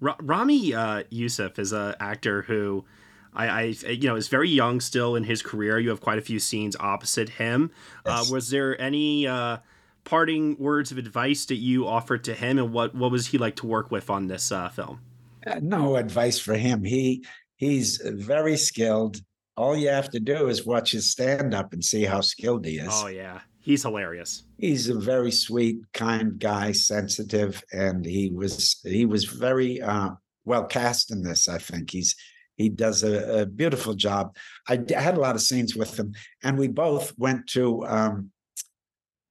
R- 0.00 0.16
Ramy 0.18 0.74
uh, 0.74 1.02
Youssef 1.10 1.58
is 1.58 1.72
an 1.72 1.94
actor 2.00 2.40
who 2.40 2.86
I, 3.34 3.46
I, 3.46 3.62
you 3.88 4.08
know, 4.08 4.16
is 4.16 4.28
very 4.28 4.50
young 4.50 4.80
still 4.80 5.16
in 5.16 5.24
his 5.24 5.42
career. 5.42 5.78
You 5.78 5.90
have 5.90 6.00
quite 6.00 6.18
a 6.18 6.22
few 6.22 6.38
scenes 6.38 6.76
opposite 6.78 7.30
him. 7.30 7.70
Uh, 8.04 8.18
yes. 8.18 8.30
Uh, 8.30 8.34
was 8.34 8.50
there 8.50 8.80
any 8.80 9.26
uh, 9.26 9.58
parting 10.04 10.56
words 10.58 10.92
of 10.92 10.98
advice 10.98 11.46
that 11.46 11.56
you 11.56 11.86
offered 11.86 12.24
to 12.24 12.34
him, 12.34 12.58
and 12.58 12.72
what 12.72 12.94
what 12.94 13.10
was 13.10 13.28
he 13.28 13.38
like 13.38 13.56
to 13.56 13.66
work 13.66 13.90
with 13.90 14.10
on 14.10 14.26
this 14.26 14.52
uh, 14.52 14.68
film? 14.68 15.00
Uh, 15.46 15.60
no 15.62 15.96
advice 15.96 16.38
for 16.38 16.54
him. 16.54 16.84
He 16.84 17.24
he's 17.56 18.00
very 18.04 18.56
skilled. 18.56 19.20
All 19.56 19.76
you 19.76 19.88
have 19.88 20.10
to 20.10 20.20
do 20.20 20.48
is 20.48 20.66
watch 20.66 20.92
his 20.92 21.10
stand 21.10 21.54
up 21.54 21.72
and 21.72 21.84
see 21.84 22.04
how 22.04 22.20
skilled 22.20 22.64
he 22.64 22.78
is. 22.78 22.88
Oh 22.90 23.08
yeah, 23.08 23.40
he's 23.60 23.82
hilarious. 23.82 24.44
He's 24.58 24.88
a 24.88 24.98
very 24.98 25.30
sweet, 25.30 25.78
kind 25.92 26.38
guy, 26.38 26.72
sensitive, 26.72 27.62
and 27.72 28.04
he 28.04 28.30
was 28.30 28.80
he 28.84 29.06
was 29.06 29.24
very 29.24 29.80
uh, 29.80 30.10
well 30.44 30.64
cast 30.64 31.10
in 31.10 31.22
this. 31.22 31.48
I 31.48 31.58
think 31.58 31.90
he's 31.90 32.14
he 32.56 32.68
does 32.68 33.02
a, 33.02 33.42
a 33.42 33.46
beautiful 33.46 33.94
job. 33.94 34.36
I, 34.68 34.74
had 34.94 35.16
a 35.16 35.20
lot 35.20 35.34
of 35.34 35.42
scenes 35.42 35.74
with 35.74 35.98
him, 35.98 36.14
and 36.42 36.58
we 36.58 36.68
both 36.68 37.16
went 37.18 37.46
to 37.48 37.84
um, 37.86 38.30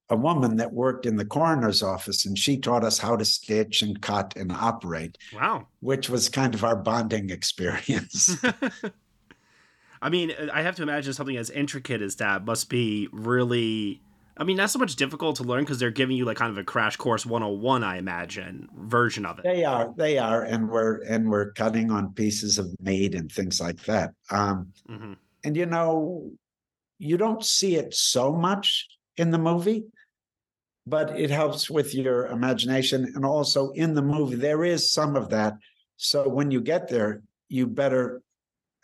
a 0.08 0.16
woman 0.16 0.56
that 0.56 0.72
worked 0.72 1.06
in 1.06 1.16
the 1.16 1.24
coroner's 1.24 1.82
office, 1.82 2.26
and 2.26 2.36
she 2.36 2.58
taught 2.58 2.84
us 2.84 2.98
how 2.98 3.16
to 3.16 3.24
stitch 3.24 3.82
and 3.82 4.00
cut 4.02 4.34
and 4.36 4.52
operate. 4.52 5.16
Wow. 5.32 5.68
Which 5.80 6.10
was 6.10 6.28
kind 6.28 6.54
of 6.54 6.64
our 6.64 6.76
bonding 6.76 7.30
experience. 7.30 8.36
I 10.02 10.10
mean, 10.10 10.34
I 10.52 10.62
have 10.62 10.76
to 10.76 10.82
imagine 10.82 11.14
something 11.14 11.36
as 11.36 11.48
intricate 11.48 12.02
as 12.02 12.16
that 12.16 12.44
must 12.44 12.68
be 12.68 13.08
really 13.12 14.02
I 14.36 14.44
mean, 14.44 14.56
not 14.56 14.70
so 14.70 14.78
much 14.78 14.96
difficult 14.96 15.36
to 15.36 15.42
learn 15.42 15.62
because 15.62 15.78
they're 15.78 15.90
giving 15.90 16.16
you 16.16 16.24
like 16.24 16.38
kind 16.38 16.50
of 16.50 16.58
a 16.58 16.64
crash 16.64 16.96
course 16.96 17.26
101, 17.26 17.84
I 17.84 17.98
imagine, 17.98 18.68
version 18.74 19.26
of 19.26 19.38
it. 19.38 19.44
They 19.44 19.64
are, 19.64 19.92
they 19.96 20.18
are, 20.18 20.42
and 20.42 20.68
we're 20.68 21.02
and 21.02 21.30
we're 21.30 21.52
cutting 21.52 21.90
on 21.90 22.14
pieces 22.14 22.58
of 22.58 22.74
meat 22.80 23.14
and 23.14 23.30
things 23.30 23.60
like 23.60 23.82
that. 23.84 24.14
Um, 24.30 24.72
mm-hmm. 24.88 25.12
And 25.44 25.56
you 25.56 25.66
know, 25.66 26.30
you 26.98 27.16
don't 27.16 27.44
see 27.44 27.76
it 27.76 27.94
so 27.94 28.32
much 28.32 28.88
in 29.16 29.30
the 29.30 29.38
movie, 29.38 29.84
but 30.86 31.18
it 31.18 31.30
helps 31.30 31.68
with 31.68 31.94
your 31.94 32.26
imagination. 32.26 33.12
And 33.14 33.24
also 33.24 33.70
in 33.70 33.94
the 33.94 34.02
movie, 34.02 34.36
there 34.36 34.64
is 34.64 34.92
some 34.92 35.14
of 35.14 35.28
that. 35.30 35.54
So 35.96 36.28
when 36.28 36.50
you 36.50 36.60
get 36.60 36.88
there, 36.88 37.22
you 37.48 37.66
better 37.66 38.22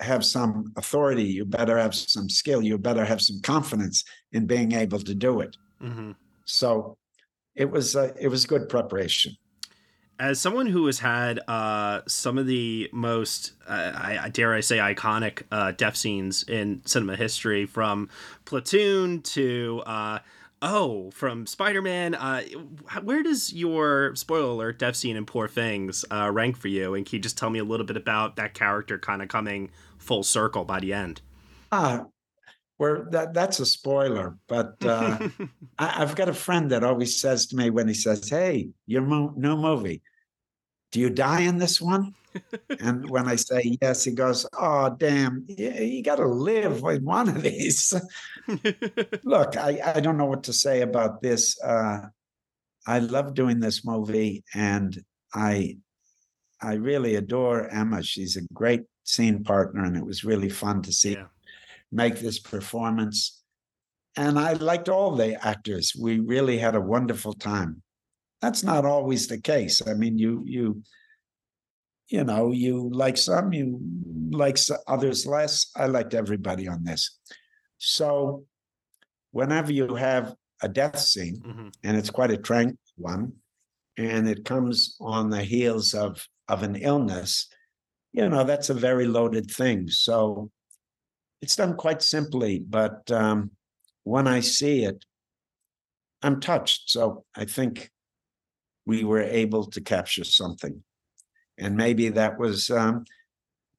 have 0.01 0.25
some 0.25 0.73
authority, 0.77 1.25
you 1.25 1.45
better 1.45 1.77
have 1.79 1.95
some 1.95 2.29
skill, 2.29 2.63
you 2.63 2.79
better 2.79 3.05
have 3.05 3.21
some 3.21 3.41
confidence 3.43 4.05
in 4.33 4.47
being 4.47 4.73
able 4.73 5.01
to 5.01 5.15
do 5.15 5.41
it. 5.41 5.57
Mm-hmm. 5.83 6.13
So 6.45 6.97
it 7.55 7.71
was 7.71 7.97
uh, 7.97 8.13
it 8.21 8.29
was 8.29 8.47
good 8.47 8.69
preparation. 8.69 9.37
As 10.21 10.41
someone 10.41 10.67
who 10.67 10.87
has 10.87 10.99
had 10.99 11.39
uh, 11.47 12.01
some 12.09 12.39
of 12.39 12.47
the 12.47 12.91
most, 12.93 13.53
uh, 13.69 13.93
I, 13.95 14.29
dare 14.31 14.53
I 14.53 14.59
say, 14.59 14.79
iconic 14.79 15.43
uh, 15.53 15.71
death 15.71 15.97
scenes 15.97 16.43
in 16.43 16.83
cinema 16.87 17.15
history, 17.15 17.67
from 17.67 18.09
Platoon 18.45 19.23
to 19.23 19.81
uh, 19.87 20.19
Oh, 20.61 21.13
from 21.13 21.47
Spider 21.47 21.81
Man. 21.81 22.17
Uh, 22.17 22.43
where 23.03 23.23
does 23.23 23.53
your 23.53 24.17
spoiler 24.17 24.51
alert 24.51 24.79
death 24.81 24.97
scene 24.97 25.17
in 25.17 25.25
Poor 25.25 25.47
Things 25.47 26.05
uh, 26.11 26.31
rank 26.33 26.57
for 26.57 26.67
you? 26.67 26.95
And 26.95 27.07
can 27.07 27.17
you 27.17 27.23
just 27.23 27.39
tell 27.39 27.51
me 27.51 27.61
a 27.61 27.65
little 27.65 27.87
bit 27.87 27.97
about 27.97 28.37
that 28.37 28.55
character 28.55 28.99
kind 28.99 29.23
of 29.23 29.29
coming 29.29 29.71
full 30.09 30.23
circle 30.23 30.65
by 30.65 30.81
the 30.81 30.93
end? 30.93 31.21
Ah, 31.71 32.07
where 32.79 33.07
that 33.11 33.35
that's 33.35 33.61
a 33.61 33.67
spoiler, 33.67 34.39
but 34.49 34.75
uh, 34.85 35.19
I, 35.79 35.87
have 35.87 36.17
got 36.17 36.31
a 36.31 36.35
friend 36.35 36.71
that 36.71 36.83
always 36.83 37.21
says 37.21 37.47
to 37.49 37.57
me 37.57 37.71
when 37.71 37.87
he 37.87 37.95
says, 37.95 38.29
"Hey, 38.29 38.71
your 38.87 39.03
mo- 39.03 39.35
new 39.37 39.57
movie, 39.57 40.01
do 40.93 41.01
you 41.01 41.11
die 41.11 41.43
in 41.43 41.59
this 41.59 41.81
one?" 41.81 42.15
and 42.81 43.09
when 43.15 43.27
I 43.29 43.37
say 43.37 43.77
yes, 43.83 44.05
he 44.05 44.13
goes, 44.13 44.47
"Oh, 44.59 44.95
damn, 44.97 45.45
you, 45.49 45.71
you 45.71 46.03
got 46.03 46.17
to 46.17 46.27
live 46.27 46.81
with 46.83 47.03
one 47.03 47.29
of 47.29 47.43
these." 47.43 47.93
Look, 49.25 49.57
I, 49.57 49.93
I 49.97 50.01
don't 50.01 50.17
know 50.17 50.31
what 50.33 50.45
to 50.45 50.53
say 50.53 50.81
about 50.81 51.21
this. 51.21 51.61
Uh, 51.61 52.07
I 52.87 53.01
love 53.01 53.35
doing 53.35 53.61
this 53.61 53.85
movie, 53.85 54.45
and 54.55 54.97
I 55.35 55.77
I 56.63 56.75
really 56.75 57.17
adore 57.17 57.69
Emma. 57.69 58.03
She's 58.03 58.37
a 58.37 58.43
great 58.55 58.83
scene 59.09 59.43
partner, 59.43 59.85
and 59.85 59.97
it 59.97 60.05
was 60.05 60.25
really 60.25 60.51
fun 60.51 60.83
to 60.83 60.93
see 60.93 61.13
yeah. 61.13 61.27
make 61.91 62.19
this 62.19 62.39
performance. 62.39 63.43
And 64.17 64.39
I 64.39 64.53
liked 64.55 64.89
all 64.89 65.17
the 65.17 65.47
actors. 65.47 65.95
We 65.99 66.19
really 66.19 66.59
had 66.59 66.75
a 66.75 66.81
wonderful 66.81 67.33
time. 67.33 67.83
That's 68.43 68.63
not 68.63 68.85
always 68.85 69.27
the 69.27 69.41
case. 69.41 69.81
I 69.87 69.95
mean, 69.95 70.19
you 70.19 70.43
you 70.47 70.83
you 72.09 72.25
know, 72.25 72.53
you 72.53 72.91
like 72.91 73.17
some, 73.19 73.53
you 73.53 73.81
like 74.31 74.59
others 74.87 75.27
less. 75.27 75.71
I 75.77 75.87
liked 75.87 76.15
everybody 76.15 76.67
on 76.67 76.83
this. 76.83 77.19
So, 77.77 78.45
whenever 79.31 79.73
you 79.73 79.95
have 79.95 80.35
a 80.63 80.69
death 80.69 80.99
scene, 80.99 81.41
mm-hmm. 81.45 81.69
and 81.85 81.97
it's 81.97 82.11
quite 82.11 82.31
a 82.31 82.39
tranquil 82.39 82.79
one, 82.97 83.33
and 83.99 84.29
it 84.29 84.45
comes 84.45 84.97
on 85.01 85.31
the 85.31 85.43
heels 85.43 85.95
of 85.95 86.27
of 86.49 86.63
an 86.63 86.77
illness, 86.77 87.49
you 88.13 88.29
know, 88.29 88.45
that's 88.45 88.71
a 88.71 88.75
very 88.75 89.07
loaded 89.07 89.51
thing. 89.51 89.89
So, 89.89 90.51
it's 91.41 91.57
done 91.57 91.77
quite 91.77 92.03
simply, 92.03 92.59
but 92.59 93.11
um, 93.11 93.53
when 94.03 94.27
I 94.27 94.41
see 94.41 94.85
it, 94.85 95.05
I'm 96.23 96.41
touched. 96.41 96.91
So, 96.91 97.25
I 97.37 97.45
think 97.45 97.91
we 98.87 99.05
were 99.05 99.23
able 99.23 99.67
to 99.67 99.81
capture 99.81 100.25
something 100.25 100.83
and 101.59 101.77
maybe 101.77 102.09
that 102.09 102.39
was 102.39 102.71
um, 102.71 103.05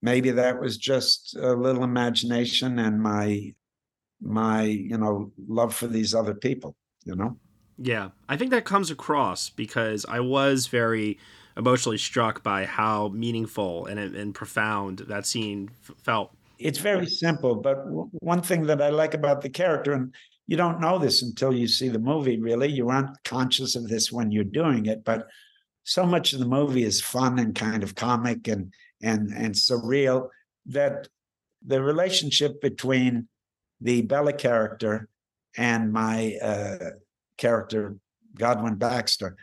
maybe 0.02 0.32
that 0.32 0.60
was 0.60 0.78
just 0.78 1.36
a 1.36 1.54
little 1.54 1.84
imagination 1.84 2.80
and 2.80 3.02
my 3.02 3.54
my 4.22 4.64
you 4.64 4.98
know 4.98 5.32
love 5.48 5.74
for 5.74 5.88
these 5.88 6.14
other 6.14 6.34
people 6.34 6.76
you 7.06 7.16
know 7.16 7.38
yeah 7.78 8.10
i 8.28 8.36
think 8.36 8.52
that 8.52 8.66
comes 8.66 8.92
across 8.92 9.50
because 9.50 10.06
i 10.10 10.20
was 10.20 10.68
very 10.68 11.18
emotionally 11.60 11.98
struck 11.98 12.42
by 12.42 12.66
how 12.66 13.10
meaningful 13.10 13.86
and, 13.86 14.00
and 14.00 14.34
profound 14.34 15.00
that 15.00 15.28
scene 15.28 15.70
f- 15.88 15.96
felt 16.02 16.32
it's 16.58 16.80
very 16.80 17.06
simple 17.06 17.54
but 17.56 17.86
w- 17.86 18.10
one 18.22 18.42
thing 18.42 18.66
that 18.66 18.82
i 18.82 18.90
like 18.90 19.14
about 19.14 19.42
the 19.42 19.50
character 19.50 19.94
and 19.94 20.14
you 20.48 20.58
don't 20.58 20.82
know 20.82 20.98
this 20.98 21.22
until 21.22 21.54
you 21.54 21.68
see 21.68 21.90
the 21.90 22.00
movie 22.00 22.40
really 22.40 22.72
you 22.72 22.90
aren't 22.90 23.24
conscious 23.24 23.76
of 23.76 23.88
this 23.88 24.12
when 24.12 24.32
you're 24.32 24.44
doing 24.44 24.88
it 24.88 25.04
but 25.04 25.28
so 25.84 26.06
much 26.06 26.34
of 26.34 26.40
the 26.40 26.46
movie 26.46 26.84
is 26.84 27.02
fun 27.02 27.38
and 27.40 27.54
kind 27.56 27.84
of 27.84 27.96
comic 27.96 28.48
and 28.48 28.74
and 29.02 29.32
and 29.34 29.54
surreal 29.54 30.30
that 30.66 31.08
the 31.66 31.82
relationship 31.82 32.62
between 32.62 33.28
the 33.82 34.02
Bella 34.02 34.34
character 34.34 35.10
and 35.58 35.92
my 35.92 36.38
uh, 36.42 36.92
character 37.38 37.96
Godwin 38.36 38.76
Baxter 38.76 39.36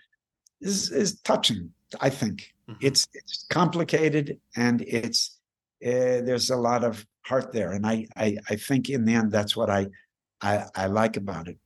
is 0.60 0.90
is 0.90 1.20
touching. 1.20 1.70
I 2.00 2.10
think 2.10 2.54
mm-hmm. 2.68 2.78
it's 2.80 3.06
it's 3.14 3.46
complicated 3.50 4.38
and 4.56 4.82
it's 4.82 5.38
uh, 5.84 6.24
there's 6.24 6.50
a 6.50 6.56
lot 6.56 6.84
of 6.84 7.06
heart 7.24 7.52
there, 7.52 7.72
and 7.72 7.86
I, 7.86 8.06
I 8.16 8.36
I 8.48 8.56
think 8.56 8.90
in 8.90 9.04
the 9.04 9.14
end 9.14 9.30
that's 9.30 9.56
what 9.56 9.70
I 9.70 9.86
I, 10.40 10.64
I 10.74 10.86
like 10.86 11.16
about 11.16 11.48
it. 11.48 11.58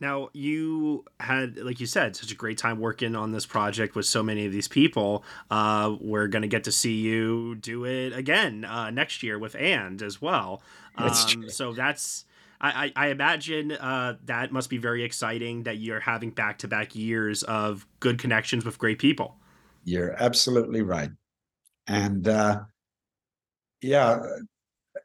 Now, 0.00 0.30
you 0.32 1.04
had, 1.20 1.58
like 1.58 1.78
you 1.78 1.86
said, 1.86 2.16
such 2.16 2.32
a 2.32 2.34
great 2.34 2.56
time 2.56 2.80
working 2.80 3.14
on 3.14 3.32
this 3.32 3.44
project 3.44 3.94
with 3.94 4.06
so 4.06 4.22
many 4.22 4.46
of 4.46 4.52
these 4.52 4.66
people. 4.66 5.24
Uh, 5.50 5.94
we're 6.00 6.26
going 6.26 6.42
to 6.42 6.48
get 6.48 6.64
to 6.64 6.72
see 6.72 6.94
you 6.94 7.54
do 7.56 7.84
it 7.84 8.14
again 8.14 8.64
uh, 8.64 8.88
next 8.90 9.22
year 9.22 9.38
with 9.38 9.54
And 9.56 10.00
as 10.00 10.20
well. 10.20 10.62
Um, 10.96 11.50
so 11.50 11.74
that's, 11.74 12.24
I, 12.62 12.92
I, 12.96 13.08
imagine 13.08 13.72
uh, 13.72 14.16
that 14.24 14.52
must 14.52 14.70
be 14.70 14.78
very 14.78 15.04
exciting 15.04 15.64
that 15.64 15.78
you're 15.78 16.00
having 16.00 16.30
back 16.30 16.58
to 16.58 16.68
back 16.68 16.94
years 16.94 17.42
of 17.42 17.86
good 18.00 18.18
connections 18.18 18.64
with 18.64 18.78
great 18.78 18.98
people. 18.98 19.36
You're 19.84 20.14
absolutely 20.22 20.82
right. 20.82 21.10
And 21.86 22.26
uh, 22.28 22.60
yeah, 23.82 24.20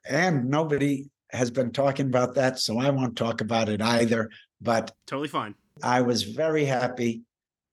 and 0.07 0.49
nobody 0.49 1.09
has 1.31 1.51
been 1.51 1.71
talking 1.71 2.07
about 2.07 2.35
that, 2.35 2.59
so 2.59 2.79
I 2.79 2.89
won't 2.89 3.17
talk 3.17 3.41
about 3.41 3.69
it 3.69 3.81
either. 3.81 4.29
But 4.61 4.91
totally 5.07 5.27
fine. 5.27 5.55
I 5.83 6.01
was 6.01 6.23
very 6.23 6.65
happy 6.65 7.23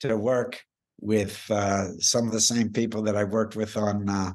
to 0.01 0.17
work 0.17 0.61
with 1.01 1.45
uh, 1.51 1.99
some 1.99 2.27
of 2.27 2.33
the 2.33 2.41
same 2.41 2.71
people 2.71 3.03
that 3.03 3.17
I 3.17 3.25
worked 3.25 3.57
with 3.57 3.77
on 3.77 4.09
uh, 4.09 4.33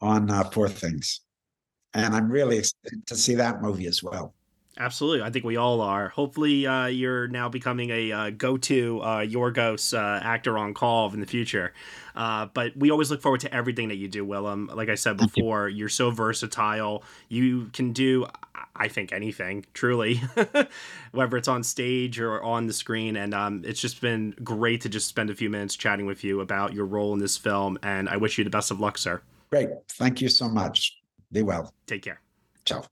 on 0.00 0.30
uh, 0.30 0.44
Poor 0.44 0.68
Things, 0.68 1.20
and 1.94 2.14
I'm 2.14 2.30
really 2.30 2.58
excited 2.58 3.06
to 3.06 3.16
see 3.16 3.34
that 3.36 3.62
movie 3.62 3.86
as 3.86 4.02
well. 4.02 4.34
Absolutely, 4.82 5.22
I 5.22 5.30
think 5.30 5.44
we 5.44 5.56
all 5.56 5.80
are. 5.80 6.08
Hopefully, 6.08 6.66
uh, 6.66 6.86
you're 6.86 7.28
now 7.28 7.48
becoming 7.48 7.90
a 7.90 8.10
uh, 8.10 8.30
go-to 8.30 8.98
uh, 9.00 9.18
Yorgos 9.20 9.96
uh, 9.96 10.20
actor 10.24 10.58
on 10.58 10.74
call 10.74 11.14
in 11.14 11.20
the 11.20 11.26
future. 11.26 11.72
Uh, 12.16 12.46
but 12.46 12.76
we 12.76 12.90
always 12.90 13.08
look 13.08 13.22
forward 13.22 13.40
to 13.42 13.54
everything 13.54 13.90
that 13.90 13.94
you 13.94 14.08
do, 14.08 14.24
Willem. 14.24 14.68
Like 14.74 14.88
I 14.88 14.96
said 14.96 15.18
before, 15.18 15.68
you. 15.68 15.86
are 15.86 15.88
so 15.88 16.10
versatile. 16.10 17.04
You 17.28 17.70
can 17.72 17.92
do, 17.92 18.26
I 18.74 18.88
think, 18.88 19.12
anything. 19.12 19.66
Truly, 19.72 20.20
whether 21.12 21.36
it's 21.36 21.46
on 21.46 21.62
stage 21.62 22.18
or 22.18 22.42
on 22.42 22.66
the 22.66 22.72
screen. 22.72 23.14
And 23.14 23.34
um, 23.34 23.62
it's 23.64 23.80
just 23.80 24.00
been 24.00 24.34
great 24.42 24.80
to 24.80 24.88
just 24.88 25.06
spend 25.06 25.30
a 25.30 25.34
few 25.36 25.48
minutes 25.48 25.76
chatting 25.76 26.06
with 26.06 26.24
you 26.24 26.40
about 26.40 26.74
your 26.74 26.86
role 26.86 27.12
in 27.12 27.20
this 27.20 27.36
film. 27.36 27.78
And 27.84 28.08
I 28.08 28.16
wish 28.16 28.36
you 28.36 28.42
the 28.42 28.50
best 28.50 28.72
of 28.72 28.80
luck, 28.80 28.98
sir. 28.98 29.22
Great. 29.50 29.68
Thank 29.90 30.20
you 30.20 30.28
so 30.28 30.48
much. 30.48 30.98
Be 31.30 31.42
well. 31.42 31.72
Take 31.86 32.02
care. 32.02 32.20
Ciao. 32.64 32.82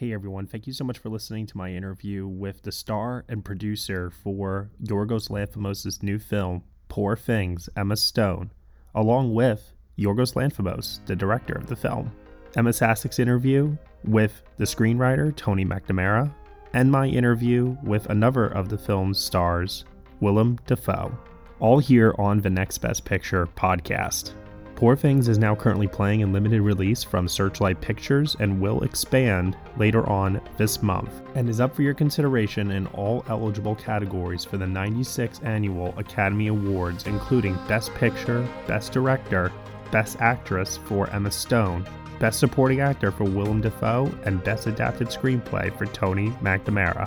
Hey 0.00 0.14
everyone, 0.14 0.46
thank 0.46 0.66
you 0.66 0.72
so 0.72 0.82
much 0.82 0.96
for 0.96 1.10
listening 1.10 1.44
to 1.48 1.58
my 1.58 1.74
interview 1.74 2.26
with 2.26 2.62
the 2.62 2.72
star 2.72 3.26
and 3.28 3.44
producer 3.44 4.10
for 4.10 4.70
Yorgos 4.82 5.28
Lanthimos' 5.28 6.02
new 6.02 6.18
film, 6.18 6.62
Poor 6.88 7.16
Things, 7.16 7.68
Emma 7.76 7.98
Stone, 7.98 8.50
along 8.94 9.34
with 9.34 9.74
Yorgos 9.98 10.32
Lanthimos, 10.32 11.04
the 11.04 11.14
director 11.14 11.52
of 11.52 11.66
the 11.66 11.76
film. 11.76 12.10
Ema 12.56 12.70
Sasic's 12.70 13.18
interview 13.18 13.76
with 14.04 14.40
the 14.56 14.64
screenwriter 14.64 15.36
Tony 15.36 15.66
McNamara, 15.66 16.32
and 16.72 16.90
my 16.90 17.06
interview 17.06 17.76
with 17.82 18.08
another 18.08 18.46
of 18.46 18.70
the 18.70 18.78
film's 18.78 19.18
stars, 19.18 19.84
Willem 20.20 20.58
Dafoe, 20.66 21.14
all 21.58 21.78
here 21.78 22.14
on 22.16 22.40
the 22.40 22.48
Next 22.48 22.78
Best 22.78 23.04
Picture 23.04 23.46
podcast. 23.48 24.32
Poor 24.80 24.96
Things 24.96 25.28
is 25.28 25.36
now 25.36 25.54
currently 25.54 25.86
playing 25.86 26.20
in 26.20 26.32
limited 26.32 26.62
release 26.62 27.04
from 27.04 27.28
Searchlight 27.28 27.82
Pictures 27.82 28.34
and 28.40 28.58
will 28.58 28.82
expand 28.82 29.54
later 29.76 30.08
on 30.08 30.40
this 30.56 30.82
month, 30.82 31.20
and 31.34 31.50
is 31.50 31.60
up 31.60 31.76
for 31.76 31.82
your 31.82 31.92
consideration 31.92 32.70
in 32.70 32.86
all 32.86 33.22
eligible 33.28 33.74
categories 33.74 34.42
for 34.42 34.56
the 34.56 34.64
96th 34.64 35.44
Annual 35.44 35.92
Academy 35.98 36.46
Awards, 36.46 37.06
including 37.06 37.58
Best 37.68 37.94
Picture, 37.96 38.48
Best 38.66 38.90
Director, 38.90 39.52
Best 39.92 40.18
Actress 40.18 40.78
for 40.86 41.10
Emma 41.10 41.30
Stone, 41.30 41.86
Best 42.18 42.38
Supporting 42.40 42.80
Actor 42.80 43.10
for 43.10 43.24
Willem 43.24 43.60
Dafoe, 43.60 44.10
and 44.24 44.42
Best 44.42 44.66
Adapted 44.66 45.08
Screenplay 45.08 45.76
for 45.76 45.84
Tony 45.84 46.30
McNamara. 46.40 47.06